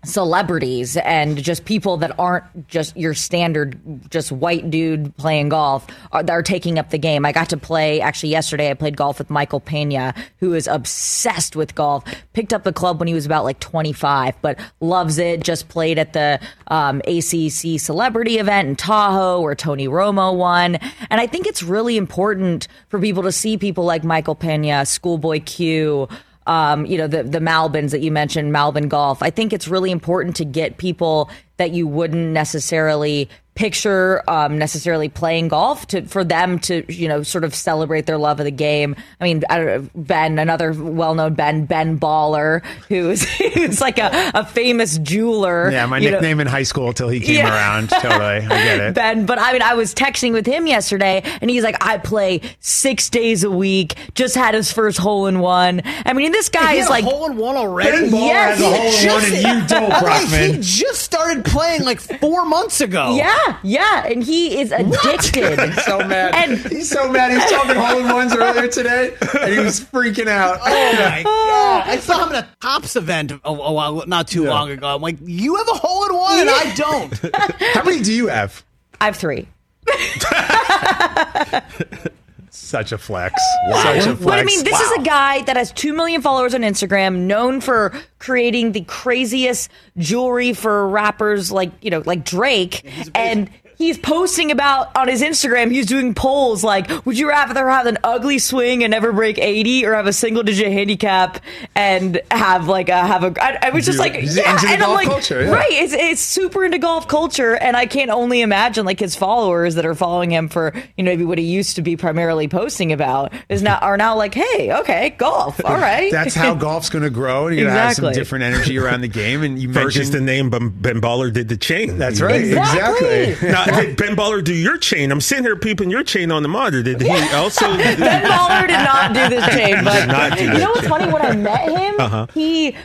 celebrities 0.04 0.96
and 0.96 1.42
just 1.42 1.64
people 1.64 1.96
that 1.98 2.18
aren't 2.18 2.68
just 2.68 2.96
your 2.96 3.14
standard 3.14 3.78
just 4.10 4.30
white 4.30 4.70
dude 4.70 5.16
playing 5.16 5.48
golf 5.48 5.86
are, 6.12 6.24
are 6.28 6.42
taking 6.42 6.78
up 6.78 6.90
the 6.90 6.98
game. 6.98 7.24
I 7.24 7.32
got 7.32 7.48
to 7.50 7.56
play 7.56 8.00
actually 8.00 8.30
yesterday 8.30 8.70
I 8.70 8.74
played 8.74 8.96
golf 8.96 9.18
with 9.18 9.30
Michael 9.30 9.60
Pena 9.60 10.14
who 10.38 10.54
is 10.54 10.66
obsessed 10.66 11.56
with 11.56 11.74
golf. 11.74 12.04
Picked 12.32 12.52
up 12.52 12.64
the 12.64 12.72
club 12.72 12.98
when 12.98 13.08
he 13.08 13.14
was 13.14 13.26
about 13.26 13.44
like 13.44 13.60
25 13.60 14.34
but 14.42 14.58
loves 14.80 15.18
it. 15.18 15.42
Just 15.42 15.68
played 15.68 15.98
at 15.98 16.12
the 16.12 16.40
um, 16.68 17.00
ACC 17.06 17.80
celebrity 17.80 18.38
event 18.38 18.68
in 18.68 18.76
Tahoe 18.76 19.40
where 19.40 19.54
Tony 19.54 19.88
Romo 19.88 20.36
won. 20.36 20.76
And 21.10 21.20
I 21.20 21.26
think 21.26 21.46
it's 21.46 21.62
really 21.62 21.96
important 21.96 22.68
for 22.88 22.98
people 23.00 23.22
to 23.24 23.32
see 23.32 23.56
people 23.56 23.84
like 23.84 24.04
Michael 24.04 24.34
Pena, 24.34 24.86
Schoolboy 24.86 25.40
Q, 25.40 26.08
um, 26.46 26.84
you 26.86 26.98
know, 26.98 27.06
the 27.06 27.22
the 27.22 27.38
Malbons 27.38 27.90
that 27.90 28.00
you 28.00 28.10
mentioned, 28.10 28.52
Malbon 28.52 28.88
Golf. 28.88 29.22
I 29.22 29.30
think 29.30 29.52
it's 29.52 29.68
really 29.68 29.90
important 29.90 30.36
to 30.36 30.44
get 30.44 30.76
people 30.76 31.30
that 31.56 31.72
you 31.72 31.86
wouldn't 31.86 32.32
necessarily 32.32 33.28
picture 33.54 34.22
um, 34.28 34.58
necessarily 34.58 35.08
playing 35.08 35.48
golf 35.48 35.86
to 35.86 36.02
for 36.06 36.24
them 36.24 36.58
to 36.58 36.84
you 36.92 37.06
know 37.06 37.22
sort 37.22 37.44
of 37.44 37.54
celebrate 37.54 38.06
their 38.06 38.18
love 38.18 38.40
of 38.40 38.44
the 38.44 38.50
game. 38.50 38.96
I 39.20 39.24
mean, 39.24 39.44
I 39.48 39.58
know, 39.58 39.88
Ben, 39.94 40.38
another 40.38 40.72
well-known 40.72 41.34
Ben, 41.34 41.66
Ben 41.66 41.98
Baller, 41.98 42.64
who's 42.88 43.22
who's 43.54 43.80
like 43.80 43.98
a, 43.98 44.32
a 44.34 44.44
famous 44.44 44.98
jeweler. 44.98 45.70
Yeah, 45.70 45.86
my 45.86 45.98
nickname 45.98 46.38
know. 46.38 46.42
in 46.42 46.46
high 46.46 46.62
school 46.64 46.88
until 46.88 47.08
he 47.08 47.20
came 47.20 47.36
yeah. 47.36 47.54
around. 47.54 47.90
Totally, 47.90 48.14
I 48.14 48.40
get 48.48 48.80
it. 48.80 48.94
Ben, 49.04 49.26
but 49.26 49.38
I 49.38 49.52
mean, 49.52 49.62
I 49.62 49.74
was 49.74 49.94
texting 49.94 50.32
with 50.32 50.46
him 50.46 50.66
yesterday, 50.66 51.22
and 51.40 51.50
he's 51.50 51.62
like, 51.62 51.76
"I 51.80 51.98
play 51.98 52.40
six 52.60 53.08
days 53.08 53.44
a 53.44 53.50
week. 53.50 53.94
Just 54.14 54.34
had 54.34 54.54
his 54.54 54.72
first 54.72 54.98
hole 54.98 55.26
in 55.26 55.40
one. 55.40 55.82
I 55.84 56.12
mean, 56.12 56.32
this 56.32 56.48
guy 56.48 56.74
is 56.74 56.88
like 56.88 57.04
hole 57.04 57.26
in 57.26 57.36
one 57.36 57.56
already. 57.56 57.90
Ben 57.90 58.10
Baller 58.10 58.26
yes, 58.26 58.58
has 58.58 58.66
a 58.66 58.76
hole 58.76 59.18
in 59.18 59.22
one, 59.22 59.32
and 59.32 59.62
you 59.62 59.68
don't, 59.68 60.02
Brockman. 60.02 60.54
He 60.54 60.60
just 60.60 61.02
started 61.02 61.43
playing 61.44 61.84
like 61.84 62.00
four 62.00 62.44
months 62.44 62.80
ago. 62.80 63.14
Yeah. 63.16 63.58
Yeah, 63.62 64.06
and 64.06 64.22
he 64.22 64.60
is 64.60 64.72
addicted. 64.72 65.60
He's 65.74 65.84
so 65.84 65.98
mad. 65.98 66.34
And 66.34 66.58
he's 66.58 66.90
so 66.90 67.10
mad. 67.10 67.32
He's 67.32 67.50
talking 67.50 67.76
hole 67.76 67.98
in 67.98 68.12
ones 68.12 68.34
earlier 68.34 68.68
today, 68.68 69.14
and 69.40 69.52
he 69.52 69.58
was 69.58 69.80
freaking 69.80 70.26
out. 70.26 70.60
Oh 70.62 70.92
my 70.92 71.22
god! 71.22 71.88
I 71.88 71.96
saw 71.98 72.26
him 72.26 72.34
at 72.34 72.44
a 72.44 72.48
Topps 72.60 72.96
event 72.96 73.32
a, 73.32 73.40
a 73.44 73.72
while, 73.72 74.04
not 74.06 74.28
too 74.28 74.44
yeah. 74.44 74.50
long 74.50 74.70
ago. 74.70 74.94
I'm 74.94 75.02
like, 75.02 75.16
you 75.22 75.56
have 75.56 75.68
a 75.68 75.74
hole 75.74 76.06
in 76.06 76.14
one, 76.14 76.40
and 76.40 76.50
I 76.50 76.74
don't. 76.74 77.34
How 77.74 77.84
many 77.84 78.02
do 78.02 78.12
you 78.12 78.28
have? 78.28 78.64
I 79.00 79.06
have 79.06 79.16
three. 79.16 79.48
Such 82.56 82.92
a 82.92 82.98
flex. 82.98 83.34
Wow. 83.66 83.82
Such 83.82 84.06
a 84.06 84.16
flex. 84.16 84.24
But 84.24 84.38
I 84.38 84.44
mean, 84.44 84.62
this 84.62 84.74
wow. 84.74 84.80
is 84.80 84.92
a 85.00 85.02
guy 85.02 85.42
that 85.42 85.56
has 85.56 85.72
2 85.72 85.92
million 85.92 86.22
followers 86.22 86.54
on 86.54 86.60
Instagram, 86.60 87.26
known 87.26 87.60
for 87.60 87.92
creating 88.20 88.72
the 88.72 88.82
craziest 88.82 89.68
jewelry 89.98 90.52
for 90.52 90.88
rappers 90.88 91.50
like, 91.50 91.72
you 91.82 91.90
know, 91.90 92.04
like 92.06 92.24
Drake. 92.24 92.84
Yeah, 92.84 93.04
and 93.16 93.50
he's 93.76 93.98
posting 93.98 94.50
about 94.50 94.94
on 94.96 95.08
his 95.08 95.22
Instagram. 95.22 95.70
He's 95.70 95.86
doing 95.86 96.14
polls 96.14 96.62
like, 96.64 96.90
"Would 97.06 97.18
you 97.18 97.28
rather 97.28 97.68
have 97.68 97.86
an 97.86 97.98
ugly 98.04 98.38
swing 98.38 98.82
and 98.84 98.90
never 98.90 99.12
break 99.12 99.38
eighty, 99.38 99.84
or 99.84 99.94
have 99.94 100.06
a 100.06 100.12
single 100.12 100.42
digit 100.42 100.72
handicap 100.72 101.40
and 101.74 102.20
have 102.30 102.68
like 102.68 102.88
a 102.88 102.96
have 103.06 103.24
a?" 103.24 103.32
I, 103.42 103.58
I 103.68 103.70
was 103.70 103.84
just 103.86 103.98
like, 103.98 104.14
he's 104.14 104.36
"Yeah," 104.36 104.52
into 104.54 104.66
the 104.66 104.72
and 104.74 104.82
I'm 104.82 104.90
like, 104.94 105.06
culture, 105.08 105.42
yeah. 105.42 105.50
"Right." 105.50 105.70
It's 105.72 105.92
it's 105.92 106.20
super 106.20 106.64
into 106.64 106.78
golf 106.78 107.08
culture, 107.08 107.54
and 107.54 107.76
I 107.76 107.86
can't 107.86 108.10
only 108.10 108.40
imagine 108.40 108.84
like 108.86 109.00
his 109.00 109.14
followers 109.16 109.74
that 109.76 109.86
are 109.86 109.94
following 109.94 110.30
him 110.30 110.48
for 110.48 110.72
you 110.96 111.04
know 111.04 111.10
maybe 111.10 111.24
what 111.24 111.38
he 111.38 111.44
used 111.44 111.76
to 111.76 111.82
be 111.82 111.96
primarily 111.96 112.48
posting 112.48 112.92
about 112.92 113.32
is 113.48 113.62
now 113.62 113.78
are 113.78 113.96
now 113.96 114.16
like, 114.16 114.34
"Hey, 114.34 114.72
okay, 114.72 115.10
golf, 115.18 115.60
all 115.64 115.76
right." 115.76 116.10
That's 116.12 116.34
how 116.34 116.54
golf's 116.64 116.90
going 116.90 117.04
to 117.04 117.10
grow, 117.10 117.46
and 117.48 117.56
you're 117.56 117.66
going 117.66 117.74
to 117.76 117.80
have 117.80 117.94
some 117.94 118.04
Exactly. 118.04 118.20
different 118.20 118.44
energy 118.44 118.78
around 118.78 119.00
the 119.00 119.08
game, 119.08 119.42
and 119.42 119.54
And 119.58 119.64
immersion. 119.64 120.02
just 120.02 120.12
the 120.12 120.20
name 120.20 120.50
Ben, 120.50 120.68
ben 120.70 121.00
Baller 121.00 121.32
did 121.32 121.48
the 121.48 121.56
chain. 121.56 121.98
That's 121.98 122.20
right, 122.20 122.44
exactly. 122.44 123.36
now, 123.48 123.63
did 123.66 123.96
Ben 123.96 124.16
Baller 124.16 124.42
do 124.42 124.54
your 124.54 124.78
chain? 124.78 125.10
I'm 125.12 125.20
sitting 125.20 125.44
here 125.44 125.56
peeping 125.56 125.90
your 125.90 126.02
chain 126.02 126.30
on 126.32 126.42
the 126.42 126.48
monitor. 126.48 126.82
Did 126.82 127.00
he 127.02 127.10
also? 127.34 127.66
Ben 127.76 127.96
Baller 128.24 128.66
did 128.66 128.74
not 128.78 129.12
do 129.14 129.28
this 129.28 129.46
chain, 129.54 129.84
but 129.84 129.92
did 130.00 130.08
not 130.08 130.38
do 130.38 130.44
you 130.44 130.52
know 130.58 130.70
what's 130.70 130.86
funny? 130.88 131.12
When 131.12 131.22
I 131.22 131.34
met 131.36 131.68
him, 131.68 131.94
Uh-huh. 131.98 132.26
he 132.34 132.76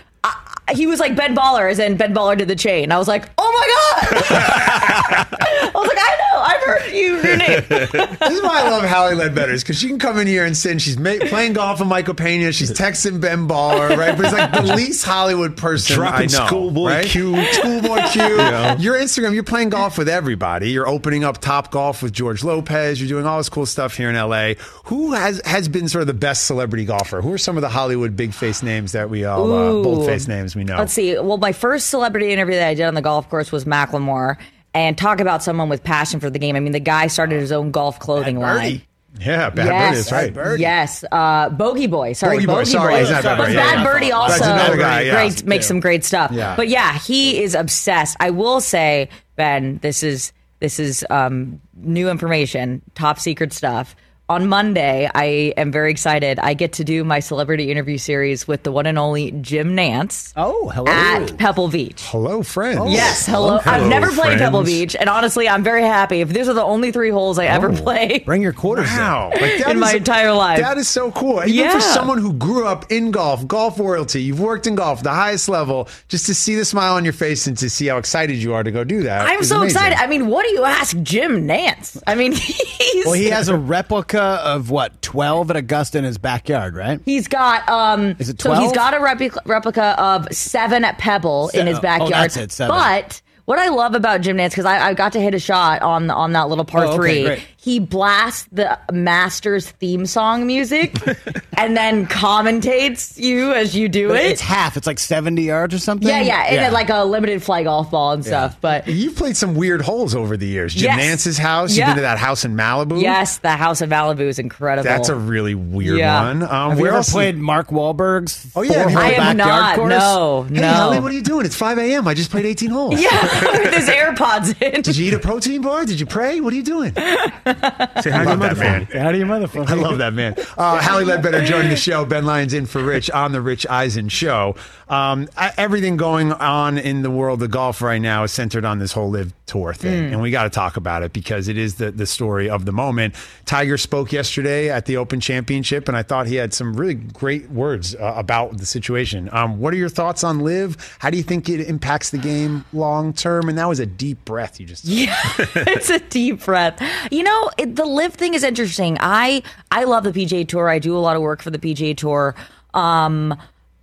he 0.71 0.85
was 0.85 0.99
like 0.99 1.15
Ben 1.15 1.35
Baller, 1.35 1.69
as 1.71 1.79
in 1.79 1.97
Ben 1.97 2.13
Baller 2.13 2.37
did 2.37 2.47
the 2.47 2.55
chain. 2.55 2.91
I 2.91 2.97
was 2.99 3.07
like, 3.07 3.29
oh 3.39 3.51
my 3.51 3.65
god! 4.11 4.23
I 4.29 5.71
was 5.73 5.87
like, 5.87 5.97
I 5.99 6.17
know, 6.31 6.41
I've 6.41 6.61
heard 6.63 6.91
you 7.09 7.27
your 7.27 7.37
name. 7.37 7.63
this 7.69 8.33
is 8.33 8.41
why 8.41 8.61
I 8.63 8.69
love 8.69 8.83
Hally 8.83 9.15
Leadbetter, 9.15 9.51
is 9.51 9.63
because 9.63 9.77
she 9.77 9.87
can 9.87 9.99
come 9.99 10.17
in 10.17 10.27
here 10.27 10.45
and 10.45 10.55
say 10.55 10.77
she's 10.77 10.97
ma- 10.97 11.15
playing 11.27 11.53
golf 11.53 11.79
with 11.79 11.87
Michael 11.87 12.13
Pena, 12.13 12.51
she's 12.51 12.71
texting 12.71 13.19
Ben 13.19 13.47
Baller, 13.47 13.95
right? 13.97 14.15
But 14.15 14.25
it's 14.25 14.33
like 14.33 14.51
the 14.51 14.75
least 14.75 15.05
Hollywood 15.05 15.57
person 15.57 15.95
Dropping 15.95 16.33
I 16.33 16.39
know. 16.39 16.47
Schoolboy 16.47 16.89
right? 16.89 17.05
Q. 17.05 17.43
Schoolboy 17.53 18.01
Q. 18.09 18.19
Yeah. 18.39 18.77
Your 18.77 18.95
Instagram, 18.95 19.33
you're 19.33 19.43
playing 19.43 19.69
golf 19.69 19.97
with 19.97 20.07
everybody. 20.07 20.71
You're 20.71 20.87
opening 20.87 21.23
up 21.23 21.39
Top 21.39 21.71
Golf 21.71 22.01
with 22.01 22.13
George 22.13 22.43
Lopez. 22.43 22.99
You're 22.99 23.09
doing 23.09 23.25
all 23.25 23.37
this 23.37 23.49
cool 23.49 23.65
stuff 23.65 23.95
here 23.95 24.09
in 24.09 24.15
LA. 24.15 24.53
Who 24.85 25.13
has 25.13 25.41
has 25.45 25.67
been 25.67 25.87
sort 25.89 26.01
of 26.01 26.07
the 26.07 26.13
best 26.13 26.45
celebrity 26.45 26.85
golfer? 26.85 27.21
Who 27.21 27.33
are 27.33 27.37
some 27.37 27.57
of 27.57 27.61
the 27.61 27.69
Hollywood 27.69 28.15
big 28.15 28.33
face 28.33 28.63
names 28.63 28.93
that 28.93 29.09
we 29.09 29.25
all 29.25 29.51
uh, 29.51 29.83
bold 29.83 30.05
face 30.05 30.27
names 30.27 30.55
we 30.55 30.63
know? 30.63 30.77
Let's 30.77 30.93
see. 30.93 31.17
Well, 31.19 31.37
my 31.37 31.51
first 31.51 31.87
celebrity 31.89 32.31
interview 32.31 32.55
that 32.55 32.67
I 32.69 32.73
did 32.73 32.83
on 32.85 32.93
the 32.93 33.01
golf 33.01 33.29
course 33.29 33.51
was 33.51 33.65
Macklemore. 33.65 34.37
And 34.73 34.97
talk 34.97 35.19
about 35.19 35.41
someone 35.41 35.67
with 35.67 35.83
passion 35.83 36.19
for 36.19 36.29
the 36.29 36.37
game. 36.37 36.55
I 36.55 36.59
mean, 36.59 36.73
the 36.73 36.79
guy 36.79 37.07
started 37.07 37.39
his 37.39 37.51
own 37.51 37.71
golf 37.71 37.99
clothing 37.99 38.39
line. 38.39 38.83
Yeah, 39.19 39.49
Bad 39.49 39.65
yes, 39.65 40.09
Birdie, 40.09 40.31
that's 40.31 40.37
right. 40.37 40.59
Yes, 40.59 41.03
uh, 41.11 41.49
Bogey 41.49 41.87
Boy. 41.87 42.13
Sorry, 42.13 42.37
Bogey 42.37 42.45
Boy, 42.45 42.63
sorry, 42.63 42.99
he's 42.99 43.09
not 43.09 43.23
Bad 43.23 43.37
but 43.37 43.51
yeah, 43.51 43.55
Bad 43.55 43.77
yeah. 43.79 43.83
Birdie 43.83 44.09
That's 44.09 44.41
also 44.41 44.77
guy, 44.77 45.01
yeah. 45.01 45.11
great, 45.13 45.43
makes 45.45 45.67
some 45.67 45.79
great 45.79 46.05
stuff. 46.05 46.31
Yeah. 46.31 46.55
But 46.55 46.67
yeah, 46.67 46.97
he 46.99 47.41
is 47.41 47.55
obsessed. 47.55 48.15
I 48.19 48.29
will 48.29 48.61
say, 48.61 49.09
Ben, 49.35 49.79
this 49.79 50.03
is 50.03 50.31
this 50.59 50.79
is 50.79 51.05
um, 51.09 51.59
new 51.75 52.09
information, 52.09 52.81
top 52.93 53.19
secret 53.19 53.51
stuff. 53.51 53.95
On 54.29 54.47
Monday, 54.47 55.09
I 55.15 55.55
am 55.57 55.71
very 55.71 55.89
excited. 55.89 56.37
I 56.37 56.53
get 56.53 56.73
to 56.73 56.83
do 56.83 57.03
my 57.03 57.19
celebrity 57.19 57.71
interview 57.71 57.97
series 57.97 58.47
with 58.47 58.61
the 58.61 58.71
one 58.71 58.85
and 58.85 58.99
only 58.99 59.31
Jim 59.31 59.75
Nantz. 59.75 60.33
Oh, 60.35 60.69
hello. 60.69 60.85
At 60.87 61.35
Pebble 61.39 61.67
Beach. 61.69 62.03
Hello, 62.05 62.43
friends. 62.43 62.91
Yes, 62.93 63.25
hello. 63.25 63.59
I've 63.65 63.87
never 63.89 64.05
played 64.05 64.37
friends. 64.37 64.41
Pebble 64.41 64.63
Beach, 64.63 64.95
and 64.95 65.09
honestly, 65.09 65.49
I'm 65.49 65.63
very 65.63 65.81
happy. 65.81 66.21
If 66.21 66.29
these 66.29 66.47
are 66.47 66.53
the 66.53 66.61
only 66.61 66.91
three 66.91 67.09
holes 67.09 67.39
I 67.39 67.47
ever 67.47 67.71
oh, 67.71 67.75
play, 67.75 68.19
Bring 68.23 68.43
your 68.43 68.53
quarters 68.53 68.85
Wow. 68.91 69.31
Like, 69.31 69.67
in 69.67 69.79
my 69.79 69.89
is- 69.89 69.95
entire 69.95 70.31
life. 70.31 70.59
That 70.59 70.77
is 70.77 70.87
so 70.87 71.09
cool. 71.11 71.39
Even 71.39 71.55
Yeah. 71.55 71.73
for 71.73 71.81
someone 71.81 72.19
who 72.19 72.33
grew 72.33 72.67
up 72.67 72.91
in 72.91 73.09
golf, 73.09 73.47
golf 73.47 73.79
royalty, 73.79 74.21
you've 74.21 74.39
worked 74.39 74.67
in 74.67 74.75
golf, 74.75 75.01
the 75.01 75.09
highest 75.09 75.49
level, 75.49 75.89
just 76.07 76.27
to 76.27 76.35
see 76.35 76.53
the 76.53 76.65
smile 76.65 76.93
on 76.93 77.03
your 77.03 77.13
face 77.13 77.47
and 77.47 77.57
to 77.57 77.67
see 77.67 77.87
how 77.87 77.97
excited 77.97 78.35
you 78.37 78.53
are 78.53 78.61
to 78.61 78.69
go 78.69 78.83
do 78.83 79.01
that. 79.03 79.25
I'm 79.27 79.39
is 79.39 79.49
so 79.49 79.57
amazing. 79.57 79.75
excited. 79.77 79.97
I 79.97 80.05
mean, 80.05 80.27
what 80.27 80.45
do 80.45 80.51
you 80.51 80.65
ask 80.65 80.95
Jim 81.01 81.47
Nantz? 81.47 81.99
I 82.05 82.13
mean, 82.13 82.31
he's 82.33 83.05
Well, 83.05 83.13
he 83.15 83.31
has 83.31 83.47
a 83.49 83.57
replica 83.57 84.18
of 84.21 84.69
what, 84.69 85.01
12 85.01 85.49
at 85.51 85.55
Augusta 85.57 85.97
in 85.97 86.03
his 86.03 86.17
backyard, 86.17 86.75
right? 86.75 86.99
He's 87.05 87.27
got 87.27 87.67
um. 87.69 88.15
Is 88.19 88.29
it 88.29 88.41
So 88.41 88.53
he's 88.53 88.71
got 88.71 88.93
a 88.93 88.99
replica, 88.99 89.41
replica 89.45 89.95
of 90.01 90.27
seven 90.31 90.83
at 90.85 90.97
Pebble 90.97 91.49
in 91.53 91.67
his 91.67 91.77
Se- 91.77 91.79
oh, 91.79 91.81
backyard. 91.81 92.11
that's 92.13 92.37
it, 92.37 92.51
seven. 92.51 92.75
But 92.75 93.21
what 93.49 93.57
I 93.57 93.69
love 93.69 93.95
about 93.95 94.21
Jim 94.21 94.37
Nantz 94.37 94.51
because 94.51 94.65
I, 94.65 94.89
I 94.89 94.93
got 94.93 95.13
to 95.13 95.19
hit 95.19 95.33
a 95.33 95.39
shot 95.39 95.81
on 95.81 96.11
on 96.11 96.33
that 96.33 96.49
little 96.49 96.65
par 96.65 96.85
Oh, 96.85 96.87
okay, 96.89 96.95
three. 96.97 97.23
great. 97.23 97.43
He 97.57 97.79
blasts 97.79 98.47
the 98.51 98.77
Masters 98.91 99.69
theme 99.71 100.05
song 100.05 100.45
music, 100.47 100.95
and 101.57 101.75
then 101.75 102.05
commentates 102.07 103.17
you 103.17 103.51
as 103.53 103.75
you 103.75 103.89
do 103.89 104.13
it. 104.13 104.23
It's 104.25 104.39
half. 104.41 104.77
It's 104.77 104.87
like 104.87 104.97
70 104.97 105.41
yards 105.41 105.73
or 105.73 105.79
something. 105.79 106.07
yeah, 106.07 106.21
yeah, 106.21 106.43
and 106.47 106.57
then 106.57 106.71
like 106.73 106.89
a 106.89 107.03
limited 107.03 107.43
fly 107.43 107.63
golf 107.63 107.91
ball 107.91 108.13
and 108.13 108.23
stuff. 108.25 108.55
But 108.61 108.87
You've 108.87 109.15
played 109.17 109.35
some 109.35 109.55
weird 109.55 109.81
holes 109.81 110.15
over 110.15 110.37
the 110.37 110.47
years. 110.47 110.73
Jim 110.73 110.85
Yes. 110.97 111.25
Nantz's 111.25 111.37
house. 111.37 111.71
You've 111.71 111.79
Yeah. 111.79 111.87
been 111.87 111.95
to 111.97 112.01
that 112.03 112.17
house 112.17 112.45
in 112.45 112.55
Malibu. 112.55 113.01
yes, 113.01 113.39
the 113.39 113.49
House 113.51 113.81
of 113.81 113.89
Malibu 113.89 114.21
is 114.21 114.39
incredible. 114.39 114.83
That's 114.89 115.09
a 115.09 115.15
really 115.15 115.53
weird 115.55 115.97
Yeah. 115.97 116.21
one. 116.23 116.43
Um, 116.43 116.69
Have 116.69 116.79
you 116.79 116.87
ever 116.87 116.97
else? 116.97 117.11
played 117.11 117.37
Mark 117.37 117.69
Wahlberg's 117.71 118.47
Oh, 118.55 118.61
yeah, 118.61 118.73
have 118.83 118.89
you- 118.91 118.95
four-hole 118.95 119.11
I 119.11 119.13
have 119.25 119.35
not. 119.37 119.75
course? 119.75 119.89
No, 119.89 120.43
Hey, 120.43 120.61
no. 120.61 120.71
Holly, 120.71 120.99
what 121.01 121.11
are 121.11 121.15
you 121.15 121.21
doing? 121.23 121.45
It's 121.45 121.55
5 121.55 121.77
a.m. 121.77 122.07
I 122.07 122.13
just 122.13 122.31
played 122.31 122.45
18 122.45 122.69
holes. 122.69 123.01
yeah, 123.01 123.09
with 123.41 123.73
his 123.73 123.87
AirPods 123.89 124.61
in. 124.61 124.81
Did 124.81 124.97
you 124.97 125.07
eat 125.07 125.13
a 125.13 125.19
protein 125.19 125.61
bar? 125.61 125.85
Did 125.85 125.99
you 125.99 126.05
pray? 126.05 126.39
What 126.41 126.53
are 126.53 126.55
you 126.55 126.63
doing? 126.63 126.93
Say 126.95 127.01
hi 127.03 128.01
to 128.01 128.09
I 128.11 128.23
your 128.23 128.35
love 128.35 128.39
that 128.39 128.57
man. 128.57 128.85
motherfucker. 128.85 128.99
How 129.01 129.11
do 129.11 129.17
you 129.17 129.25
motherfucker? 129.25 129.69
I 129.69 129.73
love 129.75 129.97
that 129.99 130.13
man. 130.13 130.35
Uh, 130.57 130.77
Hally 130.79 131.05
Leadbetter 131.05 131.45
joining 131.45 131.69
the 131.69 131.75
show. 131.75 132.05
Ben 132.05 132.25
Lyons 132.25 132.53
in 132.53 132.65
for 132.65 132.83
Rich 132.83 133.09
on 133.11 133.31
the 133.31 133.41
Rich 133.41 133.65
Eisen 133.69 134.09
show. 134.09 134.55
Um, 134.87 135.27
I- 135.37 135.53
everything 135.57 135.97
going 135.97 136.31
on 136.33 136.77
in 136.77 137.01
the 137.01 137.11
world 137.11 137.41
of 137.43 137.51
golf 137.51 137.81
right 137.81 138.01
now 138.01 138.23
is 138.23 138.31
centered 138.31 138.65
on 138.65 138.79
this 138.79 138.91
whole 138.91 139.09
LIV 139.09 139.33
tour 139.45 139.73
thing, 139.73 140.11
and 140.13 140.21
we 140.21 140.31
got 140.31 140.43
to 140.43 140.49
talk 140.49 140.77
about 140.77 141.03
it 141.03 141.11
because 141.13 141.47
it 141.47 141.57
is 141.57 141.75
the 141.75 141.91
the 141.91 142.05
story 142.05 142.49
of 142.49 142.65
the 142.65 142.71
moment. 142.71 143.15
Tiger 143.45 143.77
spoke 143.77 144.11
yesterday 144.11 144.69
at 144.69 144.85
the 144.85 144.97
Open 144.97 145.19
Championship, 145.19 145.87
and 145.87 145.95
I 145.97 146.03
thought 146.03 146.27
he 146.27 146.35
had 146.35 146.53
some 146.53 146.73
really 146.75 146.95
great 146.95 147.49
words 147.49 147.95
uh, 147.95 148.13
about 148.15 148.57
the 148.57 148.65
situation. 148.65 149.29
Um, 149.31 149.59
what 149.59 149.73
are 149.73 149.77
your 149.77 149.89
thoughts 149.89 150.23
on 150.23 150.39
LIV? 150.39 150.97
How 150.99 151.09
do 151.09 151.17
you 151.17 151.23
think 151.23 151.49
it 151.49 151.61
impacts 151.61 152.09
the 152.09 152.17
game 152.17 152.65
long 152.73 153.13
term? 153.13 153.28
And 153.37 153.57
that 153.57 153.67
was 153.67 153.79
a 153.79 153.85
deep 153.85 154.25
breath 154.25 154.59
you 154.59 154.65
just. 154.65 154.85
Yeah, 154.85 155.15
it's 155.37 155.89
a 155.89 155.99
deep 155.99 156.43
breath. 156.43 156.81
You 157.11 157.23
know, 157.23 157.51
it, 157.57 157.75
the 157.75 157.85
LIV 157.85 158.13
thing 158.13 158.33
is 158.33 158.43
interesting. 158.43 158.97
I 158.99 159.43
I 159.71 159.83
love 159.83 160.03
the 160.03 160.11
PGA 160.11 160.47
Tour. 160.47 160.69
I 160.69 160.79
do 160.79 160.97
a 160.97 160.99
lot 160.99 161.15
of 161.15 161.21
work 161.21 161.41
for 161.41 161.51
the 161.51 161.59
PGA 161.59 161.95
Tour. 161.95 162.35
Um, 162.73 163.37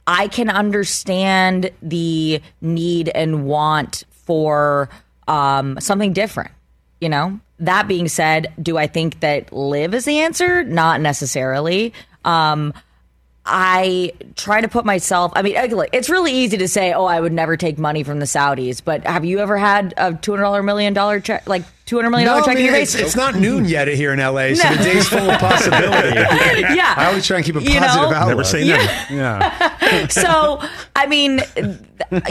I 0.06 0.28
can 0.28 0.50
understand 0.50 1.70
the 1.82 2.40
need 2.60 3.08
and 3.10 3.46
want 3.46 4.04
for 4.10 4.88
um, 5.28 5.78
something 5.80 6.12
different. 6.12 6.50
You 7.00 7.08
know. 7.08 7.40
That 7.58 7.88
being 7.88 8.08
said, 8.08 8.52
do 8.62 8.76
I 8.76 8.86
think 8.86 9.20
that 9.20 9.50
LIV 9.50 9.94
is 9.94 10.04
the 10.04 10.18
answer? 10.18 10.62
Not 10.62 11.00
necessarily. 11.00 11.94
Um, 12.26 12.74
I 13.48 14.12
try 14.34 14.60
to 14.60 14.66
put 14.68 14.84
myself. 14.84 15.32
I 15.36 15.42
mean, 15.42 15.54
it's 15.92 16.10
really 16.10 16.32
easy 16.32 16.56
to 16.58 16.66
say, 16.68 16.92
"Oh, 16.92 17.04
I 17.04 17.20
would 17.20 17.32
never 17.32 17.56
take 17.56 17.78
money 17.78 18.02
from 18.02 18.18
the 18.18 18.26
Saudis." 18.26 18.82
But 18.84 19.06
have 19.06 19.24
you 19.24 19.38
ever 19.38 19.56
had 19.56 19.94
a 19.96 20.14
two 20.14 20.32
hundred 20.32 20.42
dollar 20.42 20.62
million 20.64 20.92
dollar 20.94 21.20
check, 21.20 21.48
like 21.48 21.62
two 21.84 21.94
hundred 21.96 22.10
million 22.10 22.26
dollar 22.26 22.40
No, 22.40 22.46
check 22.46 22.56
I 22.56 22.58
in 22.60 22.66
your 22.66 22.74
it's, 22.74 22.94
face? 22.94 23.02
it's 23.02 23.16
not 23.16 23.36
noon 23.36 23.64
yet 23.66 23.86
here 23.86 24.12
in 24.12 24.18
LA, 24.18 24.54
so 24.54 24.64
No. 24.68 24.74
the 24.76 24.82
day's 24.84 25.08
full 25.08 25.30
of 25.30 25.38
possibility. 25.38 26.18
Yeah. 26.76 26.94
I 26.96 27.06
always 27.06 27.24
try 27.26 27.36
and 27.36 27.46
keep 27.46 27.54
a 27.56 27.62
You 27.62 27.78
positive 27.78 28.10
know? 28.10 28.16
outlook. 28.16 28.28
Never 28.28 28.44
say 28.44 28.66
never. 28.66 28.82
Yeah. 29.14 30.06
so, 30.08 30.60
I 30.96 31.06
mean, 31.06 31.40
th- 31.54 31.78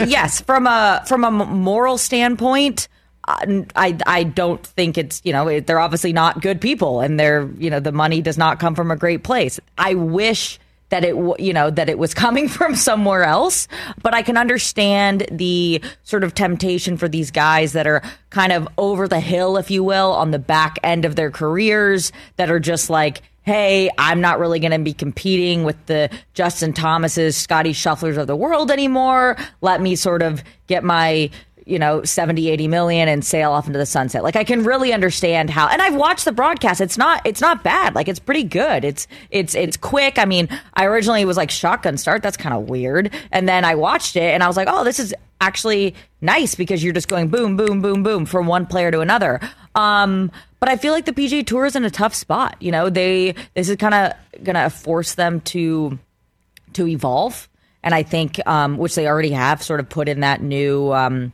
yes, 0.06 0.40
from 0.42 0.66
a 0.66 1.02
from 1.06 1.24
a 1.24 1.30
moral 1.30 1.96
standpoint. 1.96 2.88
uh, 3.26 3.62
I 3.74 3.96
I 4.06 4.22
don't 4.24 4.64
think 4.64 4.98
it's 4.98 5.22
you 5.24 5.32
know 5.32 5.60
they're 5.60 5.80
obviously 5.80 6.12
not 6.12 6.42
good 6.42 6.60
people 6.60 7.00
and 7.00 7.18
they're 7.18 7.48
you 7.58 7.70
know 7.70 7.80
the 7.80 7.90
money 7.92 8.20
does 8.20 8.36
not 8.38 8.60
come 8.60 8.74
from 8.74 8.90
a 8.90 8.96
great 8.96 9.24
place. 9.24 9.58
I 9.78 9.94
wish 9.94 10.60
that 10.90 11.04
it 11.04 11.14
you 11.40 11.52
know 11.52 11.70
that 11.70 11.88
it 11.88 11.98
was 11.98 12.14
coming 12.14 12.48
from 12.56 12.74
somewhere 12.74 13.24
else, 13.24 13.68
but 14.02 14.14
I 14.14 14.22
can 14.22 14.36
understand 14.36 15.26
the 15.30 15.82
sort 16.02 16.24
of 16.24 16.34
temptation 16.34 16.96
for 16.96 17.08
these 17.08 17.30
guys 17.30 17.72
that 17.72 17.86
are 17.86 18.02
kind 18.30 18.52
of 18.52 18.68
over 18.78 19.08
the 19.08 19.20
hill, 19.20 19.56
if 19.56 19.70
you 19.70 19.82
will, 19.82 20.12
on 20.12 20.30
the 20.30 20.38
back 20.38 20.78
end 20.82 21.04
of 21.04 21.16
their 21.16 21.30
careers 21.30 22.12
that 22.36 22.50
are 22.50 22.60
just 22.60 22.90
like 22.90 23.22
hey, 23.46 23.88
I'm 23.96 24.20
not 24.20 24.40
really 24.40 24.58
going 24.58 24.72
to 24.72 24.78
be 24.80 24.92
competing 24.92 25.62
with 25.62 25.76
the 25.86 26.10
Justin 26.34 26.72
Thomases, 26.72 27.36
Scottie 27.36 27.72
Schefflers 27.72 28.18
of 28.18 28.26
the 28.26 28.34
world 28.34 28.72
anymore. 28.72 29.36
Let 29.60 29.80
me 29.80 29.94
sort 29.94 30.22
of 30.22 30.42
get 30.66 30.82
my 30.82 31.30
you 31.66 31.78
know 31.78 32.02
70 32.02 32.48
80 32.48 32.68
million 32.68 33.08
and 33.08 33.24
sail 33.24 33.52
off 33.52 33.66
into 33.66 33.78
the 33.78 33.86
sunset. 33.86 34.22
Like 34.22 34.36
i 34.36 34.44
can 34.44 34.64
really 34.64 34.92
understand 34.92 35.50
how 35.50 35.68
and 35.68 35.82
i've 35.82 35.94
watched 35.94 36.24
the 36.24 36.32
broadcast. 36.32 36.80
It's 36.80 36.96
not 36.96 37.20
it's 37.26 37.40
not 37.40 37.62
bad. 37.62 37.94
Like 37.94 38.08
it's 38.08 38.20
pretty 38.20 38.44
good. 38.44 38.84
It's 38.84 39.06
it's 39.30 39.54
it's 39.54 39.76
quick. 39.76 40.18
I 40.18 40.24
mean 40.24 40.48
i 40.74 40.84
originally 40.84 41.24
was 41.24 41.36
like 41.36 41.50
shotgun 41.50 41.98
start? 41.98 42.22
That's 42.22 42.36
kind 42.36 42.54
of 42.54 42.68
weird. 42.68 43.12
And 43.32 43.48
then 43.48 43.64
i 43.64 43.74
watched 43.74 44.16
it 44.16 44.32
and 44.32 44.42
i 44.42 44.46
was 44.46 44.56
like 44.56 44.68
oh 44.70 44.84
this 44.84 44.98
is 44.98 45.14
actually 45.40 45.94
nice 46.22 46.54
because 46.54 46.82
you're 46.82 46.94
just 46.94 47.08
going 47.08 47.28
boom 47.28 47.56
boom 47.56 47.82
boom 47.82 48.02
boom 48.02 48.24
from 48.24 48.46
one 48.46 48.64
player 48.66 48.90
to 48.90 49.00
another. 49.00 49.40
Um 49.74 50.30
but 50.58 50.68
I 50.70 50.76
feel 50.76 50.92
like 50.92 51.04
the 51.04 51.12
PGA 51.12 51.46
Tour 51.46 51.66
is 51.66 51.76
in 51.76 51.84
a 51.84 51.90
tough 51.90 52.14
spot. 52.14 52.56
You 52.60 52.72
know, 52.72 52.88
they 52.88 53.34
this 53.54 53.68
is 53.68 53.76
kind 53.76 53.94
of 53.94 54.44
to 54.44 54.70
force 54.70 55.14
them 55.14 55.40
to 55.42 55.98
to 56.72 56.86
evolve, 56.86 57.48
and 57.82 57.94
I 57.94 58.02
think 58.02 58.44
um, 58.46 58.76
which 58.78 58.94
they 58.94 59.06
already 59.06 59.30
have 59.30 59.62
sort 59.62 59.80
of 59.80 59.88
put 59.88 60.08
in 60.08 60.20
that 60.20 60.42
new 60.42 60.92
um, 60.92 61.32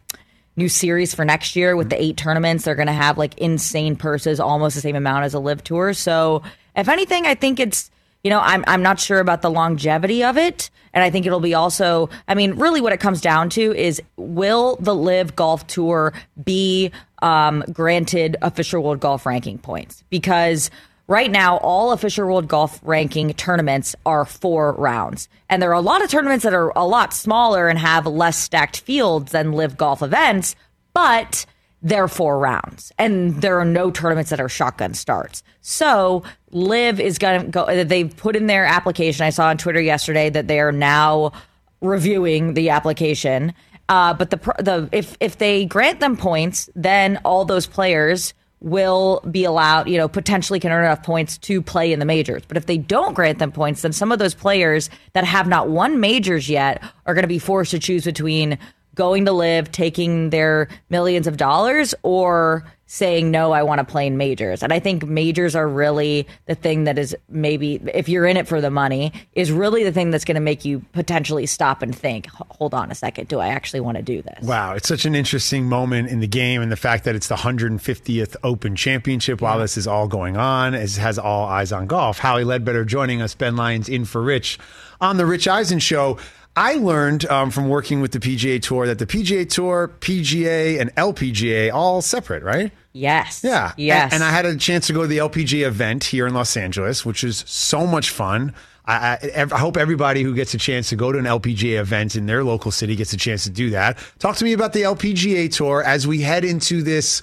new 0.56 0.68
series 0.68 1.14
for 1.14 1.24
next 1.24 1.56
year 1.56 1.76
with 1.76 1.90
the 1.90 2.00
eight 2.00 2.16
tournaments. 2.16 2.64
They're 2.64 2.74
going 2.74 2.86
to 2.86 2.92
have 2.92 3.18
like 3.18 3.36
insane 3.38 3.96
purses, 3.96 4.40
almost 4.40 4.74
the 4.74 4.80
same 4.80 4.96
amount 4.96 5.24
as 5.24 5.34
a 5.34 5.38
LIV 5.38 5.64
tour. 5.64 5.94
So, 5.94 6.42
if 6.74 6.88
anything, 6.88 7.26
I 7.26 7.34
think 7.34 7.60
it's 7.60 7.90
you 8.24 8.30
know, 8.30 8.40
I'm 8.40 8.64
I'm 8.66 8.82
not 8.82 9.00
sure 9.00 9.18
about 9.18 9.42
the 9.42 9.50
longevity 9.50 10.22
of 10.22 10.36
it, 10.36 10.70
and 10.94 11.02
I 11.02 11.10
think 11.10 11.26
it'll 11.26 11.40
be 11.40 11.54
also. 11.54 12.08
I 12.28 12.34
mean, 12.34 12.52
really, 12.54 12.80
what 12.80 12.92
it 12.92 13.00
comes 13.00 13.20
down 13.20 13.50
to 13.50 13.74
is 13.74 14.00
will 14.16 14.76
the 14.76 14.94
LIV 14.94 15.34
Golf 15.34 15.66
Tour 15.66 16.12
be 16.42 16.92
um, 17.20 17.64
granted 17.72 18.36
official 18.42 18.82
world 18.82 19.00
golf 19.00 19.26
ranking 19.26 19.58
points? 19.58 20.04
Because 20.08 20.70
right 21.12 21.30
now, 21.30 21.58
all 21.58 21.92
official 21.92 22.26
world 22.26 22.48
golf 22.48 22.80
ranking 22.82 23.34
tournaments 23.34 23.94
are 24.06 24.24
four 24.24 24.72
rounds, 24.72 25.28
and 25.50 25.60
there 25.60 25.70
are 25.70 25.74
a 25.74 25.80
lot 25.80 26.02
of 26.02 26.10
tournaments 26.10 26.42
that 26.42 26.54
are 26.54 26.72
a 26.74 26.86
lot 26.86 27.12
smaller 27.12 27.68
and 27.68 27.78
have 27.78 28.06
less 28.06 28.38
stacked 28.38 28.80
fields 28.80 29.30
than 29.30 29.52
LIV 29.52 29.76
Golf 29.76 30.02
events, 30.02 30.56
but 30.94 31.44
they're 31.82 32.08
four 32.08 32.38
rounds 32.38 32.92
and 32.96 33.42
there 33.42 33.58
are 33.58 33.64
no 33.64 33.90
tournaments 33.90 34.30
that 34.30 34.40
are 34.40 34.48
shotgun 34.48 34.94
starts. 34.94 35.42
So 35.62 36.22
LIV 36.52 37.00
is 37.00 37.18
going 37.18 37.42
to 37.42 37.48
go, 37.48 37.84
they've 37.84 38.16
put 38.16 38.36
in 38.36 38.46
their 38.46 38.64
application. 38.64 39.26
I 39.26 39.30
saw 39.30 39.48
on 39.48 39.58
Twitter 39.58 39.80
yesterday 39.80 40.30
that 40.30 40.46
they 40.46 40.60
are 40.60 40.70
now 40.72 41.32
reviewing 41.80 42.54
the 42.54 42.70
application. 42.70 43.52
Uh, 43.88 44.14
but 44.14 44.30
the, 44.30 44.36
the, 44.60 44.88
if, 44.92 45.16
if 45.18 45.38
they 45.38 45.66
grant 45.66 45.98
them 45.98 46.16
points, 46.16 46.70
then 46.76 47.20
all 47.24 47.44
those 47.44 47.66
players 47.66 48.32
will 48.62 49.20
be 49.30 49.44
allowed, 49.44 49.88
you 49.88 49.98
know, 49.98 50.08
potentially 50.08 50.60
can 50.60 50.70
earn 50.70 50.84
enough 50.84 51.02
points 51.02 51.36
to 51.36 51.60
play 51.60 51.92
in 51.92 51.98
the 51.98 52.04
majors. 52.04 52.42
But 52.46 52.56
if 52.56 52.66
they 52.66 52.78
don't 52.78 53.14
grant 53.14 53.38
them 53.38 53.52
points, 53.52 53.82
then 53.82 53.92
some 53.92 54.12
of 54.12 54.18
those 54.18 54.34
players 54.34 54.88
that 55.14 55.24
have 55.24 55.48
not 55.48 55.68
won 55.68 56.00
majors 56.00 56.48
yet 56.48 56.82
are 57.06 57.14
going 57.14 57.24
to 57.24 57.28
be 57.28 57.38
forced 57.38 57.72
to 57.72 57.78
choose 57.78 58.04
between 58.04 58.58
going 58.94 59.24
to 59.24 59.32
live, 59.32 59.72
taking 59.72 60.30
their 60.30 60.68
millions 60.90 61.26
of 61.26 61.36
dollars, 61.36 61.94
or 62.02 62.64
saying, 62.92 63.30
no, 63.30 63.52
I 63.52 63.62
want 63.62 63.78
to 63.78 63.86
play 63.86 64.06
in 64.06 64.18
majors. 64.18 64.62
And 64.62 64.70
I 64.70 64.78
think 64.78 65.06
majors 65.06 65.56
are 65.56 65.66
really 65.66 66.26
the 66.44 66.54
thing 66.54 66.84
that 66.84 66.98
is 66.98 67.16
maybe, 67.30 67.80
if 67.94 68.06
you're 68.06 68.26
in 68.26 68.36
it 68.36 68.46
for 68.46 68.60
the 68.60 68.70
money, 68.70 69.14
is 69.32 69.50
really 69.50 69.82
the 69.82 69.92
thing 69.92 70.10
that's 70.10 70.26
going 70.26 70.34
to 70.34 70.42
make 70.42 70.66
you 70.66 70.84
potentially 70.92 71.46
stop 71.46 71.80
and 71.80 71.96
think, 71.96 72.26
hold 72.26 72.74
on 72.74 72.90
a 72.90 72.94
second, 72.94 73.28
do 73.28 73.38
I 73.38 73.48
actually 73.48 73.80
want 73.80 73.96
to 73.96 74.02
do 74.02 74.20
this? 74.20 74.44
Wow, 74.44 74.74
it's 74.74 74.88
such 74.88 75.06
an 75.06 75.14
interesting 75.14 75.64
moment 75.70 76.10
in 76.10 76.20
the 76.20 76.26
game, 76.26 76.60
and 76.60 76.70
the 76.70 76.76
fact 76.76 77.04
that 77.04 77.14
it's 77.14 77.28
the 77.28 77.36
150th 77.36 78.36
Open 78.44 78.76
Championship 78.76 79.40
while 79.40 79.58
this 79.58 79.78
is 79.78 79.86
all 79.86 80.06
going 80.06 80.36
on, 80.36 80.74
it 80.74 80.94
has 80.96 81.18
all 81.18 81.46
eyes 81.46 81.72
on 81.72 81.86
golf. 81.86 82.18
Hally 82.18 82.44
Leadbetter 82.44 82.84
joining 82.84 83.22
us, 83.22 83.34
Ben 83.34 83.56
Lyons 83.56 83.88
in 83.88 84.04
for 84.04 84.20
Rich 84.20 84.58
on 85.00 85.16
the 85.16 85.24
Rich 85.24 85.48
Eisen 85.48 85.78
Show. 85.78 86.18
I 86.56 86.74
learned 86.74 87.24
um, 87.26 87.50
from 87.50 87.68
working 87.68 88.02
with 88.02 88.12
the 88.12 88.18
PGA 88.18 88.60
Tour 88.60 88.86
that 88.86 88.98
the 88.98 89.06
PGA 89.06 89.48
Tour, 89.48 89.90
PGA, 90.00 90.80
and 90.80 90.94
LPGA 90.96 91.72
all 91.72 92.02
separate, 92.02 92.42
right? 92.42 92.70
Yes. 92.92 93.42
Yeah. 93.42 93.72
Yes. 93.78 94.12
And, 94.12 94.22
and 94.22 94.24
I 94.24 94.30
had 94.30 94.44
a 94.44 94.56
chance 94.56 94.86
to 94.88 94.92
go 94.92 95.02
to 95.02 95.08
the 95.08 95.18
LPGA 95.18 95.66
event 95.66 96.04
here 96.04 96.26
in 96.26 96.34
Los 96.34 96.56
Angeles, 96.56 97.06
which 97.06 97.24
is 97.24 97.42
so 97.46 97.86
much 97.86 98.10
fun. 98.10 98.54
I, 98.84 99.18
I, 99.34 99.46
I, 99.50 99.58
hope 99.58 99.76
everybody 99.76 100.22
who 100.22 100.34
gets 100.34 100.54
a 100.54 100.58
chance 100.58 100.88
to 100.88 100.96
go 100.96 101.12
to 101.12 101.18
an 101.18 101.24
LPGA 101.24 101.78
event 101.78 102.16
in 102.16 102.26
their 102.26 102.42
local 102.42 102.72
city 102.72 102.96
gets 102.96 103.12
a 103.12 103.16
chance 103.16 103.44
to 103.44 103.50
do 103.50 103.70
that. 103.70 103.96
Talk 104.18 104.36
to 104.36 104.44
me 104.44 104.52
about 104.52 104.72
the 104.72 104.82
LPGA 104.82 105.54
Tour 105.54 105.84
as 105.84 106.06
we 106.06 106.20
head 106.20 106.44
into 106.44 106.82
this, 106.82 107.22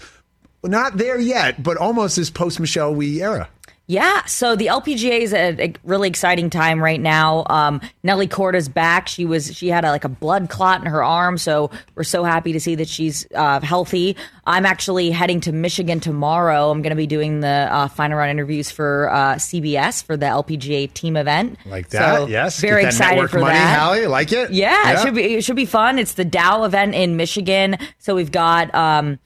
not 0.63 0.97
there 0.97 1.19
yet, 1.19 1.61
but 1.61 1.75
almost 1.75 2.15
this 2.15 2.29
post 2.29 2.61
Michelle 2.61 2.95
Wie 2.95 3.21
era. 3.21 3.49
Yeah, 3.89 4.23
so 4.25 4.55
the 4.55 4.67
LPGA 4.67 5.19
is 5.19 5.33
a, 5.33 5.59
a 5.59 5.73
really 5.83 6.09
exciting 6.09 6.51
time 6.51 6.79
right 6.79 7.01
now. 7.01 7.43
Um, 7.49 7.81
Nelly 8.03 8.27
Korda's 8.27 8.69
back. 8.69 9.07
She 9.07 9.25
was 9.25 9.57
she 9.57 9.67
had 9.67 9.83
a, 9.83 9.89
like 9.89 10.03
a 10.03 10.09
blood 10.09 10.47
clot 10.47 10.81
in 10.81 10.85
her 10.85 11.03
arm, 11.03 11.39
so 11.39 11.71
we're 11.95 12.03
so 12.03 12.23
happy 12.23 12.53
to 12.53 12.59
see 12.59 12.75
that 12.75 12.87
she's 12.87 13.25
uh, 13.33 13.59
healthy. 13.61 14.15
I'm 14.45 14.63
actually 14.67 15.09
heading 15.09 15.41
to 15.41 15.51
Michigan 15.51 15.99
tomorrow. 15.99 16.69
I'm 16.69 16.83
going 16.83 16.91
to 16.91 16.95
be 16.95 17.07
doing 17.07 17.39
the 17.39 17.67
uh, 17.71 17.87
final 17.87 18.19
round 18.19 18.29
interviews 18.29 18.69
for 18.69 19.09
uh, 19.09 19.35
CBS 19.37 20.03
for 20.03 20.15
the 20.15 20.27
LPGA 20.27 20.93
team 20.93 21.17
event. 21.17 21.57
Like 21.65 21.89
that, 21.89 22.15
So, 22.15 22.27
yes. 22.27 22.59
Very 22.59 22.83
that 22.83 22.89
excited 22.89 23.27
for 23.31 23.39
money, 23.39 23.53
that. 23.53 23.75
Hally, 23.75 24.05
like 24.05 24.31
it? 24.31 24.51
Yeah, 24.51 24.91
it 24.91 24.99
should 25.03 25.15
be 25.15 25.23
it 25.33 25.43
should 25.43 25.55
be 25.55 25.65
fun. 25.65 25.97
It's 25.97 26.13
the 26.13 26.25
Dow 26.25 26.63
event 26.63 26.93
in 26.93 27.17
Michigan. 27.17 27.75
So 27.97 28.13
we've 28.13 28.31
got 28.31 28.71
um, 28.75 29.17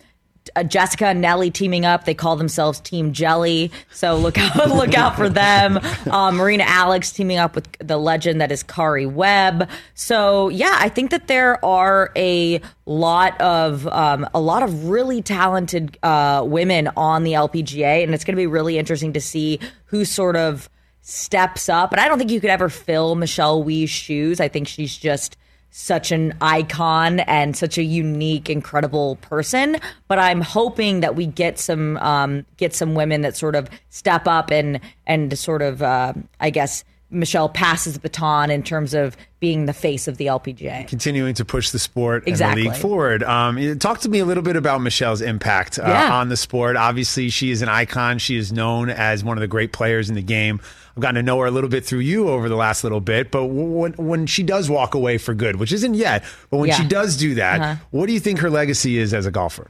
uh, 0.56 0.64
Jessica 0.64 1.08
and 1.08 1.22
Nelly 1.22 1.52
teaming 1.52 1.86
up. 1.86 2.06
They 2.06 2.14
call 2.14 2.36
themselves 2.36 2.80
Team 2.80 3.14
Jelly. 3.14 3.72
So 3.92 4.16
look 4.16 4.38
out 4.38 4.70
look 4.70 4.94
out 4.94 5.16
for 5.16 5.30
them. 5.30 5.80
Um, 6.10 6.36
Marina 6.36 6.64
Alex 6.66 7.12
teaming 7.12 7.38
up 7.38 7.56
with 7.56 7.68
the 7.80 7.98
legend 7.98 8.42
that 8.42 8.52
is 8.52 8.64
Karrie 8.64 9.12
Webb. 9.12 9.70
So 9.94 10.50
yeah, 10.50 10.78
I 10.80 10.90
think 10.90 11.12
that 11.12 11.28
there 11.28 11.64
are 11.64 12.12
a 12.16 12.62
lot 12.86 13.40
of 13.40 13.88
um, 13.88 14.28
a 14.34 14.42
lot 14.42 14.64
of 14.64 14.90
really 14.90 15.22
talented 15.22 15.98
uh, 16.04 16.44
women 16.46 16.90
on 16.96 17.24
the 17.24 17.34
LPGA, 17.34 18.04
and 18.04 18.14
it's 18.14 18.24
going 18.24 18.36
to 18.36 18.42
be 18.42 18.48
really 18.48 18.78
interesting 18.78 19.14
to 19.14 19.22
see 19.22 19.60
who 19.86 20.06
sort 20.06 20.36
of 20.36 20.70
steps 21.02 21.70
up. 21.70 21.90
But 21.90 22.00
I 22.00 22.08
don't 22.08 22.18
think 22.18 22.32
you 22.32 22.42
could 22.42 22.50
ever 22.50 22.70
fill 22.70 23.16
Michelle 23.16 23.64
Wie's 23.64 23.90
shoes. 23.90 24.40
I 24.40 24.48
think 24.48 24.68
she's 24.68 24.98
just 24.98 25.38
such 25.76 26.12
an 26.12 26.36
icon 26.40 27.22
and 27.22 27.58
such 27.58 27.80
a 27.80 27.84
unique, 27.84 28.48
incredible 28.48 29.16
person. 29.18 29.76
But 30.08 30.20
I'm 30.20 30.40
hoping 30.40 31.00
that 31.00 31.16
we 31.16 31.26
get 31.26 31.58
some 31.58 31.98
um, 31.98 32.46
get 32.58 32.76
some 32.76 32.94
women 32.94 33.22
that 33.22 33.36
sort 33.36 33.56
of 33.56 33.68
step 33.90 34.28
up 34.28 34.52
and 34.52 34.80
and 35.08 35.38
sort 35.38 35.64
of 35.64 35.82
uh, 35.82 36.14
I 36.40 36.52
guess 36.52 36.84
Michelle 37.10 37.50
passes 37.50 37.94
the 37.94 38.00
baton 38.00 38.52
in 38.52 38.62
terms 38.62 38.94
of 38.94 39.18
being 39.40 39.66
the 39.66 39.74
face 39.74 40.08
of 40.08 40.18
the 40.18 40.28
LPGA. 40.28 40.88
Continuing 40.88 41.34
to 41.36 41.46
push 41.46 41.72
the 41.72 41.80
sport 41.80 42.28
Exactly. 42.28 42.62
and 42.62 42.70
the 42.70 42.74
league 42.74 42.82
forward. 42.82 43.24
Um, 43.24 43.78
talk 43.80 44.00
to 44.02 44.10
me 44.10 44.20
a 44.20 44.26
little 44.26 44.42
bit 44.44 44.56
about 44.56 44.82
Michelle's 44.82 45.22
impact 45.22 45.78
uh, 45.80 45.84
Yeah. 45.88 46.14
on 46.14 46.30
the 46.30 46.38
sport. 46.38 46.76
Obviously, 46.76 47.30
she 47.30 47.50
is 47.52 47.62
an 47.64 47.70
icon. 47.70 48.18
She 48.20 48.38
is 48.38 48.52
known 48.52 48.90
as 48.90 49.24
one 49.24 49.38
of 49.38 49.42
the 49.42 49.48
great 49.48 49.74
players 49.74 50.10
in 50.10 50.16
the 50.16 50.22
game. 50.24 50.60
I've 50.96 51.02
gotten 51.02 51.16
to 51.16 51.24
know 51.24 51.40
her 51.40 51.48
a 51.48 51.52
little 51.52 51.70
bit 51.70 51.84
through 51.86 52.00
you 52.00 52.30
over 52.30 52.48
the 52.50 52.56
last 52.56 52.84
little 52.84 53.00
bit. 53.02 53.32
But 53.32 53.46
when 53.48 53.94
when 53.94 54.28
she 54.28 54.44
does 54.44 54.70
walk 54.70 54.94
away 54.94 55.18
for 55.18 55.34
good, 55.34 55.56
which 55.56 55.72
isn't 55.74 55.96
yet, 55.96 56.24
but 56.52 56.58
when 56.58 56.70
Yeah. 56.70 56.76
she 56.76 56.86
does 56.88 57.18
do 57.18 57.36
that, 57.36 57.60
Uh-huh. 57.62 57.76
what 57.92 58.06
do 58.08 58.14
you 58.14 58.20
think 58.20 58.40
her 58.40 58.50
legacy 58.50 58.98
is 59.00 59.14
as 59.14 59.26
a 59.26 59.32
golfer? 59.32 59.70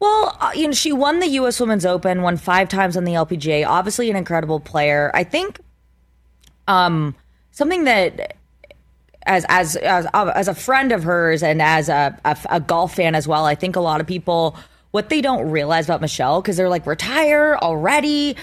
Well, 0.00 0.36
uh, 0.40 0.50
you 0.54 0.66
know, 0.66 0.72
she 0.72 0.92
won 0.92 1.20
the 1.20 1.28
U.S. 1.28 1.60
Women's 1.60 1.86
Open, 1.86 2.22
won 2.22 2.36
five 2.36 2.68
times 2.68 2.96
on 2.96 3.04
the 3.04 3.12
LPGA. 3.12 3.64
Obviously, 3.64 4.10
an 4.10 4.16
incredible 4.16 4.58
player. 4.58 5.10
I 5.14 5.22
think, 5.22 5.60
um, 6.66 7.14
something 7.52 7.84
that 7.84 8.36
as 9.26 9.46
as 9.48 9.76
as, 9.76 10.06
as 10.12 10.48
a 10.48 10.54
friend 10.54 10.92
of 10.92 11.04
hers 11.04 11.42
and 11.42 11.62
as 11.62 11.88
a, 11.88 12.18
a 12.24 12.36
a 12.50 12.60
golf 12.60 12.94
fan 12.96 13.14
as 13.14 13.28
well, 13.28 13.44
I 13.44 13.54
think 13.54 13.76
a 13.76 13.80
lot 13.80 14.00
of 14.00 14.06
people 14.06 14.56
what 14.90 15.08
they 15.08 15.20
don't 15.20 15.50
realize 15.50 15.86
about 15.86 16.00
Michelle 16.00 16.40
because 16.42 16.56
they're 16.56 16.68
like 16.68 16.86
retire 16.86 17.56
already. 17.62 18.36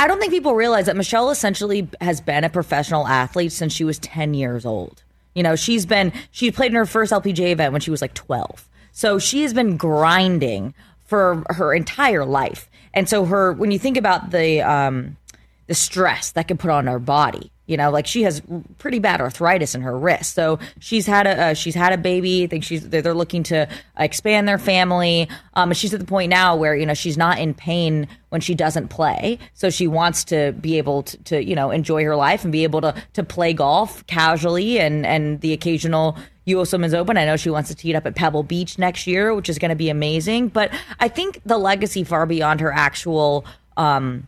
I 0.00 0.06
don't 0.06 0.18
think 0.18 0.32
people 0.32 0.54
realize 0.54 0.86
that 0.86 0.96
Michelle 0.96 1.28
essentially 1.28 1.86
has 2.00 2.22
been 2.22 2.42
a 2.42 2.48
professional 2.48 3.06
athlete 3.06 3.52
since 3.52 3.74
she 3.74 3.84
was 3.84 3.98
10 3.98 4.32
years 4.32 4.64
old. 4.64 5.02
You 5.34 5.42
know, 5.42 5.56
she's 5.56 5.84
been 5.84 6.14
she 6.30 6.50
played 6.50 6.72
in 6.72 6.76
her 6.76 6.86
first 6.86 7.12
LPGA 7.12 7.50
event 7.50 7.72
when 7.72 7.82
she 7.82 7.90
was 7.90 8.00
like 8.00 8.14
12. 8.14 8.66
So 8.92 9.18
she 9.18 9.42
has 9.42 9.52
been 9.52 9.76
grinding 9.76 10.72
for 11.04 11.44
her 11.50 11.74
entire 11.74 12.24
life. 12.24 12.70
And 12.94 13.10
so 13.10 13.26
her 13.26 13.52
when 13.52 13.72
you 13.72 13.78
think 13.78 13.98
about 13.98 14.30
the 14.30 14.62
um 14.62 15.18
the 15.66 15.74
stress 15.74 16.32
that 16.32 16.48
can 16.48 16.56
put 16.56 16.70
on 16.70 16.86
her 16.86 16.98
body. 16.98 17.49
You 17.70 17.76
know, 17.76 17.88
like 17.92 18.04
she 18.04 18.24
has 18.24 18.42
pretty 18.78 18.98
bad 18.98 19.20
arthritis 19.20 19.76
in 19.76 19.82
her 19.82 19.96
wrist, 19.96 20.34
so 20.34 20.58
she's 20.80 21.06
had 21.06 21.28
a 21.28 21.40
uh, 21.40 21.54
she's 21.54 21.76
had 21.76 21.92
a 21.92 21.96
baby. 21.96 22.42
I 22.42 22.46
think 22.48 22.64
she's 22.64 22.88
they're, 22.88 23.14
looking 23.14 23.44
to 23.44 23.68
expand 23.96 24.48
their 24.48 24.58
family. 24.58 25.28
Um, 25.54 25.72
she's 25.72 25.94
at 25.94 26.00
the 26.00 26.06
point 26.06 26.30
now 26.30 26.56
where 26.56 26.74
you 26.74 26.84
know 26.84 26.94
she's 26.94 27.16
not 27.16 27.38
in 27.38 27.54
pain 27.54 28.08
when 28.30 28.40
she 28.40 28.56
doesn't 28.56 28.88
play, 28.88 29.38
so 29.54 29.70
she 29.70 29.86
wants 29.86 30.24
to 30.24 30.50
be 30.60 30.78
able 30.78 31.04
to, 31.04 31.16
to 31.18 31.44
you 31.44 31.54
know 31.54 31.70
enjoy 31.70 32.02
her 32.02 32.16
life 32.16 32.42
and 32.42 32.50
be 32.50 32.64
able 32.64 32.80
to 32.80 32.92
to 33.12 33.22
play 33.22 33.52
golf 33.52 34.04
casually 34.08 34.80
and 34.80 35.06
and 35.06 35.40
the 35.40 35.52
occasional 35.52 36.18
U.S. 36.46 36.72
Women's 36.72 36.92
Open. 36.92 37.16
I 37.16 37.24
know 37.24 37.36
she 37.36 37.50
wants 37.50 37.68
to 37.68 37.76
tee 37.76 37.90
it 37.90 37.94
up 37.94 38.04
at 38.04 38.16
Pebble 38.16 38.42
Beach 38.42 38.78
next 38.80 39.06
year, 39.06 39.32
which 39.32 39.48
is 39.48 39.60
going 39.60 39.68
to 39.68 39.76
be 39.76 39.90
amazing. 39.90 40.48
But 40.48 40.72
I 40.98 41.06
think 41.06 41.40
the 41.46 41.56
legacy 41.56 42.02
far 42.02 42.26
beyond 42.26 42.60
her 42.60 42.72
actual. 42.72 43.44
Um, 43.76 44.26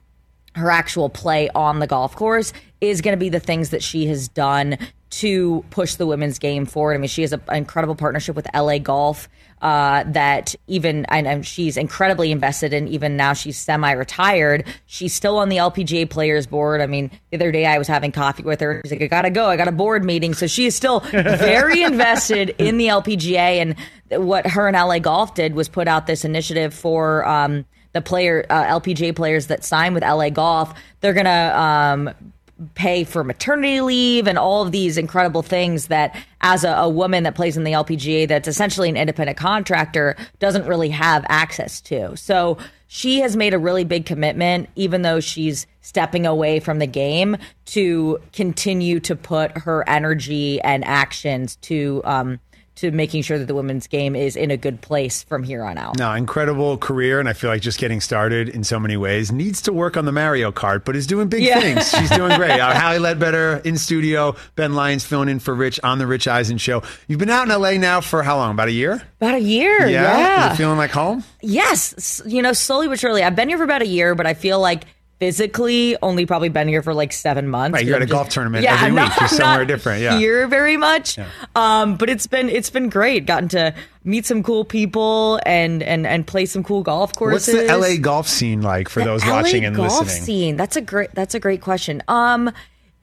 her 0.55 0.71
actual 0.71 1.09
play 1.09 1.49
on 1.55 1.79
the 1.79 1.87
golf 1.87 2.15
course 2.15 2.53
is 2.83 3.01
going 3.01 3.13
to 3.13 3.19
be 3.21 3.29
the 3.29 3.41
things 3.41 3.71
that 3.71 3.83
she 3.83 4.07
has 4.07 4.29
done 4.29 4.77
to 5.11 5.65
push 5.71 5.95
the 5.95 6.07
women's 6.07 6.39
game 6.39 6.67
forward. 6.67 6.95
I 6.95 6.99
mean, 6.99 7.09
she 7.09 7.23
has 7.23 7.33
a- 7.33 7.41
an 7.49 7.59
incredible 7.59 7.95
partnership 7.95 8.35
with 8.35 8.47
LA 8.55 8.79
Golf 8.79 9.29
uh, 9.61 10.03
that 10.09 10.55
even 10.67 11.05
and, 11.07 11.47
she's 11.47 11.77
incredibly 11.77 12.33
invested 12.33 12.73
in. 12.73 12.89
Even 12.89 13.17
now, 13.17 13.33
she's 13.33 13.57
semi-retired. 13.57 14.65
She's 14.87 15.15
still 15.15 15.39
on 15.39 15.49
the 15.49 15.59
LPGA 15.59 16.11
Players 16.11 16.47
Board. 16.47 16.81
I 16.81 16.87
mean, 16.87 17.11
the 17.31 17.37
other 17.37 17.53
day 17.53 17.67
I 17.67 17.79
was 17.79 17.87
having 17.87 18.11
coffee 18.11 18.43
with 18.43 18.61
her. 18.61 18.81
She's 18.85 18.91
like, 18.91 19.03
"I 19.03 19.07
gotta 19.07 19.31
go. 19.31 19.47
I 19.47 19.57
got 19.57 19.69
a 19.69 19.73
board 19.73 20.05
meeting." 20.05 20.35
So 20.35 20.49
she 20.49 20.67
is 20.67 20.75
still 20.75 21.01
very 21.11 21.83
invested 21.83 22.57
in 22.59 22.79
the 22.79 22.89
LPGA. 22.89 23.61
And 23.61 23.77
what 24.25 24.47
her 24.49 24.67
and 24.67 24.77
LA 24.77 24.99
Golf 24.99 25.35
did 25.35 25.55
was 25.55 25.69
put 25.69 25.87
out 25.87 26.07
this 26.09 26.25
initiative 26.25 26.75
for. 26.75 27.27
Um, 27.27 27.65
the 27.93 28.01
player 28.01 28.47
uh, 28.49 28.81
LPGA 28.81 29.15
players 29.15 29.49
that 29.49 29.65
sign 29.65 29.93
with 29.93 30.03
LA 30.03 30.31
Golf, 30.31 30.73
they're 31.01 31.13
gonna 31.13 31.53
um, 31.55 32.32
pay 32.75 33.05
for 33.05 33.25
maternity 33.25 33.81
leave 33.81 34.27
and 34.27 34.39
all 34.39 34.63
of 34.63 34.73
these 34.73 34.97
incredible 34.97 35.43
things 35.43 35.89
that 35.89 36.17
as 36.43 36.65
a, 36.65 36.71
a 36.73 36.89
woman 36.89 37.25
that 37.25 37.35
plays 37.35 37.57
in 37.57 37.65
the 37.65 37.73
LPGA 37.73 38.29
that's 38.29 38.49
essentially 38.49 38.89
an 38.89 38.97
independent 38.97 39.37
contractor 39.37 40.17
doesn't 40.39 40.67
really 40.67 40.91
have 40.91 41.25
access 41.29 41.81
to. 41.81 42.17
So 42.17 42.59
she 42.87 43.21
has 43.21 43.37
made 43.37 43.55
a 43.55 43.59
really 43.59 43.85
big 43.85 44.05
commitment, 44.05 44.69
even 44.77 45.03
though 45.03 45.19
she's 45.19 45.67
stepping 45.81 46.27
away 46.27 46.61
from 46.61 46.79
the 46.79 46.87
game, 46.87 47.37
to 47.67 48.21
continue 48.33 49.01
to 49.01 49.17
put 49.17 49.57
her 49.59 49.89
energy 49.89 50.61
and 50.61 50.85
actions 50.85 51.57
to 51.57 52.03
um, 52.05 52.39
to 52.77 52.91
making 52.91 53.23
sure 53.23 53.39
that 53.39 53.47
the 53.47 53.55
women's 53.55 53.87
game 53.87 54.17
is 54.17 54.35
in 54.35 54.51
a 54.51 54.57
good 54.57 54.81
place 54.81 55.23
from 55.25 55.43
here 55.43 55.63
on 55.63 55.77
out. 55.77 55.99
No, 55.99 56.11
incredible 56.13 56.79
career, 56.79 57.21
and 57.21 57.29
I 57.29 57.35
feel 57.35 57.51
like 57.51 57.61
just 57.63 57.79
getting 57.79 58.01
started 58.01 58.49
in 58.49 58.65
so 58.65 58.81
many 58.81 58.97
ways. 58.97 59.31
Needs 59.31 59.61
to 59.63 59.73
work 59.73 59.97
on 59.97 60.05
the 60.07 60.13
Mario 60.13 60.51
Kart, 60.53 60.85
but 60.85 60.97
is 60.97 61.07
doing 61.07 61.29
big 61.29 61.43
Yeah. 61.43 61.61
things. 61.61 61.91
She's 61.91 62.11
doing 62.11 62.37
great. 62.37 62.53
Uh, 62.63 62.73
Hally 62.73 62.99
Leadbetter 62.99 63.65
in 63.67 63.77
studio, 63.77 64.37
Ben 64.57 64.75
Lyons 64.75 65.05
filling 65.05 65.29
in 65.29 65.39
for 65.39 65.55
Rich 65.55 65.81
on 65.83 65.99
the 65.99 66.07
Rich 66.07 66.29
Eisen 66.29 66.59
show. 66.59 66.83
You've 67.09 67.19
been 67.19 67.31
out 67.31 67.49
in 67.49 67.61
LA 67.61 67.73
now 67.73 68.01
for 68.01 68.23
how 68.23 68.37
long? 68.37 68.53
About 68.53 68.69
a 68.69 68.73
year? 68.73 69.03
About 69.21 69.35
a 69.35 69.41
year, 69.41 69.87
yeah. 69.89 70.51
You 70.51 70.57
feeling 70.57 70.77
like 70.79 70.91
home? 70.91 71.25
Yes, 71.41 72.23
you 72.27 72.41
know, 72.43 72.53
slowly 72.53 72.89
but 72.89 72.99
surely. 72.99 73.23
I've 73.23 73.37
been 73.37 73.49
here 73.49 73.59
for 73.59 73.65
about 73.65 73.83
a 73.83 73.87
year, 73.87 74.15
but 74.15 74.27
I 74.27 74.35
feel 74.35 74.61
like 74.61 74.85
physically 75.23 75.97
only 76.03 76.27
probably 76.27 76.49
been 76.49 76.67
here 76.67 76.83
for 76.83 76.93
like 76.93 77.13
seven 77.13 77.47
months. 77.47 77.75
Right, 77.75 77.87
you're 77.87 77.95
at 77.95 78.03
a 78.03 78.07
golf 78.07 78.29
tournament 78.29 78.65
yeah, 78.65 78.75
every 78.75 78.89
I'm 78.89 78.95
week. 78.95 79.03
not- 79.05 79.21
You're 79.21 79.29
somewhere 79.29 79.65
different, 79.65 80.03
yeah. 80.03 80.19
Here 80.19 80.49
very 80.49 80.77
much, 80.77 81.17
um, 81.55 81.97
but 81.97 82.11
it's 82.11 82.27
been 82.27 82.49
it's 82.49 82.71
been 82.71 82.89
great. 82.89 83.25
Gotten 83.25 83.49
to 83.51 83.73
meet 84.03 84.27
some 84.27 84.43
cool 84.43 84.65
people 84.65 85.39
and 85.47 85.81
and 85.81 86.09
and 86.09 86.27
play 86.27 86.45
some 86.45 86.65
cool 86.65 86.83
golf 86.83 87.15
courses. 87.15 87.55
What's 87.55 87.69
the 87.69 87.79
LA 87.79 87.99
golf 88.01 88.27
scene 88.27 88.63
like 88.63 88.89
for 88.89 89.05
those 89.05 89.25
LA 89.25 89.31
watching 89.35 89.65
and 89.65 89.77
golf 89.77 90.01
listening? 90.01 90.23
Scene. 90.25 90.57
That's 90.57 90.75
a 90.75 90.81
great. 90.81 91.15
That's 91.15 91.37
a 91.37 91.41
great 91.41 91.61
question. 91.61 92.03
Um, 92.09 92.51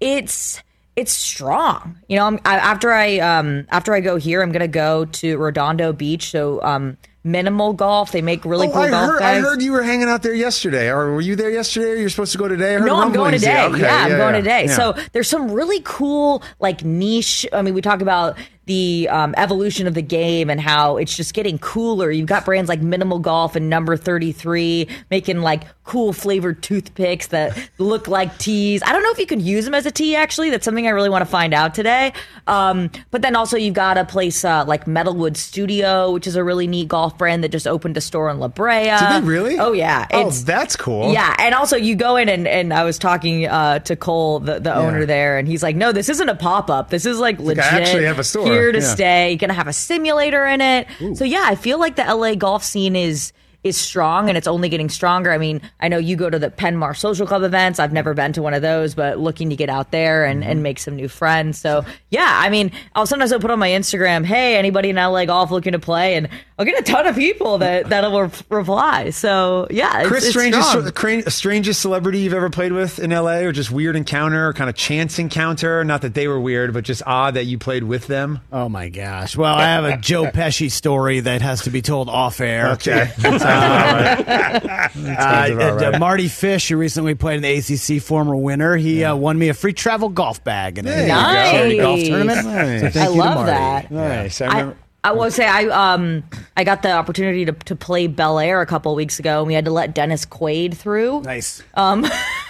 it's 0.01 0.61
it's 0.97 1.13
strong. 1.13 1.99
You 2.09 2.17
know, 2.17 2.25
I'm, 2.25 2.39
I, 2.43 2.57
after 2.57 2.91
I 2.91 3.19
um 3.19 3.65
after 3.69 3.93
I 3.93 4.01
go 4.01 4.17
here, 4.17 4.41
I'm 4.41 4.51
gonna 4.51 4.67
go 4.67 5.05
to 5.05 5.37
Redondo 5.37 5.93
Beach. 5.93 6.31
So 6.31 6.61
um, 6.63 6.97
minimal 7.23 7.73
golf. 7.73 8.11
They 8.11 8.21
make 8.21 8.45
really 8.45 8.67
Oh, 8.67 8.71
cool 8.71 8.81
I 8.81 8.89
golf 8.89 9.05
heard, 9.11 9.21
I 9.21 9.39
heard 9.39 9.61
you 9.61 9.71
were 9.71 9.83
hanging 9.83 10.07
out 10.09 10.23
there 10.23 10.33
yesterday. 10.33 10.89
Or 10.89 11.11
were 11.13 11.21
you 11.21 11.35
there 11.35 11.49
yesterday? 11.49 11.91
Or 11.91 11.95
you're 11.95 12.09
supposed 12.09 12.31
to 12.33 12.37
go 12.37 12.47
today? 12.47 12.75
I 12.75 12.79
heard 12.79 12.85
No, 12.87 12.95
I'm 13.01 13.11
going 13.11 13.33
today. 13.33 13.47
Yeah, 13.53 13.67
Yeah, 13.69 13.75
okay, 13.75 13.87
I'm 13.87 14.09
going 14.17 14.35
yeah, 14.35 14.41
today. 14.41 14.65
yeah. 14.65 14.75
So 14.75 14.95
there's 15.13 15.27
some 15.29 15.51
really 15.51 15.81
cool, 15.83 16.41
like 16.59 16.83
niche. 16.83 17.45
I 17.53 17.61
mean, 17.61 17.73
we 17.73 17.81
talk 17.81 18.01
about 18.01 18.37
the 18.69 19.09
um, 19.09 19.33
evolution 19.35 19.87
of 19.87 19.95
the 19.95 20.01
game 20.01 20.47
and 20.47 20.61
how 20.61 20.97
it's 20.97 21.17
just 21.17 21.33
getting 21.33 21.57
cooler. 21.57 22.11
You've 22.11 22.27
got 22.27 22.45
brands 22.45 22.69
like 22.69 22.83
Minimal 22.83 23.17
Golf 23.17 23.55
and 23.55 23.67
Number 23.67 23.97
33 23.97 24.87
making 25.09 25.39
like 25.39 25.63
cool 25.83 26.13
flavored 26.13 26.61
toothpicks 26.61 27.27
that 27.27 27.57
look 27.79 28.07
like 28.07 28.37
tees. 28.37 28.83
I 28.85 28.91
don't 28.91 29.01
know 29.01 29.09
if 29.09 29.17
you 29.17 29.25
could 29.25 29.41
use 29.41 29.65
them 29.65 29.73
as 29.73 29.87
a 29.87 29.91
tee. 29.91 30.15
Actually, 30.15 30.51
that's 30.51 30.63
something 30.63 30.85
I 30.85 30.91
really 30.91 31.09
want 31.09 31.23
to 31.23 31.25
find 31.25 31.51
out 31.51 31.73
today. 31.73 32.13
Um, 32.45 32.91
but 33.09 33.23
then 33.23 33.35
also 33.35 33.57
you've 33.57 33.73
got 33.73 33.97
a 33.97 34.05
place 34.05 34.45
uh, 34.45 34.63
like 34.65 34.85
Metalwood 34.85 35.35
Studio, 35.35 36.11
which 36.11 36.27
is 36.27 36.35
a 36.35 36.43
really 36.43 36.67
neat 36.67 36.89
golf 36.89 37.17
brand 37.17 37.43
that 37.43 37.49
just 37.49 37.65
opened 37.65 37.97
a 37.97 38.01
store 38.01 38.29
in 38.29 38.37
La 38.37 38.49
Brea. 38.49 38.83
Did 38.83 39.23
they 39.23 39.27
really? 39.27 39.57
Oh 39.57 39.73
yeah. 39.73 40.05
Oh, 40.13 40.29
that's 40.29 40.75
cool. 40.75 41.11
yeah, 41.11 41.35
and 41.39 41.55
also 41.55 41.75
you 41.75 41.95
go 41.95 42.17
in 42.17 42.29
and, 42.29 42.47
and 42.47 42.71
I 42.71 42.83
was 42.83 42.99
talking 42.99 43.47
uh, 43.47 43.79
to 43.79 43.95
Cole, 43.95 44.41
the, 44.41 44.59
the 44.59 44.75
owner 44.75 45.07
there, 45.07 45.39
and 45.39 45.47
he's 45.47 45.63
like, 45.63 45.75
"No, 45.75 45.91
this 45.91 46.07
isn't 46.07 46.29
a 46.29 46.35
pop 46.35 46.69
up. 46.69 46.91
This 46.91 47.07
is 47.07 47.17
like 47.17 47.39
legit. 47.39 47.63
I 47.63 47.79
actually 47.79 48.05
have 48.05 48.19
a 48.19 48.23
store." 48.23 48.58
here 48.58 48.58
to 48.71 48.79
Yeah. 48.79 48.83
stay. 48.93 49.29
You're 49.31 49.37
gonna 49.37 49.53
have 49.53 49.67
a 49.67 49.73
simulator 49.73 50.45
in 50.45 50.61
it. 50.61 50.87
So 51.15 51.23
yeah, 51.25 51.43
I 51.45 51.55
feel 51.55 51.79
like 51.79 51.95
the 51.95 52.03
LA 52.07 52.35
golf 52.35 52.63
scene 52.63 52.95
is 52.95 53.33
is 53.61 53.75
strong 53.75 54.29
and 54.29 54.37
it's 54.37 54.47
only 54.47 54.69
getting 54.69 54.87
stronger. 54.87 55.33
I 55.33 55.37
mean, 55.37 55.59
I 55.81 55.89
know 55.89 55.97
you 55.97 56.15
go 56.15 56.29
to 56.29 56.39
the 56.39 56.49
Penmar 56.49 56.95
Social 56.95 57.27
Club 57.27 57.43
events. 57.43 57.77
I've 57.77 57.91
never 57.91 58.13
been 58.13 58.31
to 58.31 58.41
one 58.41 58.53
of 58.53 58.61
those, 58.61 58.95
but 58.95 59.19
looking 59.19 59.49
to 59.49 59.57
get 59.57 59.67
out 59.69 59.91
there 59.91 60.23
and, 60.23 60.41
Mm-hmm. 60.41 60.49
and 60.51 60.63
make 60.63 60.79
some 60.79 60.95
new 60.95 61.09
friends. 61.09 61.59
So 61.59 61.83
yeah, 62.09 62.39
I 62.41 62.49
mean, 62.49 62.71
I'll 62.95 63.05
sometimes 63.05 63.33
I'll 63.33 63.39
put 63.41 63.51
on 63.51 63.59
my 63.59 63.67
Instagram, 63.71 64.23
hey, 64.23 64.55
anybody 64.57 64.91
in 64.91 64.95
LA 64.95 65.25
golf 65.25 65.51
looking 65.51 65.73
to 65.73 65.79
play, 65.79 66.15
and 66.15 66.29
I'll 66.59 66.65
get 66.65 66.77
a 66.77 66.83
ton 66.83 67.07
of 67.07 67.15
people 67.15 67.59
that 67.59 67.87
that'll 67.89 68.21
re- 68.21 68.29
reply. 68.49 69.11
So 69.11 69.65
yeah, 69.71 69.99
it's, 70.01 70.07
Chris, 70.09 70.23
it's 70.25 70.31
strangest, 70.33 70.69
strong. 70.69 70.91
cra- 70.91 71.31
strangest 71.31 71.79
celebrity 71.81 72.19
you've 72.19 72.33
ever 72.33 72.49
played 72.49 72.73
with 72.73 72.99
in 72.99 73.11
LA, 73.11 73.37
or 73.37 73.53
just 73.53 73.71
weird 73.71 73.95
encounter, 73.95 74.49
or 74.49 74.53
kind 74.53 74.69
of 74.69 74.75
chance 74.75 75.17
encounter? 75.19 75.85
Not 75.85 76.01
that 76.01 76.13
they 76.15 76.27
were 76.27 76.39
weird, 76.39 76.73
but 76.73 76.83
just 76.83 77.01
odd 77.07 77.35
that 77.35 77.45
you 77.45 77.57
played 77.57 77.85
with 77.85 78.07
them. 78.07 78.41
Oh 78.51 78.67
my 78.67 78.89
gosh! 78.89 79.37
Well, 79.37 79.55
I 79.55 79.63
have 79.67 79.85
a 79.85 79.95
Joe 79.95 80.25
Pesci 80.31 80.69
story 80.69 81.21
that 81.21 81.41
has 81.41 81.61
to 81.63 81.69
be 81.69 81.81
told 81.81 82.09
off 82.09 82.41
air. 82.41 82.71
Okay. 82.73 83.09
Uh, 83.49 84.95
about 84.95 84.95
uh, 84.97 85.75
right. 85.75 85.95
uh, 85.95 85.99
Mardy 85.99 86.27
Fish, 86.27 86.69
who 86.69 86.77
recently 86.77 87.15
played 87.15 87.37
in 87.37 87.41
the 87.43 87.95
ACC, 87.95 88.01
former 88.01 88.35
winner, 88.35 88.75
he 88.75 89.03
uh, 89.03 89.15
won 89.15 89.37
me 89.37 89.49
a 89.49 89.53
free 89.53 89.73
travel 89.73 90.09
golf 90.09 90.43
bag 90.43 90.77
in 90.77 90.85
a 90.85 90.89
There 90.89 91.07
Nice. 91.07 91.51
charity 91.51 91.77
golf 91.77 91.99
tournament. 92.03 92.45
Nice. 92.45 92.81
So 92.81 92.89
thank 92.89 92.95
I 92.97 93.07
you 93.09 93.13
to 93.13 93.19
love 93.19 93.35
Marty. 93.35 93.51
that. 93.51 93.91
Nice. 93.91 94.41
I 94.41 94.45
I, 94.45 94.59
remember. 94.59 94.77
I 94.81 94.88
will 95.11 95.31
say 95.31 95.47
I 95.47 95.65
um 95.65 96.23
I 96.57 96.63
got 96.63 96.81
the 96.81 96.91
opportunity 96.91 97.45
to, 97.45 97.53
to 97.53 97.75
play 97.75 98.07
Bel 98.07 98.39
Air 98.39 98.61
a 98.61 98.65
couple 98.65 98.93
weeks 98.95 99.19
ago, 99.19 99.39
and 99.39 99.47
we 99.47 99.53
had 99.53 99.65
to 99.65 99.71
let 99.71 99.93
Dennis 99.93 100.25
Quaid 100.25 100.75
through. 100.75 101.21
Nice. 101.21 101.63
Um, 101.73 102.05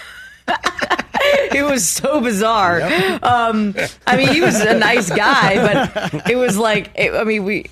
it 1.54 1.64
was 1.64 1.88
so 1.88 2.22
bizarre. 2.22 2.82
Um, 3.24 3.76
I 4.08 4.18
mean, 4.18 4.30
he 4.30 4.42
was 4.42 4.60
a 4.60 4.78
nice 4.78 5.10
guy, 5.10 5.56
but 5.92 6.30
it 6.30 6.36
was 6.36 6.58
like, 6.58 6.92
it, 6.96 7.14
I 7.14 7.24
mean, 7.24 7.44
we. 7.46 7.66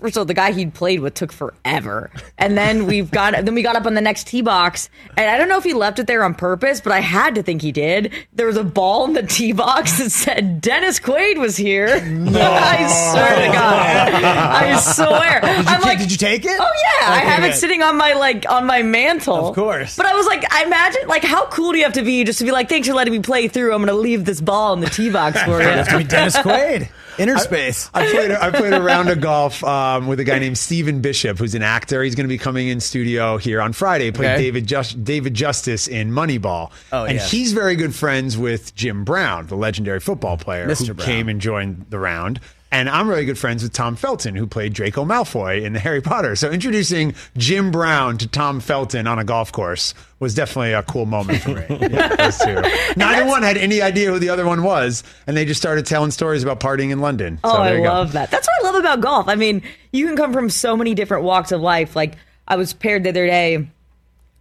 First 0.00 0.16
of 0.16 0.20
all, 0.22 0.24
the 0.24 0.32
guy 0.34 0.52
he'd 0.52 0.72
played 0.72 1.00
with 1.00 1.12
took 1.12 1.30
forever, 1.30 2.10
and 2.38 2.56
then 2.56 2.86
we've 2.86 3.10
got 3.10 3.32
then 3.44 3.54
we 3.54 3.60
got 3.62 3.76
up 3.76 3.84
on 3.84 3.92
the 3.92 4.00
next 4.00 4.26
tee 4.26 4.40
box, 4.40 4.88
and 5.14 5.28
I 5.30 5.36
don't 5.36 5.46
know 5.48 5.58
if 5.58 5.64
he 5.64 5.74
left 5.74 5.98
it 5.98 6.06
there 6.06 6.24
on 6.24 6.34
purpose, 6.34 6.80
but 6.80 6.90
I 6.92 7.00
had 7.00 7.34
to 7.34 7.42
think 7.42 7.60
he 7.60 7.70
did. 7.70 8.12
There 8.32 8.46
was 8.46 8.56
a 8.56 8.64
ball 8.64 9.04
in 9.04 9.12
the 9.12 9.22
tee 9.22 9.52
box 9.52 9.98
that 9.98 10.10
said 10.10 10.62
Dennis 10.62 10.98
Quaid 10.98 11.36
was 11.38 11.54
here. 11.56 12.02
No. 12.02 12.40
I 12.50 12.86
swear 13.12 13.46
to 13.46 13.52
God, 13.52 14.24
I 14.24 14.78
swear. 14.80 15.40
Did 15.42 15.50
you, 15.66 15.70
I'm 15.70 15.80
ta- 15.82 15.86
like, 15.88 15.98
did 15.98 16.10
you 16.12 16.16
take 16.18 16.46
it? 16.46 16.56
Oh 16.58 16.72
yeah, 17.00 17.10
I 17.10 17.18
Okay, 17.18 17.26
have 17.26 17.44
it 17.44 17.54
sitting 17.54 17.82
on 17.82 17.96
my 17.98 18.14
like 18.14 18.46
on 18.48 18.64
my 18.66 18.82
mantle. 18.82 19.48
Of 19.48 19.54
course. 19.54 19.96
But 19.98 20.06
I 20.06 20.14
was 20.14 20.26
like, 20.26 20.50
I 20.50 20.64
imagine 20.64 21.02
like 21.08 21.24
how 21.24 21.46
cool 21.48 21.72
do 21.72 21.78
you 21.78 21.84
have 21.84 21.92
to 21.94 22.02
be 22.02 22.24
just 22.24 22.38
to 22.38 22.44
be 22.46 22.52
like, 22.52 22.70
thanks 22.70 22.88
for 22.88 22.94
letting 22.94 23.07
me 23.12 23.20
play 23.20 23.48
through. 23.48 23.72
I'm 23.74 23.80
gonna 23.80 23.92
leave 23.94 24.24
this 24.24 24.40
ball 24.40 24.72
in 24.74 24.80
the 24.80 24.90
tee 24.90 25.10
box 25.10 25.40
for 25.44 25.60
You 25.60 25.68
have 25.68 25.88
to 25.88 25.98
be 25.98 26.04
Dennis 26.04 26.36
Quaid. 26.38 26.88
Inner 27.18 27.36
space. 27.38 27.90
I 27.92 28.08
played. 28.08 28.30
I 28.30 28.50
played 28.52 28.72
a 28.72 28.80
round 28.80 29.08
of 29.08 29.20
golf 29.20 29.64
um, 29.64 30.06
with 30.06 30.20
a 30.20 30.24
guy 30.24 30.38
named 30.38 30.56
Stephen 30.56 31.00
Bishop, 31.00 31.36
who's 31.38 31.56
an 31.56 31.64
actor. 31.64 32.00
He's 32.04 32.14
going 32.14 32.26
to 32.26 32.32
be 32.32 32.38
coming 32.38 32.68
in 32.68 32.78
studio 32.78 33.38
here 33.38 33.60
on 33.60 33.72
Friday. 33.72 34.04
He 34.04 34.12
played 34.12 34.34
Okay. 34.34 34.42
David 34.42 34.68
Just, 34.68 35.02
David 35.02 35.34
Justice 35.34 35.88
in 35.88 36.12
Moneyball, 36.12 36.70
Oh, 36.92 37.06
and 37.06 37.14
yes. 37.14 37.28
he's 37.28 37.52
very 37.52 37.74
good 37.74 37.92
friends 37.92 38.38
with 38.38 38.72
Jim 38.76 39.02
Brown, 39.02 39.48
the 39.48 39.56
legendary 39.56 39.98
football 39.98 40.36
player 40.36 40.68
Mr. 40.68 40.86
who 40.88 40.94
Brown. 40.94 41.06
came 41.06 41.28
and 41.28 41.40
joined 41.40 41.86
the 41.90 41.98
round. 41.98 42.38
And 42.70 42.90
I'm 42.90 43.08
really 43.08 43.24
good 43.24 43.38
friends 43.38 43.62
with 43.62 43.72
Tom 43.72 43.96
Felton, 43.96 44.34
who 44.34 44.46
played 44.46 44.74
Draco 44.74 45.04
Malfoy 45.06 45.62
in 45.64 45.72
the 45.72 45.78
Harry 45.78 46.02
Potter. 46.02 46.36
So 46.36 46.50
introducing 46.50 47.14
Jim 47.36 47.70
Brown 47.70 48.18
to 48.18 48.28
Tom 48.28 48.60
Felton 48.60 49.06
on 49.06 49.18
a 49.18 49.24
golf 49.24 49.50
course 49.52 49.94
was 50.20 50.34
definitely 50.34 50.74
a 50.74 50.82
cool 50.82 51.06
moment 51.06 51.40
for 51.42 51.54
me. 51.54 51.64
Yeah, 51.88 52.14
those 52.16 52.36
two. 52.38 52.60
Neither 52.96 53.24
one 53.26 53.42
had 53.42 53.56
any 53.56 53.80
idea 53.80 54.10
who 54.10 54.18
the 54.18 54.28
other 54.28 54.44
one 54.44 54.62
was, 54.62 55.02
and 55.26 55.34
they 55.34 55.46
just 55.46 55.60
started 55.60 55.86
telling 55.86 56.10
stories 56.10 56.42
about 56.42 56.60
partying 56.60 56.90
in 56.90 57.00
London. 57.00 57.38
Oh, 57.42 57.52
so 57.56 57.64
there 57.64 57.72
I 57.74 57.76
you 57.78 57.82
go. 57.84 57.88
love 57.88 58.12
that. 58.12 58.30
That's 58.30 58.46
what 58.46 58.66
I 58.66 58.70
love 58.70 58.80
about 58.80 59.00
golf. 59.00 59.28
I 59.28 59.34
mean, 59.36 59.62
you 59.92 60.06
can 60.06 60.16
come 60.16 60.34
from 60.34 60.50
so 60.50 60.76
many 60.76 60.94
different 60.94 61.24
walks 61.24 61.52
of 61.52 61.62
life. 61.62 61.96
Like 61.96 62.16
I 62.46 62.56
was 62.56 62.74
paired 62.74 63.04
the 63.04 63.08
other 63.10 63.26
day 63.26 63.66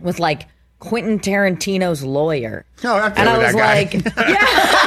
with 0.02 0.20
like 0.20 0.48
Quentin 0.80 1.20
Tarantino's 1.20 2.04
lawyer. 2.04 2.66
Oh, 2.84 2.94
I 2.98 3.10
played 3.10 3.20
and 3.20 3.30
I 3.30 3.38
was 3.38 3.54
that 3.54 3.56
guy. 3.56 3.76
like, 3.76 3.94
yeah, 4.30 4.87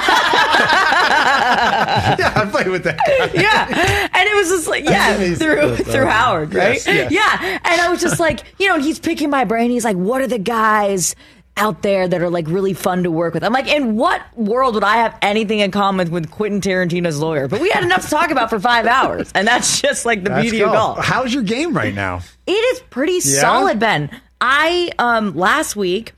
yeah, 2.19 2.33
I 2.37 2.49
played 2.51 2.69
with 2.69 2.85
that. 2.85 2.99
guy. 2.99 3.31
yeah. 3.41 4.09
And 4.13 4.29
it 4.29 4.35
was 4.37 4.49
just 4.49 4.69
like, 4.69 4.85
yeah, 4.85 5.17
through 5.35 5.77
through 5.77 6.07
Howard, 6.07 6.55
right? 6.55 6.75
Yes, 6.75 6.87
yes. 6.87 7.13
Yeah. 7.13 7.59
And 7.65 7.81
I 7.81 7.89
was 7.89 8.01
just 8.01 8.21
like, 8.21 8.43
you 8.59 8.69
know, 8.69 8.75
and 8.77 8.85
he's 8.85 8.99
picking 8.99 9.31
my 9.31 9.45
brain. 9.45 9.71
He's 9.71 9.85
like, 9.85 9.97
what 9.97 10.21
are 10.21 10.27
the 10.27 10.39
guys 10.39 11.15
out 11.57 11.83
there 11.83 12.09
that 12.09 12.23
are 12.23 12.31
like 12.31 12.47
really 12.49 12.73
fun 12.75 13.03
to 13.03 13.11
work 13.11 13.35
with? 13.35 13.45
I'm 13.45 13.53
like, 13.53 13.67
in 13.69 13.97
what 13.97 14.23
world 14.37 14.75
would 14.75 14.85
I 14.85 14.97
have 14.99 15.17
anything 15.23 15.59
in 15.61 15.71
common 15.71 16.11
with 16.11 16.31
Quentin 16.31 16.61
Tarantino's 16.61 17.19
lawyer? 17.19 17.49
But 17.49 17.61
we 17.61 17.71
had 17.71 17.85
enough 17.85 18.03
to 18.05 18.09
talk 18.09 18.31
about 18.31 18.51
for 18.51 18.59
five 18.61 18.87
hours. 18.99 19.31
And 19.35 19.47
that's 19.47 19.81
just 19.81 20.07
like 20.07 20.23
the 20.25 20.31
That's 20.31 20.43
beauty 20.43 20.63
of 20.63 20.73
golf. 20.73 21.05
How's 21.05 21.33
your 21.35 21.43
game 21.43 21.75
right 21.75 21.95
now? 21.95 22.21
It 22.47 22.53
is 22.53 22.81
pretty 22.91 23.21
solid, 23.21 23.79
Ben. 23.79 24.11
I 24.41 24.91
um 24.99 25.37
last 25.37 25.77
week 25.77 26.15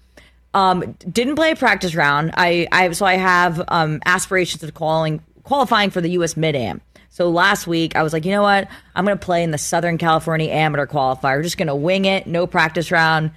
um 0.55 0.97
didn't 1.11 1.37
play 1.37 1.51
a 1.53 1.57
practice 1.57 1.95
round. 1.95 2.33
I 2.37 2.67
I 2.73 2.91
so 2.93 3.07
I 3.07 3.15
have 3.15 3.63
um 3.69 4.01
aspirations 4.07 4.63
of 4.63 4.75
qualifying 4.75 5.23
qualifying 5.45 5.91
for 5.91 6.01
the 6.01 6.11
US 6.11 6.37
Mid 6.37 6.55
Am. 6.55 6.81
So 7.11 7.29
last 7.31 7.67
week 7.67 7.95
I 7.97 8.03
was 8.03 8.13
like, 8.13 8.25
you 8.25 8.31
know 8.31 8.43
what? 8.43 8.69
I'm 8.95 9.05
going 9.05 9.19
to 9.19 9.23
play 9.25 9.43
in 9.43 9.51
the 9.51 9.59
Southern 9.59 9.99
California 9.99 10.51
Amateur 10.51 10.87
Qualifier. 10.87 11.37
We're 11.37 11.43
just 11.43 11.59
going 11.59 11.69
to 11.69 11.75
wing 11.75 12.07
it, 12.07 12.27
no 12.27 12.47
practice 12.47 12.91
round, 12.91 13.33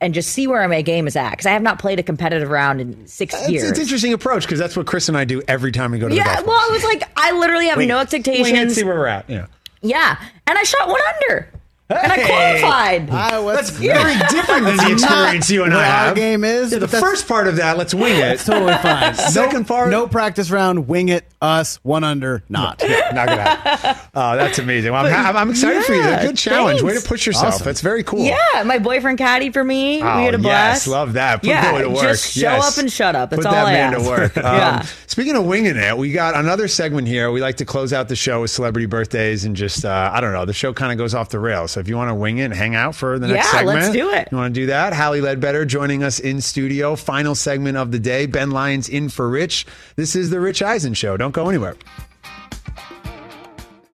and 0.00 0.14
just 0.14 0.28
see 0.30 0.46
where 0.46 0.66
my 0.68 0.80
game 0.82 1.08
is 1.08 1.16
at 1.16 1.30
because 1.30 1.46
I 1.46 1.50
have 1.50 1.62
not 1.62 1.80
played 1.80 1.98
a 1.98 2.04
competitive 2.04 2.48
round 2.50 2.80
in 2.80 3.06
six 3.08 3.34
It's, 3.34 3.50
years. 3.50 3.62
it's 3.70 3.78
an 3.78 3.82
interesting 3.82 4.12
approach 4.12 4.42
because 4.44 4.60
that's 4.60 4.76
what 4.76 4.86
Chris 4.86 5.08
and 5.08 5.16
I 5.18 5.24
do 5.24 5.42
every 5.48 5.72
time 5.72 5.90
we 5.90 5.98
go 5.98 6.08
to 6.08 6.14
the 6.14 6.16
yeah, 6.20 6.40
well, 6.42 6.56
course. 6.56 6.68
it 6.68 6.72
was 6.74 6.84
like 6.84 7.02
I 7.16 7.32
literally 7.32 7.66
have 7.66 7.78
Wing 7.78 7.88
no 7.88 7.98
it. 7.98 8.02
expectations. 8.02 8.46
Wing 8.52 8.56
it, 8.56 8.70
see 8.70 8.84
where 8.84 8.94
we're 8.96 9.06
at. 9.06 9.28
Yeah. 9.28 9.46
Yeah, 9.82 10.16
and 10.46 10.56
I 10.58 10.62
shot 10.62 10.88
one 10.88 11.00
under. 11.24 11.48
And 11.88 12.12
I 12.12 12.16
qualified. 12.26 13.10
I 13.10 13.38
was 13.38 13.56
That's 13.56 13.70
very 13.70 14.14
different 14.28 14.66
than 14.66 14.76
the 14.76 14.92
experience 14.92 15.50
you 15.50 15.62
and 15.64 15.72
I 15.72 15.76
what 15.76 15.84
our 15.84 15.90
have. 16.06 16.16
game 16.16 16.42
is, 16.44 16.72
Yeah, 16.72 16.78
the 16.78 16.86
but 16.86 16.90
that's- 16.92 17.10
first 17.10 17.28
part 17.28 17.46
of 17.46 17.56
that, 17.56 17.78
let's 17.78 17.94
wing 17.94 18.16
it. 18.16 18.32
It's 18.32 18.44
totally 18.44 18.74
fine. 18.78 19.14
Second 19.14 19.60
no, 19.60 19.64
part, 19.66 19.90
no 19.90 20.06
practice 20.08 20.50
round. 20.50 20.88
Wing 20.88 21.08
it. 21.10 21.24
Us 21.40 21.76
one 21.84 22.02
under. 22.02 22.42
Not. 22.48 22.82
not 23.12 23.28
gonna 23.28 23.42
happen. 23.42 24.02
Oh, 24.14 24.36
that's 24.36 24.58
amazing. 24.58 24.90
Well, 24.92 25.06
I'm, 25.06 25.12
I'm, 25.26 25.36
I'm 25.36 25.50
excited 25.50 25.84
for 25.84 25.92
you. 25.94 26.00
yeah, 26.00 26.22
Good 26.24 26.36
challenge. 26.36 26.82
Way 26.82 26.88
to 26.90 26.94
thanks. 26.96 27.06
push 27.08 27.26
yourself. 27.26 27.54
Awesome. 27.54 27.64
That's 27.66 27.82
very 27.82 28.02
cool. 28.02 28.24
Yeah, 28.24 28.62
my 28.64 28.78
boyfriend 28.78 29.18
caddied 29.18 29.52
for 29.52 29.62
me. 29.62 30.02
Oh, 30.02 30.16
we 30.18 30.24
had 30.24 30.34
a 30.34 30.38
blast. 30.38 30.86
Yes, 30.86 30.92
love 30.92 31.12
that. 31.12 31.40
Put 31.42 31.48
yeah, 31.50 31.70
boy 31.72 31.82
to 31.82 31.90
work. 31.90 32.02
just 32.02 32.32
show 32.32 32.40
Yes. 32.40 32.72
up 32.72 32.82
and 32.82 32.90
shut 32.90 33.14
up. 33.14 33.30
That's 33.30 33.42
Put 33.44 33.46
all 33.46 33.52
that 33.52 33.66
I 33.66 33.72
man 33.72 33.94
ask. 33.94 34.02
to 34.02 34.08
work. 34.08 34.36
Um, 34.46 34.54
yeah. 34.56 34.86
Speaking 35.06 35.36
of 35.36 35.44
winging 35.46 35.76
it, 35.76 35.96
we 35.96 36.12
got 36.12 36.34
another 36.36 36.68
segment 36.68 37.06
here. 37.08 37.30
We 37.30 37.40
like 37.40 37.56
to 37.56 37.64
close 37.64 37.92
out 37.92 38.08
the 38.08 38.16
show 38.16 38.42
with 38.42 38.50
celebrity 38.50 38.86
birthdays 38.86 39.44
and 39.44 39.54
just 39.56 39.84
uh, 39.84 40.10
I 40.12 40.20
don't 40.20 40.32
know. 40.32 40.44
The 40.44 40.52
show 40.52 40.72
kind 40.72 40.92
of 40.92 40.98
goes 40.98 41.14
off 41.14 41.28
the 41.30 41.38
rails. 41.38 41.75
So 41.76 41.80
if 41.80 41.88
you 41.88 41.96
want 41.98 42.08
to 42.08 42.14
wing 42.14 42.38
it, 42.38 42.44
and 42.46 42.54
hang 42.54 42.74
out 42.74 42.94
for 42.94 43.18
the 43.18 43.28
next 43.28 43.44
Yeah, 43.48 43.52
segment. 43.58 43.78
let's 43.80 43.92
do 43.92 44.08
it. 44.08 44.28
You 44.32 44.38
want 44.38 44.54
to 44.54 44.60
do 44.62 44.66
that? 44.68 44.94
Hally 44.94 45.20
Leadbetter 45.20 45.66
joining 45.66 46.02
us 46.02 46.18
in 46.18 46.40
studio. 46.40 46.96
Final 46.96 47.34
segment 47.34 47.76
of 47.76 47.92
the 47.92 47.98
day. 47.98 48.24
Ben 48.24 48.50
Lyons 48.50 48.88
in 48.88 49.10
for 49.10 49.28
Rich. 49.28 49.66
This 49.94 50.16
is 50.16 50.30
the 50.30 50.40
Rich 50.40 50.62
Eisen 50.62 50.94
Show. 50.94 51.18
Don't 51.18 51.32
go 51.32 51.50
anywhere. 51.50 51.76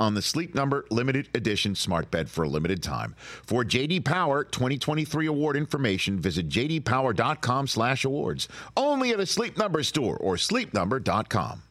on 0.00 0.14
the 0.14 0.22
Sleep 0.22 0.54
Number 0.54 0.84
limited 0.90 1.28
edition 1.34 1.76
smart 1.76 2.10
bed 2.10 2.28
for 2.28 2.42
a 2.42 2.48
limited 2.48 2.82
time. 2.82 3.14
For 3.44 3.64
JD 3.64 4.04
Power 4.04 4.42
2023 4.42 5.26
award 5.26 5.56
information, 5.56 6.18
visit 6.18 6.48
jdpower.com/awards. 6.48 8.48
Only 8.76 9.10
at 9.10 9.20
a 9.20 9.26
Sleep 9.26 9.56
Number 9.56 9.82
store 9.82 10.16
or 10.16 10.36
sleepnumber.com. 10.36 11.62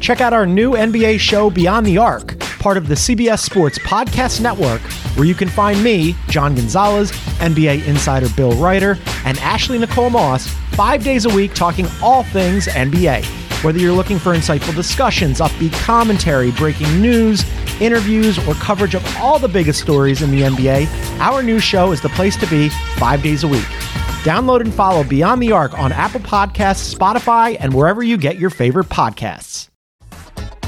Check 0.00 0.20
out 0.20 0.32
our 0.32 0.46
new 0.46 0.72
NBA 0.72 1.18
show 1.18 1.48
Beyond 1.48 1.86
the 1.86 1.98
Arc, 1.98 2.38
part 2.58 2.76
of 2.76 2.88
the 2.88 2.94
CBS 2.94 3.40
Sports 3.40 3.78
Podcast 3.78 4.40
Network, 4.40 4.80
where 5.16 5.26
you 5.26 5.34
can 5.34 5.48
find 5.48 5.82
me, 5.82 6.14
John 6.28 6.54
Gonzalez, 6.54 7.12
NBA 7.40 7.86
insider 7.86 8.28
Bill 8.36 8.54
Reiter, 8.56 8.98
and 9.24 9.38
Ashley 9.38 9.78
Nicole 9.78 10.10
Moss, 10.10 10.48
five 10.72 11.02
days 11.02 11.24
a 11.24 11.34
week 11.34 11.54
talking 11.54 11.86
all 12.02 12.24
things 12.24 12.66
NBA. 12.66 13.45
Whether 13.66 13.80
you're 13.80 13.94
looking 13.94 14.20
for 14.20 14.32
insightful 14.32 14.76
discussions, 14.76 15.40
upbeat 15.40 15.72
commentary, 15.82 16.52
breaking 16.52 17.02
news, 17.02 17.44
interviews, 17.80 18.38
or 18.46 18.54
coverage 18.54 18.94
of 18.94 19.04
all 19.16 19.40
the 19.40 19.48
biggest 19.48 19.80
stories 19.80 20.22
in 20.22 20.30
the 20.30 20.42
NBA, 20.42 20.86
our 21.18 21.42
new 21.42 21.58
show 21.58 21.90
is 21.90 22.00
the 22.00 22.08
place 22.10 22.36
to 22.36 22.46
be 22.46 22.68
five 22.96 23.24
days 23.24 23.42
a 23.42 23.48
week. 23.48 23.64
Download 24.22 24.60
and 24.60 24.72
follow 24.72 25.02
Beyond 25.02 25.42
the 25.42 25.50
Arc 25.50 25.76
on 25.76 25.90
Apple 25.90 26.20
Podcasts, 26.20 26.94
Spotify, 26.94 27.56
and 27.58 27.74
wherever 27.74 28.04
you 28.04 28.16
get 28.16 28.38
your 28.38 28.50
favorite 28.50 28.86
podcasts. 28.86 29.68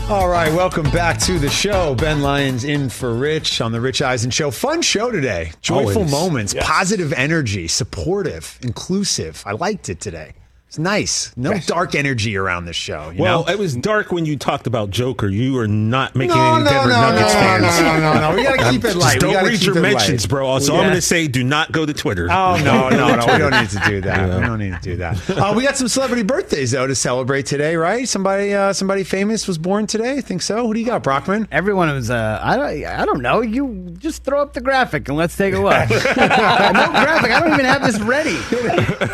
All 0.08 0.28
right, 0.28 0.52
welcome 0.52 0.90
back 0.90 1.18
to 1.20 1.38
the 1.38 1.50
show. 1.50 1.94
Ben 1.94 2.20
Lyons 2.20 2.64
in 2.64 2.88
for 2.88 3.14
Rich 3.14 3.60
on 3.60 3.70
the 3.70 3.80
Rich 3.80 4.02
Eisen 4.02 4.32
Show. 4.32 4.50
Fun 4.50 4.82
show 4.82 5.12
today. 5.12 5.52
Joyful 5.60 5.98
Always. 5.98 6.10
moments, 6.10 6.52
Yes. 6.52 6.66
positive 6.66 7.12
energy, 7.12 7.68
supportive, 7.68 8.58
inclusive. 8.60 9.44
I 9.46 9.52
liked 9.52 9.88
it 9.88 10.00
today. 10.00 10.32
It's 10.68 10.78
nice. 10.78 11.34
No 11.34 11.54
dark 11.60 11.94
energy 11.94 12.36
around 12.36 12.66
the 12.66 12.74
show. 12.74 13.08
You 13.08 13.22
well, 13.22 13.46
know? 13.46 13.50
it 13.52 13.58
was 13.58 13.74
dark 13.74 14.12
when 14.12 14.26
you 14.26 14.36
talked 14.36 14.66
about 14.66 14.90
Joker. 14.90 15.26
You 15.26 15.54
were 15.54 15.66
not 15.66 16.14
making 16.14 16.36
No, 16.36 16.56
any 16.56 16.64
no, 16.64 16.70
Denver 16.70 16.88
no, 16.90 17.00
Nuggets 17.00 17.32
no, 17.32 17.40
fans. 17.40 17.62
no, 17.80 17.98
no, 17.98 18.12
no, 18.12 18.30
no. 18.30 18.36
We 18.36 18.42
gotta 18.42 18.62
Um, 18.68 18.72
keep 18.74 18.84
it 18.84 18.94
light. 18.94 19.14
We 19.14 19.20
Don't 19.20 19.32
gotta 19.32 19.48
read 19.48 19.62
your 19.62 19.78
it 19.78 19.80
light. 19.80 19.92
mentions, 19.94 20.26
bro. 20.26 20.58
So 20.58 20.74
Yeah. 20.74 20.80
I'm 20.80 20.84
going 20.88 20.96
to 20.96 21.00
say, 21.00 21.26
do 21.26 21.42
not 21.42 21.72
go 21.72 21.86
to 21.86 21.94
Twitter. 21.94 22.28
Oh 22.30 22.60
no, 22.62 22.88
no, 22.90 23.16
no! 23.16 23.32
We 23.32 23.38
don't 23.38 23.52
need 23.58 23.70
to 23.70 23.82
do 23.86 24.02
that. 24.02 24.28
We 24.40 24.46
don't 24.46 24.58
need 24.58 24.74
to 24.74 24.80
do 24.82 24.96
that. 24.96 25.30
Uh, 25.30 25.54
we 25.56 25.62
got 25.62 25.78
some 25.78 25.88
celebrity 25.88 26.22
birthdays 26.22 26.72
though 26.72 26.86
to 26.86 26.94
celebrate 26.94 27.46
today, 27.46 27.76
right? 27.76 28.06
Somebody, 28.06 28.52
uh, 28.52 28.74
somebody 28.74 29.04
famous 29.04 29.48
was 29.48 29.56
born 29.56 29.86
today. 29.86 30.18
I 30.18 30.20
think 30.20 30.42
so. 30.42 30.66
Who 30.66 30.74
do 30.74 30.80
you 30.80 30.84
got, 30.86 31.02
Brockman? 31.02 31.48
Everyone 31.50 31.88
was. 31.94 32.10
Uh, 32.10 32.40
I 32.42 32.56
don't. 32.58 32.84
I 32.84 33.06
don't 33.06 33.22
know. 33.22 33.40
You 33.40 33.94
just 33.98 34.22
throw 34.22 34.42
up 34.42 34.52
the 34.52 34.60
graphic 34.60 35.08
and 35.08 35.16
let's 35.16 35.34
take 35.34 35.54
a 35.54 35.60
look. 35.60 35.88
no 35.90 35.96
graphic. 35.96 37.30
I 37.30 37.40
don't 37.40 37.54
even 37.54 37.64
have 37.64 37.80
this 37.86 37.98
ready. 38.00 38.36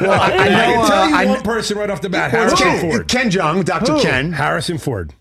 Well, 0.01 0.21
I, 0.21 0.33
I 0.37 0.49
know, 0.49 0.55
can 0.57 0.87
tell 0.91 1.03
uh, 1.03 1.09
you 1.09 1.15
I 1.15 1.25
one 1.27 1.35
kn- 1.37 1.44
person 1.45 1.79
right 1.79 1.91
off 1.91 2.01
the 2.01 2.09
bat. 2.09 2.33
Well, 2.33 2.43
Harrison 2.49 2.67
Ken, 2.67 2.81
Ford. 2.81 3.09
Ken 3.09 3.31
Jeong, 3.31 3.65
Dr. 3.65 3.93
Who? 3.93 4.03
Ken. 4.03 4.33
Harrison 4.33 4.79
Ford. 4.79 5.13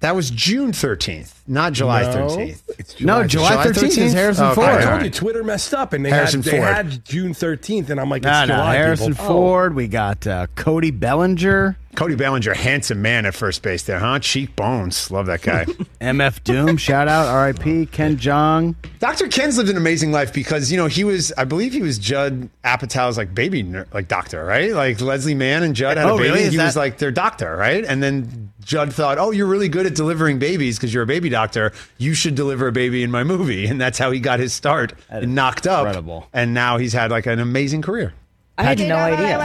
That 0.00 0.14
was 0.14 0.28
June 0.30 0.72
13th, 0.72 1.32
not 1.46 1.72
July 1.72 2.02
No, 2.02 2.28
13th. 2.28 2.62
It's 2.78 3.00
No, 3.00 3.26
July 3.26 3.56
13th 3.66 3.96
is 3.96 4.12
Harrison 4.12 4.44
Okay, 4.48 4.54
Ford. 4.54 4.66
I 4.68 4.84
told 4.90 5.02
you 5.04 5.10
Twitter 5.10 5.42
messed 5.42 5.72
up, 5.72 5.94
and 5.94 6.04
they 6.04 6.10
Harrison 6.10 6.42
had 6.42 6.52
they 6.52 6.58
Ford. 6.58 6.68
had 6.74 7.04
June 7.06 7.32
13th, 7.32 7.88
and 7.88 7.98
I'm 7.98 8.10
like, 8.10 8.20
it's 8.22 8.26
No, 8.26 8.40
no. 8.44 8.54
July. 8.56 8.74
Harrison 8.76 9.12
people. 9.14 9.26
Ford. 9.26 9.74
We 9.74 9.88
got 9.88 10.26
uh, 10.26 10.48
Cody 10.54 10.90
Bellinger, 10.90 11.78
Cody 11.96 12.14
Bellinger, 12.14 12.54
handsome 12.54 13.00
man 13.02 13.26
at 13.26 13.34
first 13.34 13.62
base 13.62 13.82
there, 13.84 13.98
huh? 13.98 14.18
Cheekbones. 14.18 15.10
Love 15.10 15.26
that 15.26 15.42
guy. 15.42 15.64
MF 16.00 16.44
Doom. 16.44 16.76
shout 16.76 17.08
out, 17.08 17.26
R.I.P. 17.26 17.86
Ken 17.86 18.16
Jeong. 18.16 18.74
Dr. 18.98 19.28
Ken's 19.28 19.56
lived 19.56 19.70
an 19.70 19.76
amazing 19.76 20.12
life 20.12 20.32
because, 20.32 20.70
you 20.70 20.76
know, 20.76 20.86
he 20.86 21.04
was, 21.04 21.32
I 21.38 21.44
believe 21.44 21.72
he 21.72 21.82
was 21.82 21.98
Judd 21.98 22.48
Apatow's 22.64 23.16
like 23.16 23.34
baby, 23.34 23.62
ner- 23.62 23.86
like 23.92 24.08
doctor, 24.08 24.44
right? 24.44 24.72
Like 24.72 25.00
Leslie 25.00 25.34
Mann 25.34 25.62
and 25.62 25.74
Judd 25.74 25.96
had 25.96 26.06
Oh, 26.06 26.14
a 26.14 26.18
baby. 26.18 26.28
really? 26.28 26.38
and 26.40 26.48
Is 26.48 26.52
he 26.54 26.58
was 26.58 26.76
like 26.76 26.98
their 26.98 27.10
doctor, 27.10 27.56
right? 27.56 27.84
And 27.84 28.02
then 28.02 28.52
Judd 28.62 28.92
thought, 28.92 29.16
oh, 29.18 29.30
you're 29.30 29.46
really 29.46 29.68
good 29.68 29.86
at 29.86 29.94
delivering 29.94 30.38
babies 30.38 30.76
because 30.76 30.92
you're 30.92 31.02
a 31.04 31.06
baby 31.06 31.28
doctor. 31.30 31.72
You 31.98 32.12
should 32.14 32.34
deliver 32.34 32.66
a 32.68 32.72
baby 32.72 33.02
in 33.02 33.10
my 33.10 33.24
movie. 33.24 33.66
And 33.66 33.80
that's 33.80 33.98
how 33.98 34.10
he 34.10 34.20
got 34.20 34.38
his 34.38 34.52
start 34.52 34.92
and 35.08 35.34
knocked 35.34 35.66
up. 35.66 35.80
incredible. 35.86 36.28
And 36.32 36.52
now 36.52 36.76
he's 36.76 36.92
had 36.92 37.10
like 37.10 37.26
an 37.26 37.38
amazing 37.38 37.80
career. 37.82 38.12
I 38.58 38.62
had 38.64 38.78
no 38.78 38.96
idea. 38.96 39.38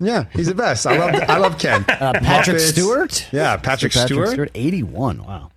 Yeah, 0.00 0.24
he's 0.32 0.46
the 0.46 0.54
best. 0.54 0.86
I 0.86 0.96
love 0.96 1.14
I 1.28 1.36
love 1.38 1.58
Ken. 1.58 1.84
Uh, 2.00 2.12
Patrick 2.14 2.56
Muppets. 2.56 2.72
Stewart. 2.72 3.28
Yeah, 3.32 3.56
Patrick, 3.58 3.92
Stewart. 3.92 4.50
81. 4.54 5.22
Wow. 5.24 5.50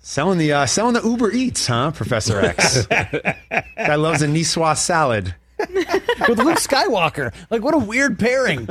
Selling 0.00 0.38
the 0.38 0.52
uh, 0.52 0.66
selling 0.66 0.94
the 0.94 1.02
Uber 1.02 1.32
Eats, 1.32 1.66
huh, 1.66 1.90
Professor 1.90 2.40
X? 2.40 2.86
Guy 2.86 3.94
loves 3.96 4.22
a 4.22 4.26
Niçoise 4.26 4.78
salad. 4.78 5.34
With 6.28 6.38
Luke 6.38 6.58
Skywalker. 6.58 7.32
Like, 7.50 7.62
what 7.62 7.74
a 7.74 7.78
weird 7.78 8.18
pairing 8.18 8.66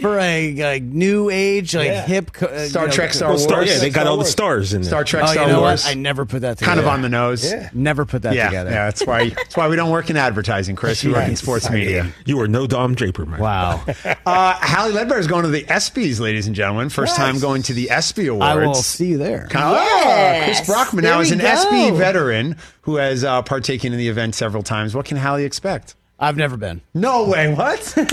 for 0.00 0.18
a 0.18 0.54
like, 0.54 0.82
new 0.82 1.30
age, 1.30 1.74
like 1.76 1.86
Yeah. 1.86 2.06
hip. 2.06 2.30
uh, 2.42 2.66
Star 2.66 2.82
you 2.84 2.88
know, 2.88 2.92
Trek, 2.94 3.12
Star 3.14 3.28
Well, 3.30 3.38
Star, 3.38 3.58
Wars. 3.58 3.68
yeah, 3.70 3.78
they 3.78 3.90
got 3.90 4.00
Star 4.02 4.10
all 4.10 4.16
the 4.16 4.22
Wars. 4.22 4.30
stars 4.30 4.74
in 4.74 4.82
there. 4.82 4.88
Star 4.90 5.04
Trek, 5.04 5.24
Oh, 5.24 5.32
Star 5.32 5.46
you 5.46 5.52
know 5.52 5.60
Wars. 5.60 5.84
what? 5.84 5.90
I 5.90 5.94
never 5.94 6.24
put 6.26 6.40
that 6.42 6.58
together. 6.58 6.66
kind 6.66 6.80
of 6.80 6.86
on 6.88 7.02
the 7.02 7.08
nose. 7.08 7.44
Yeah. 7.44 7.70
Never 7.72 8.04
put 8.04 8.22
that 8.22 8.34
yeah, 8.34 8.46
together. 8.46 8.70
yeah. 8.70 8.84
That's 8.86 9.06
why. 9.06 9.28
That's 9.30 9.56
why 9.56 9.68
we 9.68 9.76
don't 9.76 9.90
work 9.90 10.10
in 10.10 10.16
advertising, 10.16 10.74
Chris. 10.76 11.04
We 11.04 11.12
work 11.12 11.24
in 11.24 11.30
Yes, 11.30 11.40
sports 11.40 11.70
media. 11.70 12.12
You 12.24 12.40
are 12.40 12.48
no 12.48 12.66
Don 12.66 12.94
Draper, 12.94 13.26
man. 13.26 13.40
Wow. 13.40 13.84
Uh, 14.26 14.54
Hally 14.54 14.92
Leadbetter 14.92 15.18
is 15.18 15.26
going 15.26 15.42
to 15.42 15.50
the 15.50 15.64
ESPYS, 15.64 16.18
ladies 16.18 16.46
and 16.46 16.56
gentlemen. 16.56 16.88
First 16.88 17.14
time 17.14 17.38
going 17.40 17.62
to 17.64 17.74
the 17.74 17.90
ESPY 17.90 18.26
Awards. 18.28 18.44
I 18.44 18.54
will 18.56 18.74
see 18.74 19.08
you 19.08 19.18
there. 19.18 19.46
Kind 19.50 19.66
of- 19.66 19.72
Yes. 19.84 20.56
Chris 20.56 20.66
Brockman 20.66 21.02
There 21.04 21.12
now 21.12 21.18
we 21.18 21.26
is 21.26 21.30
an 21.30 21.38
go. 21.40 21.44
ESPY 21.44 21.90
veteran 21.90 22.56
who 22.82 22.96
has 22.96 23.22
uh, 23.22 23.42
partaken 23.42 23.92
in 23.92 23.98
the 23.98 24.08
event 24.08 24.34
several 24.34 24.62
times. 24.62 24.94
What 24.94 25.04
can 25.04 25.18
Hally 25.18 25.44
expect? 25.44 25.94
I've 26.18 26.36
never 26.36 26.56
been. 26.56 26.80
No 26.94 27.28
way. 27.28 27.52
What? 27.52 27.94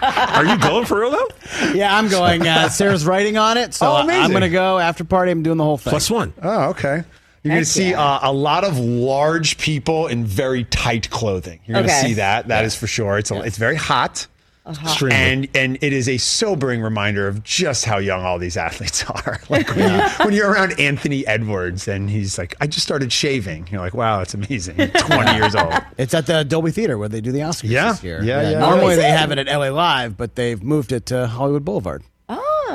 Are 0.00 0.44
you 0.44 0.58
going 0.58 0.84
for 0.84 1.00
real 1.00 1.10
though? 1.10 1.28
Yeah, 1.74 1.96
I'm 1.96 2.08
going. 2.08 2.46
Uh, 2.46 2.68
Sarah's 2.68 3.04
writing 3.06 3.36
on 3.36 3.56
it, 3.56 3.74
so 3.74 3.86
Oh, 3.90 3.92
I- 3.94 4.02
amazing. 4.02 4.22
I'm 4.24 4.30
going 4.30 4.42
to 4.42 4.48
go 4.50 4.78
after 4.78 5.04
party. 5.04 5.30
I'm 5.32 5.42
doing 5.42 5.56
the 5.58 5.64
whole 5.64 5.78
thing. 5.78 5.90
Plus 5.90 6.10
one. 6.10 6.32
Oh, 6.42 6.70
okay. 6.70 7.02
You're 7.42 7.52
going 7.54 7.62
to 7.64 7.70
see 7.70 7.94
uh, 7.94 8.18
a 8.22 8.32
lot 8.32 8.64
of 8.64 8.78
large 8.78 9.58
people 9.58 10.06
in 10.08 10.24
very 10.24 10.64
tight 10.64 11.08
clothing. 11.10 11.60
You're 11.66 11.74
going 11.76 11.86
to 11.86 11.92
Okay. 11.92 12.08
see 12.08 12.14
that. 12.14 12.48
That 12.48 12.64
is 12.64 12.74
for 12.74 12.86
sure. 12.86 13.16
It's 13.18 13.30
a, 13.30 13.40
it's 13.42 13.56
very 13.58 13.76
hot. 13.76 14.26
Uh-huh. 14.68 14.86
Extremely. 14.86 15.16
And 15.16 15.48
and 15.56 15.78
it 15.80 15.92
is 15.94 16.08
a 16.08 16.18
sobering 16.18 16.82
reminder 16.82 17.26
of 17.26 17.42
just 17.42 17.86
how 17.86 17.96
young 17.98 18.22
all 18.22 18.38
these 18.38 18.56
athletes 18.68 19.02
are. 19.04 19.40
Like 19.48 19.74
when, 19.74 19.90
you, 19.90 20.08
when 20.26 20.34
you're 20.34 20.50
around 20.52 20.78
Anthony 20.78 21.26
Edwards 21.26 21.88
and 21.88 22.10
he's 22.10 22.36
like, 22.36 22.54
I 22.60 22.66
just 22.66 22.82
started 22.86 23.10
shaving. 23.10 23.66
You're 23.70 23.80
like, 23.80 23.94
wow, 23.94 24.18
that's 24.18 24.34
amazing. 24.34 24.76
You're 24.78 24.88
20 24.88 25.36
years 25.36 25.54
old. 25.54 25.72
It's 25.96 26.12
at 26.12 26.26
the 26.26 26.44
Dolby 26.44 26.70
Theater 26.70 26.98
where 26.98 27.08
they 27.08 27.22
do 27.22 27.32
the 27.32 27.38
Oscars 27.40 27.70
Yeah. 27.70 27.92
this 27.92 28.04
year. 28.04 28.22
Yeah, 28.22 28.42
yeah. 28.42 28.50
yeah. 28.50 28.58
Normally 28.58 28.96
they 28.96 29.08
have 29.10 29.32
it 29.32 29.38
at 29.38 29.46
LA 29.46 29.70
Live, 29.70 30.18
but 30.18 30.34
they've 30.34 30.62
moved 30.62 30.92
it 30.92 31.06
to 31.06 31.26
Hollywood 31.28 31.64
Boulevard. 31.64 32.02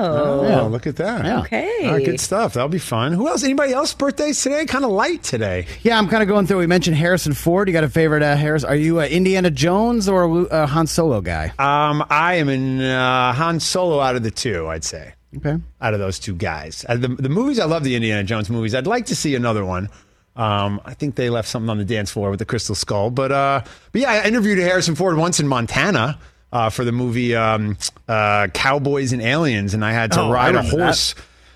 Oh, 0.03 0.63
Oh, 0.63 0.67
look 0.67 0.85
at 0.87 0.95
that. 0.97 1.25
Yeah. 1.25 1.39
Okay. 1.41 1.85
All 1.87 1.93
right, 1.93 2.05
good 2.05 2.19
stuff. 2.19 2.53
That'll 2.53 2.69
be 2.69 2.79
fun. 2.79 3.11
Who 3.13 3.27
else? 3.27 3.43
Anybody 3.43 3.73
else 3.73 3.93
birthdays 3.93 4.41
today? 4.41 4.65
Kind 4.65 4.85
of 4.85 4.91
light 4.91 5.23
today. 5.23 5.65
Yeah, 5.81 5.97
I'm 5.97 6.07
kind 6.07 6.21
of 6.21 6.29
going 6.29 6.45
through. 6.47 6.59
We 6.59 6.67
mentioned 6.67 6.95
Harrison 6.97 7.33
Ford. 7.33 7.67
You 7.67 7.73
got 7.73 7.83
a 7.83 7.89
favorite 7.89 8.21
uh, 8.23 8.35
Harris? 8.35 8.63
Are 8.63 8.75
you 8.75 8.99
a 8.99 9.07
Indiana 9.07 9.49
Jones 9.51 10.07
or 10.09 10.23
a 10.23 10.27
Lu- 10.27 10.47
uh, 10.47 10.67
Han 10.67 10.87
Solo 10.87 11.21
guy? 11.21 11.53
Um, 11.59 12.03
I 12.09 12.35
am 12.35 12.49
in 12.49 12.81
uh, 12.81 13.33
Han 13.33 13.59
Solo 13.59 13.99
out 13.99 14.15
of 14.15 14.23
the 14.23 14.31
two, 14.31 14.67
I'd 14.67 14.83
say. 14.83 15.13
Okay. 15.37 15.55
Out 15.81 15.93
of 15.93 15.99
those 15.99 16.19
two 16.19 16.35
guys. 16.35 16.85
Uh, 16.87 16.95
the, 16.97 17.07
the 17.07 17.29
movies, 17.29 17.59
I 17.59 17.65
love 17.65 17.83
the 17.83 17.95
Indiana 17.95 18.23
Jones 18.23 18.49
movies. 18.49 18.75
I'd 18.75 18.85
like 18.87 19.07
to 19.07 19.15
see 19.15 19.33
another 19.35 19.65
one. 19.65 19.89
Um, 20.35 20.81
I 20.85 20.93
think 20.95 21.15
they 21.15 21.29
left 21.29 21.47
something 21.47 21.69
on 21.69 21.77
the 21.77 21.85
dance 21.85 22.11
floor 22.11 22.29
with 22.29 22.39
the 22.39 22.45
Crystal 22.45 22.75
Skull. 22.75 23.09
But, 23.11 23.31
uh, 23.31 23.61
but 23.91 24.01
yeah, 24.01 24.11
I 24.11 24.27
interviewed 24.27 24.57
Harrison 24.59 24.95
Ford 24.95 25.17
once 25.17 25.39
in 25.39 25.47
Montana 25.47 26.19
uh, 26.53 26.69
for 26.69 26.85
the 26.85 26.91
movie 26.93 27.35
um, 27.35 27.75
uh, 28.07 28.47
Cowboys 28.53 29.11
and 29.11 29.21
Aliens, 29.21 29.73
and 29.73 29.83
I 29.83 29.91
had 29.91 30.13
to 30.13 30.21
Oh, 30.21 30.31
ride 30.31 30.55
a 30.55 30.59
remember 30.59 30.77
that. 30.77 30.83
horse. 30.85 31.15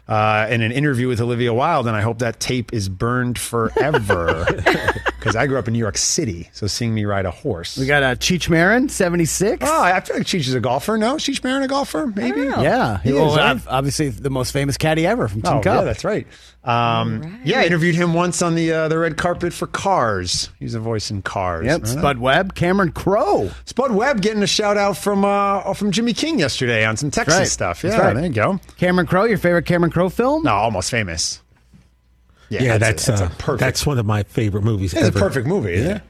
Uh, 0.10 0.48
in 0.50 0.62
an 0.62 0.72
interview 0.72 1.10
with 1.10 1.20
Olivia 1.20 1.54
Wilde, 1.54 1.86
and 1.86 1.94
I 1.96 2.00
hope 2.00 2.20
that 2.20 2.40
tape 2.40 2.72
is 2.74 2.88
burned 2.88 3.38
forever 3.38 4.46
because 5.20 5.36
I 5.36 5.48
grew 5.48 5.58
up 5.60 5.68
in 5.68 5.74
New 5.74 5.80
York 5.80 5.98
City. 5.98 6.50
So 6.54 6.68
seeing 6.68 6.94
me 6.94 7.06
ride 7.06 7.26
a 7.26 7.32
horse, 7.32 7.78
We 7.78 7.86
got 7.86 8.04
uh, 8.04 8.16
Cheech 8.16 8.50
Marin, 8.50 8.88
76. 8.90 9.64
Oh, 9.68 9.84
I 9.84 10.00
feel 10.02 10.18
like 10.18 10.26
Cheech 10.26 10.42
is 10.48 10.54
a 10.54 10.60
golfer. 10.60 10.98
No, 10.98 11.16
Cheech 11.16 11.44
Marin 11.44 11.64
a 11.64 11.68
golfer? 11.68 12.08
Maybe. 12.08 12.42
Yeah, 12.42 13.00
he 13.02 13.14
well, 13.14 13.32
is. 13.32 13.38
right? 13.38 13.62
obviously 13.68 14.10
the 14.10 14.30
most 14.30 14.52
famous 14.52 14.78
caddy 14.78 15.06
ever 15.06 15.28
from 15.28 15.42
Tin 15.42 15.54
Oh, 15.54 15.62
Cup. 15.62 15.76
yeah, 15.80 15.84
that's 15.84 16.04
right. 16.04 16.28
Um, 16.64 17.40
Yeah, 17.46 17.62
I 17.62 17.66
interviewed 17.66 17.96
him 17.96 18.14
once 18.14 18.42
on 18.42 18.56
the 18.56 18.72
uh, 18.74 18.88
the 18.90 18.98
red 19.00 19.16
carpet 19.18 19.54
for 19.54 19.68
Cars. 19.68 20.50
He's 20.60 20.76
a 20.76 20.80
voice 20.80 21.10
in 21.10 21.22
Cars. 21.22 21.66
Yep, 21.66 21.72
Remember 21.82 21.88
that? 21.88 22.00
Spud 22.00 22.18
Webb, 22.20 22.56
Cameron 22.56 22.92
Crowe. 22.92 23.50
Spud 23.66 23.92
Webb 23.92 24.22
getting 24.22 24.44
a 24.44 24.48
shout 24.48 24.78
out 24.78 24.98
from 24.98 25.24
uh, 25.24 25.74
from 25.74 25.92
Jimmy 25.92 26.14
King 26.14 26.40
yesterday 26.40 26.86
on 26.86 26.98
some 26.98 27.10
Texas 27.10 27.38
right. 27.38 27.48
stuff. 27.48 27.84
Yeah, 27.84 27.98
right. 27.98 28.14
there 28.14 28.26
you 28.26 28.30
go. 28.34 28.60
Cameron 28.78 29.08
Crowe, 29.08 29.24
your 29.26 29.38
favorite 29.38 29.66
Cameron 29.66 29.92
Crowe 29.92 30.10
film? 30.10 30.44
No, 30.44 30.52
almost 30.54 30.92
famous. 30.92 31.42
Yeah, 32.50 32.78
that's 32.78 33.08
a, 33.08 33.12
that's, 33.12 33.22
uh, 33.22 33.30
perfect. 33.38 33.60
that's 33.60 33.86
one 33.86 34.00
of 34.00 34.06
my 34.06 34.24
favorite 34.24 34.64
movies 34.64 34.94
it's 34.94 35.08
a 35.10 35.12
perfect 35.12 35.48
movie, 35.48 35.74
isn't 35.74 35.98
it? 35.98 36.02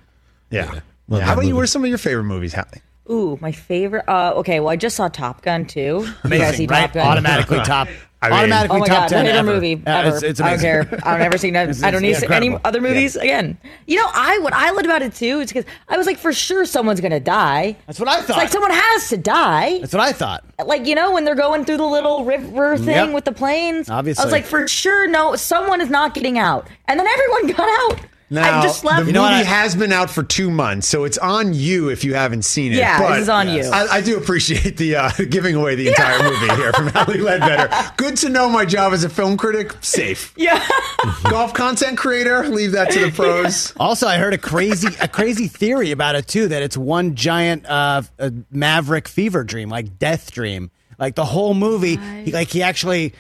Yeah. 0.50 0.74
Yeah. 0.74 0.80
that 1.10 1.24
How 1.24 1.34
about 1.34 1.46
you? 1.46 1.56
What 1.56 1.64
are 1.64 1.68
some 1.68 1.84
of 1.84 1.90
your 1.90 1.98
favorite 1.98 2.26
movies, 2.26 2.54
Hally? 2.54 2.82
Ooh, 3.10 3.38
my 3.42 3.52
favorite. 3.52 4.04
Uh, 4.08 4.34
okay, 4.38 4.60
well, 4.60 4.70
I 4.70 4.76
just 4.76 4.96
saw 4.96 5.08
Top 5.08 5.42
Gun 5.42 5.66
too. 5.66 6.06
You 6.26 6.30
guys 6.30 6.58
see 6.58 6.66
Amazing, 6.66 6.68
right? 6.68 6.82
Top 6.82 6.94
Gun? 6.94 7.08
Automatically 7.08 7.60
top. 7.64 7.88
I 8.20 8.30
mean- 8.30 8.40
automatically 8.40 8.78
Oh 8.78 8.80
my 8.80 8.88
top 8.88 8.98
god, 8.98 9.10
10 9.10 9.20
my 9.20 9.26
favorite 9.32 9.40
ever. 9.40 9.54
movie 9.54 9.82
Yeah, 9.86 10.00
ever. 10.00 10.16
it's, 10.16 10.24
it's 10.24 10.40
I 10.42 10.44
don't 10.58 10.60
amazing. 10.60 10.86
care. 11.00 11.00
I've 11.08 11.20
never 11.20 11.38
seen 11.38 11.54
that. 11.54 11.70
I 11.84 11.92
don't 11.92 12.02
need 12.02 12.10
it's 12.18 12.24
any 12.24 12.58
other 12.66 12.82
movies 12.82 13.16
again. 13.16 13.60
You 13.86 13.98
know, 13.98 14.08
I 14.12 14.40
what 14.40 14.54
I 14.54 14.72
loved 14.72 14.86
about 14.88 15.04
it 15.04 15.14
too 15.14 15.40
is 15.42 15.54
because 15.54 15.66
I 15.88 15.98
was 15.98 16.08
like, 16.08 16.18
for 16.18 16.34
sure, 16.34 16.66
someone's 16.66 17.00
gonna 17.00 17.20
die. 17.20 17.78
That's 17.86 18.00
what 18.00 18.10
I 18.10 18.18
It's 18.18 18.26
thought. 18.28 18.38
like 18.38 18.50
someone 18.50 18.72
has 18.72 19.10
to 19.10 19.18
die. 19.18 19.78
That's 19.82 19.94
what 19.94 20.02
I 20.02 20.14
thought. 20.14 20.44
Like 20.66 20.88
you 20.88 20.96
know, 20.96 21.14
when 21.14 21.26
they're 21.26 21.36
going 21.36 21.64
through 21.64 21.78
the 21.78 21.86
little 21.86 22.26
river 22.26 22.76
thing 22.78 22.88
Yep. 22.88 23.14
with 23.14 23.26
the 23.26 23.32
planes. 23.34 23.88
Obviously. 23.88 24.24
I 24.24 24.26
was 24.26 24.32
like, 24.34 24.46
for 24.46 24.68
sure, 24.68 25.08
no, 25.08 25.36
someone 25.36 25.80
is 25.80 25.92
not 25.92 26.16
getting 26.16 26.40
out. 26.40 26.68
And 26.88 27.00
then 27.00 27.06
everyone 27.06 27.48
got 27.56 27.70
out. 27.92 28.00
Now, 28.30 28.60
I 28.60 28.64
just 28.64 28.84
left. 28.84 29.06
the 29.06 29.14
movie 29.14 29.46
has 29.46 29.74
been 29.74 29.94
out 29.94 30.10
for 30.10 30.22
two 30.22 30.52
months, 30.52 30.86
so 30.86 31.06
it's 31.06 31.18
on 31.18 31.54
you 31.54 31.90
if 31.90 32.04
you 32.04 32.14
haven't 32.14 32.42
seen 32.42 32.74
it. 32.74 32.78
Yeah, 32.78 33.12
this 33.14 33.24
is 33.24 33.30
on 33.30 33.48
you. 33.48 33.64
I, 33.64 33.88
I 33.88 34.02
do 34.02 34.18
appreciate 34.18 34.76
the 34.76 34.98
uh, 34.98 35.12
giving 35.30 35.56
away 35.56 35.76
the 35.76 35.88
entire 35.88 36.22
movie 36.24 36.54
here 36.56 36.74
from 36.74 36.88
Hally 36.88 37.20
Leadbetter. 37.20 37.70
Good 37.98 38.18
to 38.18 38.30
know 38.30 38.50
my 38.50 38.66
job 38.66 38.92
as 38.92 39.06
a 39.06 39.10
film 39.10 39.38
critic. 39.38 39.74
Safe. 39.82 40.34
Yeah. 40.36 40.66
Golf 41.30 41.54
content 41.54 41.98
creator. 41.98 42.46
Leave 42.50 42.74
that 42.74 42.92
to 42.92 43.06
the 43.06 43.12
pros. 43.12 43.74
Also, 43.78 44.08
I 44.08 44.18
heard 44.18 44.34
a 44.34 44.38
crazy 44.38 44.90
a 45.00 45.08
crazy 45.08 45.48
theory 45.48 45.92
about 45.92 46.16
it 46.16 46.28
too 46.28 46.50
that 46.50 46.62
it's 46.62 46.76
one 46.76 47.16
giant 47.16 47.66
uh, 47.66 48.02
uh, 48.20 48.30
maverick 48.52 49.08
fever 49.08 49.46
dream, 49.46 49.70
like 49.70 50.00
death 50.00 50.32
dream. 50.32 50.70
Like 51.00 51.16
the 51.16 51.26
whole 51.26 51.54
movie, 51.54 51.98
he, 52.26 52.32
like 52.32 52.50
he 52.50 52.64
actually 52.64 53.14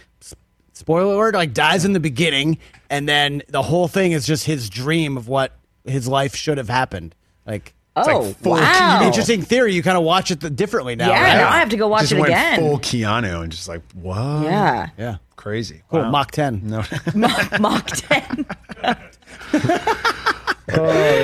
spoiler 0.73 1.13
alert, 1.13 1.35
like 1.35 1.53
dies 1.53 1.85
in 1.85 1.93
the 1.93 1.99
beginning, 1.99 2.57
and 2.89 3.07
then 3.07 3.43
the 3.47 3.61
whole 3.61 3.87
thing 3.87 4.11
is 4.11 4.25
just 4.25 4.45
his 4.45 4.69
dream 4.69 5.17
of 5.17 5.27
what 5.27 5.53
his 5.85 6.07
life 6.07 6.35
should 6.35 6.57
have 6.57 6.69
happened. 6.69 7.15
Like. 7.45 7.73
it's 7.95 8.07
Oh, 8.07 8.19
like 8.19 8.37
full 8.37 8.51
wow. 8.53 9.01
Interesting 9.03 9.41
theory. 9.41 9.73
You 9.73 9.81
kind 9.83 9.97
of 9.97 10.03
watch 10.03 10.31
it 10.31 10.39
the, 10.39 10.49
differently 10.49 10.95
now. 10.95 11.09
Yeah, 11.09 11.21
right? 11.23 11.37
now 11.37 11.49
I 11.49 11.59
have 11.59 11.69
to 11.69 11.77
go 11.77 11.87
watch 11.87 12.01
just 12.01 12.13
it 12.13 12.19
went 12.19 12.27
again. 12.27 12.59
full 12.59 12.77
Keanu 12.79 13.43
and 13.43 13.51
just 13.51 13.67
like 13.67 13.81
what? 13.93 14.43
Yeah. 14.43 14.89
Yeah. 14.97 15.17
Crazy. 15.35 15.83
Cool. 15.89 16.01
Wow. 16.01 16.11
Mach 16.11 16.31
10. 16.31 16.61
No. 16.63 16.83
Mach 17.59 17.85
10. 17.87 18.45
You 20.69 20.75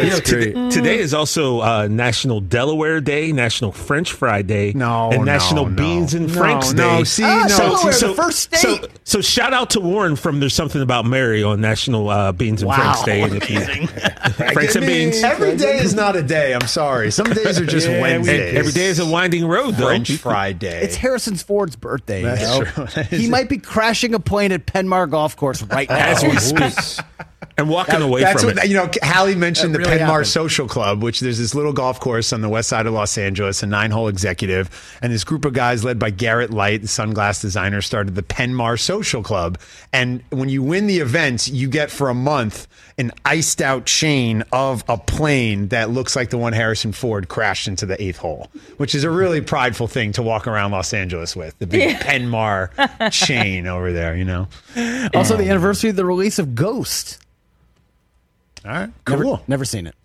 know, 0.10 0.20
today, 0.24 0.70
today 0.70 1.00
is 1.00 1.14
also 1.14 1.60
uh, 1.60 1.88
National 1.92 2.40
Delaware 2.40 3.02
Day, 3.02 3.34
National 3.34 3.74
French 3.74 4.14
Fry 4.14 4.42
Day, 4.42 4.72
No, 4.74 5.12
and 5.12 5.26
National 5.26 5.66
no. 5.68 5.76
Beans 5.76 6.14
and 6.14 6.28
No, 6.28 6.34
Franks 6.34 6.72
no, 6.72 7.00
Day. 7.00 7.04
see, 7.04 7.24
Ah, 7.26 7.46
no. 7.50 7.58
Delaware, 7.58 7.92
the 7.94 8.14
first 8.16 8.40
state. 8.40 8.60
So, 8.60 8.88
so 9.04 9.22
shout 9.22 9.52
out 9.54 9.72
to 9.72 9.82
Warren 9.82 10.16
from 10.16 10.40
There's 10.40 10.54
Something 10.54 10.82
About 10.82 11.06
Mary 11.06 11.44
on 11.44 11.60
National 11.60 12.10
uh, 12.10 12.32
Beans 12.32 12.62
and 12.62 12.70
Wow. 12.70 12.76
Franks 12.78 13.04
Day. 13.04 13.22
And 13.22 13.36
if 13.36 13.50
you, 13.50 13.88
Franks 14.54 14.76
and 14.78 14.86
Beans. 14.86 15.22
Every 15.22 15.58
day 15.58 15.78
is 15.80 15.94
not 15.94 16.16
a 16.16 16.24
day. 16.24 16.54
I'm 16.54 16.68
sorry. 16.68 17.12
Some 17.12 17.28
days 17.34 17.60
are 17.60 17.66
just 17.66 17.88
Yeah, 17.90 18.00
Wednesdays. 18.02 18.56
every 18.56 18.72
day 18.72 18.86
is 18.86 19.00
a 19.00 19.06
winding 19.06 19.46
road, 19.46 19.72
though. 19.74 19.88
French 19.88 20.10
Fry 20.14 20.54
Day. 20.54 20.84
It's 20.84 20.96
Harrison 20.96 21.36
Ford's 21.36 21.76
birthday. 21.76 22.22
you 22.22 22.28
know? 22.28 22.64
true. 22.64 23.04
He 23.18 23.28
might 23.30 23.50
be 23.50 23.58
crashing 23.58 24.14
a 24.14 24.20
plane 24.22 24.54
at 24.54 24.66
Penmar 24.68 25.10
Golf 25.10 25.36
Course 25.36 25.62
right 25.64 25.90
now. 25.90 25.98
As 25.98 26.24
we 26.24 26.38
speak. 26.38 27.06
And 27.58 27.70
walking 27.70 28.02
away 28.02 28.22
That's 28.22 28.42
from 28.44 28.56
what 28.56 28.66
it. 28.66 28.70
you 28.70 28.76
know. 28.76 28.90
Hallie 29.04 29.36
mentioned 29.36 29.76
That 29.76 29.80
the 29.80 29.86
really 29.90 30.00
Penmar 30.00 30.08
happened. 30.08 30.28
Social 30.28 30.68
Club, 30.68 31.04
which 31.04 31.20
there's 31.20 31.38
this 31.38 31.54
little 31.54 31.74
golf 31.74 32.00
course 32.00 32.34
on 32.34 32.42
the 32.42 32.50
west 32.50 32.70
side 32.70 32.88
of 32.88 32.94
Los 32.94 33.18
Angeles, 33.18 33.62
a 33.62 33.68
nine-hole 33.68 34.08
executive, 34.08 34.70
and 35.02 35.14
this 35.14 35.24
group 35.24 35.46
of 35.46 35.54
guys 35.54 35.84
led 35.84 36.00
by 36.00 36.10
Garrett 36.10 36.52
Leight, 36.52 36.82
the 36.82 36.88
sunglass 36.88 37.42
designer, 37.42 37.82
started 37.82 38.16
the 38.16 38.24
Penmar 38.24 38.80
Social 38.80 39.22
Club. 39.22 39.60
And 39.92 40.24
when 40.32 40.50
you 40.50 40.64
win 40.64 40.88
the 40.88 40.98
event, 41.00 41.48
you 41.48 41.68
get 41.70 41.92
for 41.92 42.10
a 42.10 42.14
month 42.16 42.68
an 42.98 43.12
iced-out 43.26 43.86
chain 43.86 44.44
of 44.52 44.84
a 44.88 44.98
plane 44.98 45.68
that 45.70 45.90
looks 45.90 46.16
like 46.16 46.30
the 46.30 46.38
one 46.38 46.54
Harrison 46.54 46.92
Ford 46.92 47.28
crashed 47.28 47.68
into 47.68 47.86
the 47.86 48.02
eighth 48.02 48.18
hole, 48.18 48.50
which 48.78 48.94
is 48.96 49.04
a 49.04 49.10
really 49.10 49.42
prideful 49.42 49.88
thing 49.88 50.12
to 50.14 50.22
walk 50.22 50.48
around 50.48 50.72
Los 50.72 50.94
Angeles 50.94 51.36
with. 51.36 51.58
The 51.60 51.68
big 51.68 51.98
Penmar 51.98 52.70
chain 53.12 53.68
over 53.68 53.92
there, 53.92 54.16
you 54.16 54.26
know. 54.26 54.48
Also, 55.14 55.38
the 55.38 55.50
anniversary 55.50 55.90
of 55.92 55.96
the 55.96 56.06
release 56.06 56.40
of 56.40 56.56
Ghost. 56.56 57.20
All 58.66 58.72
right, 58.72 58.90
Never, 59.08 59.24
cool. 59.24 59.44
never 59.48 59.66
seen 59.66 59.88
it. 59.88 59.96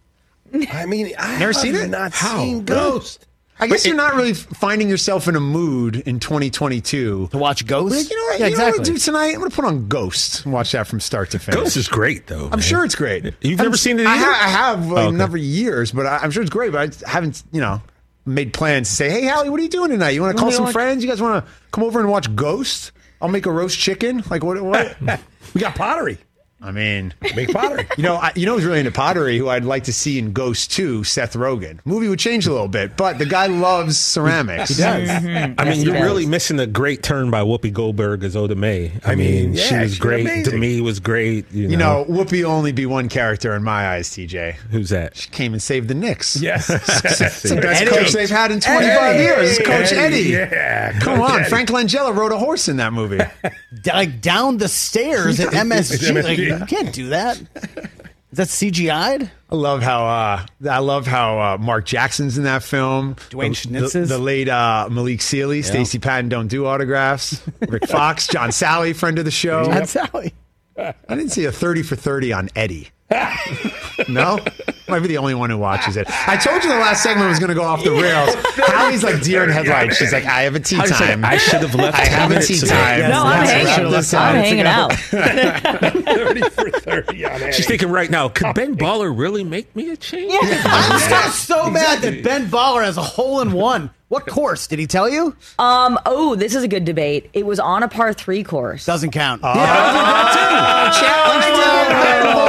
I 0.71 0.87
mean, 0.87 1.13
I 1.19 1.33
Never 1.39 1.53
have 1.53 1.57
seen 1.57 1.75
it? 1.75 1.89
Not 1.89 2.13
How? 2.13 2.39
seen 2.39 2.65
Ghost. 2.65 3.27
I 3.61 3.67
guess 3.67 3.85
you're 3.85 3.97
not 3.97 4.15
really 4.15 4.35
finding 4.35 4.89
yourself 4.89 5.27
in 5.27 5.35
a 5.35 5.41
mood 5.41 5.97
in 5.97 6.21
2022 6.21 7.29
To 7.33 7.39
watch 7.39 7.67
Ghost? 7.67 7.95
Like, 7.97 8.09
you 8.11 8.17
know 8.17 8.23
what? 8.25 8.41
Yeah, 8.41 8.47
you 8.47 8.57
know 8.57 8.63
what 8.65 8.69
I'm 8.69 8.73
gonna 8.77 8.85
do 8.85 8.97
tonight? 8.99 9.31
I'm 9.35 9.39
going 9.41 9.51
to 9.51 9.57
put 9.57 9.65
on 9.65 9.89
Ghost 9.89 10.45
and 10.45 10.53
watch 10.55 10.73
that 10.73 10.87
from 10.87 11.01
start 11.01 11.31
to 11.33 11.39
finish. 11.41 11.61
Ghost 11.61 11.77
is 11.77 11.89
great, 11.89 12.29
though. 12.29 12.45
I'm 12.45 12.51
man. 12.51 12.61
sure 12.61 12.85
it's 12.85 12.95
great. 12.95 13.25
You've 13.41 13.59
I'm 13.61 13.67
never 13.67 13.77
seen 13.77 13.99
it 13.99 14.07
I, 14.07 14.17
ha- 14.17 14.41
I 14.45 14.49
have 14.49 14.87
like, 14.87 15.05
Oh, 15.05 15.09
okay. 15.09 15.17
never 15.17 15.37
years, 15.37 15.91
but 15.93 16.07
I, 16.07 16.19
I'm 16.19 16.31
sure 16.31 16.41
it's 16.43 16.51
great. 16.53 16.71
But 16.73 17.03
I 17.05 17.11
haven't, 17.11 17.43
you 17.53 17.61
know, 17.61 17.83
made 18.25 18.53
plans 18.55 18.89
to 18.91 18.95
say, 18.95 19.11
"Hey, 19.11 19.23
Hally, 19.23 19.51
what 19.51 19.59
are 19.59 19.63
you 19.65 19.69
doing 19.69 19.91
tonight? 19.91 20.11
You 20.11 20.23
want 20.23 20.37
to 20.37 20.41
call 20.41 20.53
some 20.53 20.65
watch? 20.67 20.73
friends? 20.73 21.03
You 21.03 21.11
guys 21.11 21.21
want 21.21 21.45
to 21.45 21.51
come 21.73 21.83
over 21.83 21.99
and 21.99 22.09
watch 22.09 22.35
Ghost? 22.37 22.93
I'll 23.21 23.29
make 23.29 23.47
a 23.47 23.53
roast 23.53 23.77
chicken. 23.79 24.23
Like 24.31 24.45
what? 24.45 24.63
What? 24.63 24.97
We 25.55 25.61
got 25.63 25.75
pottery. 25.75 26.19
I 26.61 26.73
mean, 26.73 27.15
Make 27.37 27.53
pottery. 27.53 27.87
you 27.97 28.03
know, 28.03 28.17
I, 28.17 28.33
you 28.35 28.45
know 28.45 28.55
who's 28.55 28.65
really 28.65 28.81
into 28.81 28.91
pottery? 28.91 29.39
Who 29.39 29.49
I'd 29.49 29.65
like 29.65 29.85
to 29.85 29.93
see 29.93 30.19
in 30.19 30.33
Ghost 30.33 30.73
2, 30.73 31.05
Seth 31.05 31.35
Rogen. 31.35 31.79
Movie 31.85 32.09
would 32.09 32.19
change 32.19 32.49
a 32.49 32.53
little 32.53 32.67
bit, 32.67 32.97
but 32.97 33.19
the 33.19 33.27
guy 33.27 33.47
loves 33.47 33.97
ceramics. 33.97 34.71
He 34.71 34.83
does. 34.83 35.09
Mm-hmm. 35.09 35.61
I 35.61 35.65
Yes, 35.65 35.77
mean, 35.77 35.85
you're 35.87 35.95
does. 35.95 36.03
really 36.03 36.27
missing 36.27 36.59
a 36.59 36.67
great 36.67 37.05
turn 37.05 37.31
by 37.31 37.43
Whoopi 37.43 37.73
Goldberg 37.73 38.25
as 38.25 38.35
Oda 38.35 38.57
Mae. 38.57 38.93
I, 39.05 39.13
I 39.13 39.15
mean, 39.15 39.53
mean, 39.53 39.55
she 39.57 39.75
was 39.77 39.91
she's 39.93 39.99
great. 40.01 40.23
amazing. 40.23 40.59
me, 40.59 40.81
was 40.81 40.99
great. 40.99 41.49
You 41.53 41.69
know, 41.69 41.71
You 41.71 41.77
know, 41.77 42.07
Whoopi 42.09 42.43
only 42.43 42.73
be 42.73 42.87
one 42.87 43.09
character 43.09 43.55
in 43.55 43.63
my 43.63 43.91
eyes, 43.91 44.09
TJ. 44.11 44.55
who's 44.73 44.89
that? 44.89 45.17
She 45.17 45.31
came 45.31 45.53
and 45.53 45.63
saved 45.63 45.87
the 45.87 45.95
Knicks. 45.95 46.41
Yes. 46.41 46.69
It's 47.29 47.43
the 47.43 47.57
best 47.61 47.83
Eddie. 47.83 47.91
coach 47.91 48.13
they've 48.13 48.29
had 48.29 48.51
in 48.51 48.59
25 48.61 48.85
Eddie. 49.01 49.23
years. 49.23 49.59
It's 49.59 49.67
Coach 49.69 49.93
Eddie. 49.93 50.23
Yeah. 50.31 50.99
Come 50.99 51.19
Coach 51.19 51.31
on. 51.31 51.41
Eddie. 51.41 51.49
Frank 51.51 51.69
Langella 51.69 52.15
rode 52.17 52.33
a 52.33 52.39
horse 52.39 52.69
in 52.69 52.79
that 52.79 52.93
movie. 52.93 53.21
Like 53.87 54.21
down 54.21 54.57
the 54.59 54.69
stairs 54.69 55.39
at 55.41 55.49
MSG. 55.53 56.23
Like, 56.25 56.39
MSG. 56.51 56.61
you 56.61 56.67
can't 56.67 56.95
do 56.95 57.09
that. 57.09 57.41
Is 58.31 58.37
that 58.37 58.49
CGI'd? 58.49 59.31
I 59.51 59.55
love 59.55 59.83
how 59.83 60.07
uh, 60.07 60.47
I 60.71 60.79
love 60.81 61.07
how 61.07 61.41
uh, 61.41 61.59
Mark 61.59 61.87
Jackson's 61.87 62.37
in 62.37 62.45
that 62.45 62.63
film. 62.63 63.15
Dwayne 63.31 63.57
the, 63.73 64.01
the, 64.01 64.07
the 64.07 64.19
late 64.19 64.51
uh, 64.51 64.89
Malik 64.91 65.23
Sealy, 65.23 65.63
Stacy 65.63 65.99
Patton 65.99 66.29
don't 66.29 66.49
do 66.49 66.67
autographs. 66.67 67.41
Rick 67.67 67.87
Fox, 67.89 68.27
John 68.27 68.51
Salley, 68.51 68.95
friend 68.95 69.19
of 69.19 69.25
the 69.25 69.31
show. 69.31 69.65
That's 69.67 69.95
Salley. 69.95 70.33
I 70.77 70.93
didn't 71.09 71.31
see 71.31 71.47
a 71.47 71.53
30 71.53 71.83
for 71.83 71.97
30 71.97 72.33
on 72.33 72.49
Eddie. 72.55 72.91
no? 74.09 74.39
Might 74.89 75.01
be 75.01 75.09
the 75.09 75.19
only 75.19 75.35
one 75.35 75.51
who 75.51 75.59
watches 75.59 75.97
it. 75.97 76.07
I 76.29 76.37
told 76.37 76.63
you 76.65 76.71
the 76.71 76.79
last 76.79 77.03
segment 77.03 77.29
was 77.29 77.39
going 77.39 77.49
to 77.51 77.55
go 77.55 77.63
off 77.63 77.85
the 77.85 77.91
rails. 77.93 78.35
Hally's 78.69 79.03
like 79.03 79.21
deer 79.23 79.45
in 79.45 79.51
headlights. 79.51 79.97
She's 79.97 80.13
like, 80.13 80.25
I 80.25 80.43
have 80.43 80.55
a 80.55 80.61
tee 80.61 80.77
I 80.77 80.83
was 80.83 80.91
like, 80.93 81.01
time. 81.01 81.25
I 81.25 81.37
should 81.37 81.61
have 81.61 81.75
left 81.75 81.99
I 81.99 82.05
have 82.07 82.31
a 82.31 82.41
tee 82.43 82.59
ago. 82.59 82.67
time. 82.69 82.99
Yes, 83.01 83.11
No, 83.11 83.23
I'm 83.25 83.91
Let's 83.91 84.11
hanging, 84.11 84.67
I'm 84.67 84.87
up. 84.87 84.93
hanging 84.93 84.93
out. 84.93 84.93
30 86.09 86.41
for 86.51 86.71
30 86.71 87.25
on 87.27 87.31
Eddie. 87.43 87.53
She's 87.53 87.67
thinking 87.67 87.91
right 87.91 88.11
now, 88.11 88.29
could 88.29 88.55
Ben 88.55 88.77
Baller 88.77 89.17
really 89.17 89.45
make 89.45 89.75
me 89.77 89.91
a 89.91 89.97
change? 89.97 90.33
Yeah. 90.33 90.63
I'm 90.65 90.99
still 91.01 91.31
so 91.65 91.71
mad 91.71 92.01
that 92.03 92.23
Ben 92.25 92.47
Baller 92.49 92.83
has 92.85 92.97
a 92.97 93.03
hole 93.03 93.41
in 93.41 93.53
one 93.53 93.91
What 94.09 94.27
course 94.27 94.67
did 94.67 94.79
he 94.79 94.87
tell 94.87 95.09
you? 95.09 95.37
Um. 95.59 95.99
Oh, 96.07 96.35
this 96.35 96.55
is 96.55 96.63
a 96.63 96.69
good 96.69 96.87
debate. 96.87 97.29
It 97.35 97.45
was 97.45 97.61
on 97.61 97.83
a 97.83 97.89
par 97.89 98.15
three 98.15 98.43
course. 98.43 98.87
Doesn't 98.87 99.11
count. 99.11 99.43
Par 99.43 99.55
three 100.33 102.48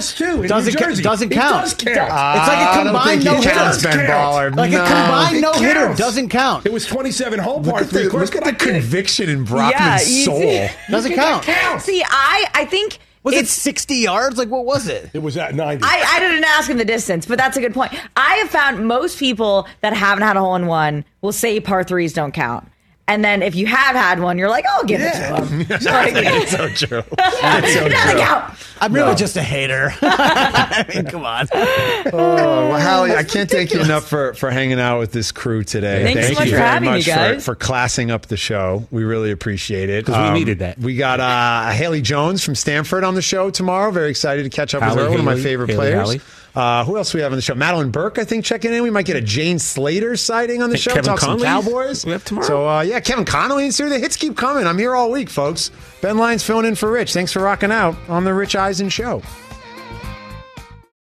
course 0.00 0.14
too. 0.14 0.42
In 0.42 0.48
Doesn't 0.48 0.74
New 0.74 0.78
ca- 0.96 1.02
doesn't 1.02 1.32
It 1.32 1.34
count. 1.34 1.64
does 1.64 1.74
count. 1.74 1.88
It's 1.88 2.48
like 2.48 2.58
a 2.58 2.70
I 2.70 2.74
don't 2.76 2.84
combined 2.86 3.24
no 3.24 3.34
hitter. 3.40 3.88
Ben 3.88 4.08
Baller. 4.08 4.56
Like 4.56 4.70
No. 4.70 4.82
a 4.84 4.86
combined 4.86 5.40
no 5.40 5.52
hitter 5.52 5.94
doesn't 5.94 6.28
count. 6.28 6.66
It 6.66 6.72
was 6.72 6.86
27 6.86 7.38
hole 7.38 7.62
par 7.62 7.72
Look 7.74 7.82
at 7.82 7.88
three 7.88 8.04
the, 8.04 8.10
course. 8.10 8.34
look 8.34 8.36
at 8.36 8.44
the 8.44 8.48
I 8.48 8.52
get 8.52 8.68
it. 8.68 8.80
conviction 8.80 9.28
in 9.28 9.44
Brockman's 9.44 10.18
Yeah, 10.18 10.24
soul. 10.24 10.40
see- 10.40 10.68
Doesn't 10.90 11.14
count. 11.14 11.44
See, 11.82 12.02
I 12.08 12.46
I 12.54 12.64
think 12.64 12.98
Was 13.22 13.34
it 13.34 13.48
60 13.48 13.96
yards? 13.96 14.38
Like 14.38 14.48
what 14.48 14.64
was 14.64 14.88
it? 14.88 15.10
It 15.12 15.22
was 15.22 15.36
at 15.36 15.54
90. 15.54 15.84
I, 15.86 16.04
I 16.16 16.20
didn't 16.20 16.44
ask 16.44 16.70
him 16.70 16.78
the 16.78 16.84
distance, 16.86 17.26
but 17.26 17.36
that's 17.36 17.56
a 17.56 17.60
good 17.60 17.74
point. 17.74 17.92
I 18.16 18.36
have 18.36 18.48
found 18.50 18.86
most 18.86 19.18
people 19.18 19.66
that 19.82 19.92
haven't 19.92 20.24
had 20.24 20.36
a 20.36 20.40
hole 20.40 20.54
in 20.56 20.66
one 20.66 21.04
will 21.20 21.32
say 21.32 21.60
par 21.60 21.84
threes 21.84 22.12
don't 22.14 22.32
count. 22.32 22.66
And 23.10 23.24
then 23.24 23.42
if 23.42 23.56
you 23.56 23.66
have 23.66 23.96
had 23.96 24.20
one, 24.20 24.38
you're 24.38 24.48
like, 24.48 24.64
oh, 24.68 24.84
give 24.86 25.00
it 25.02 25.10
to 25.12 25.44
him. 25.44 25.58
Like, 25.68 26.12
It's 26.14 26.52
so 26.52 26.68
true. 26.68 27.02
It's 27.18 27.74
so 27.74 27.88
doesn't 27.88 28.10
true. 28.12 28.20
count. 28.20 28.54
I'm 28.80 28.92
really 28.92 29.14
just 29.16 29.36
a 29.36 29.42
hater. 29.42 29.92
I 30.02 30.86
mean, 30.94 31.04
come 31.06 31.24
on. 31.24 31.48
Oh, 31.52 32.10
well, 32.12 32.76
Hally, 32.78 33.14
I 33.16 33.24
can't 33.24 33.50
thank 33.50 33.72
you 33.74 33.80
enough 33.80 34.08
for, 34.08 34.32
for 34.34 34.50
hanging 34.50 34.78
out 34.80 35.00
with 35.00 35.10
this 35.12 35.32
crew 35.32 35.64
today. 35.64 36.04
Thanks 36.04 36.20
so 36.20 36.26
Thank 36.28 36.38
much 36.38 36.46
you 36.46 36.52
for 36.52 36.56
very 36.58 36.68
having 36.70 36.88
me, 36.90 36.96
much 36.98 37.06
guys. 37.06 37.44
For, 37.44 37.52
for 37.52 37.54
classing 37.56 38.10
up 38.12 38.26
the 38.26 38.36
show. 38.36 38.86
We 38.92 39.02
really 39.04 39.32
appreciate 39.32 39.90
it. 39.90 40.08
Um, 40.08 40.14
'Cause 40.14 40.32
we 40.32 40.38
needed 40.38 40.60
that. 40.60 40.78
We 40.78 40.94
got 40.96 41.18
uh, 41.20 41.70
Haley 41.72 42.00
Jones 42.00 42.44
from 42.44 42.54
Stanford 42.54 43.02
on 43.04 43.14
the 43.16 43.22
show 43.22 43.50
tomorrow. 43.50 43.90
Very 43.90 44.08
excited 44.10 44.44
to 44.44 44.50
catch 44.50 44.74
up 44.74 44.82
with 44.82 44.90
Hallie, 44.90 45.02
her. 45.02 45.10
One 45.10 45.18
of 45.18 45.24
my 45.26 45.32
Haley, 45.32 45.42
favorite 45.42 45.70
Haley, 45.70 45.76
players. 45.78 46.00
Hallie. 46.00 46.20
Uh, 46.54 46.84
who 46.84 46.96
else 46.96 47.14
we 47.14 47.20
have 47.20 47.30
on 47.32 47.36
the 47.36 47.42
show? 47.42 47.54
Madeline 47.54 47.90
Burke, 47.90 48.18
I 48.18 48.24
think, 48.24 48.44
checking 48.44 48.72
in. 48.72 48.82
We 48.82 48.90
might 48.90 49.06
get 49.06 49.16
a 49.16 49.20
Jane 49.20 49.58
Slater 49.58 50.16
sighting 50.16 50.62
on 50.62 50.70
the 50.70 50.76
show. 50.76 50.90
Kevin 50.90 51.04
Talk 51.04 51.20
some 51.20 51.38
Connolly? 51.38 51.44
Cowboys. 51.46 52.04
We 52.04 52.12
have 52.12 52.24
tomorrow? 52.24 52.46
So, 52.46 52.68
uh, 52.68 52.80
yeah, 52.82 52.98
Kevin 53.00 53.24
Connolly's 53.24 53.78
here. 53.78 53.88
The 53.88 53.98
hits 53.98 54.16
keep 54.16 54.36
coming. 54.36 54.66
I'm 54.66 54.78
here 54.78 54.94
all 54.94 55.10
week, 55.10 55.30
folks. 55.30 55.70
Ben 56.02 56.18
Lyons 56.18 56.42
filling 56.42 56.66
in 56.66 56.74
for 56.74 56.90
Rich. 56.90 57.12
Thanks 57.12 57.32
for 57.32 57.40
rocking 57.40 57.70
out 57.70 57.94
on 58.08 58.24
the 58.24 58.34
Rich 58.34 58.56
Eisen 58.56 58.88
Show. 58.88 59.22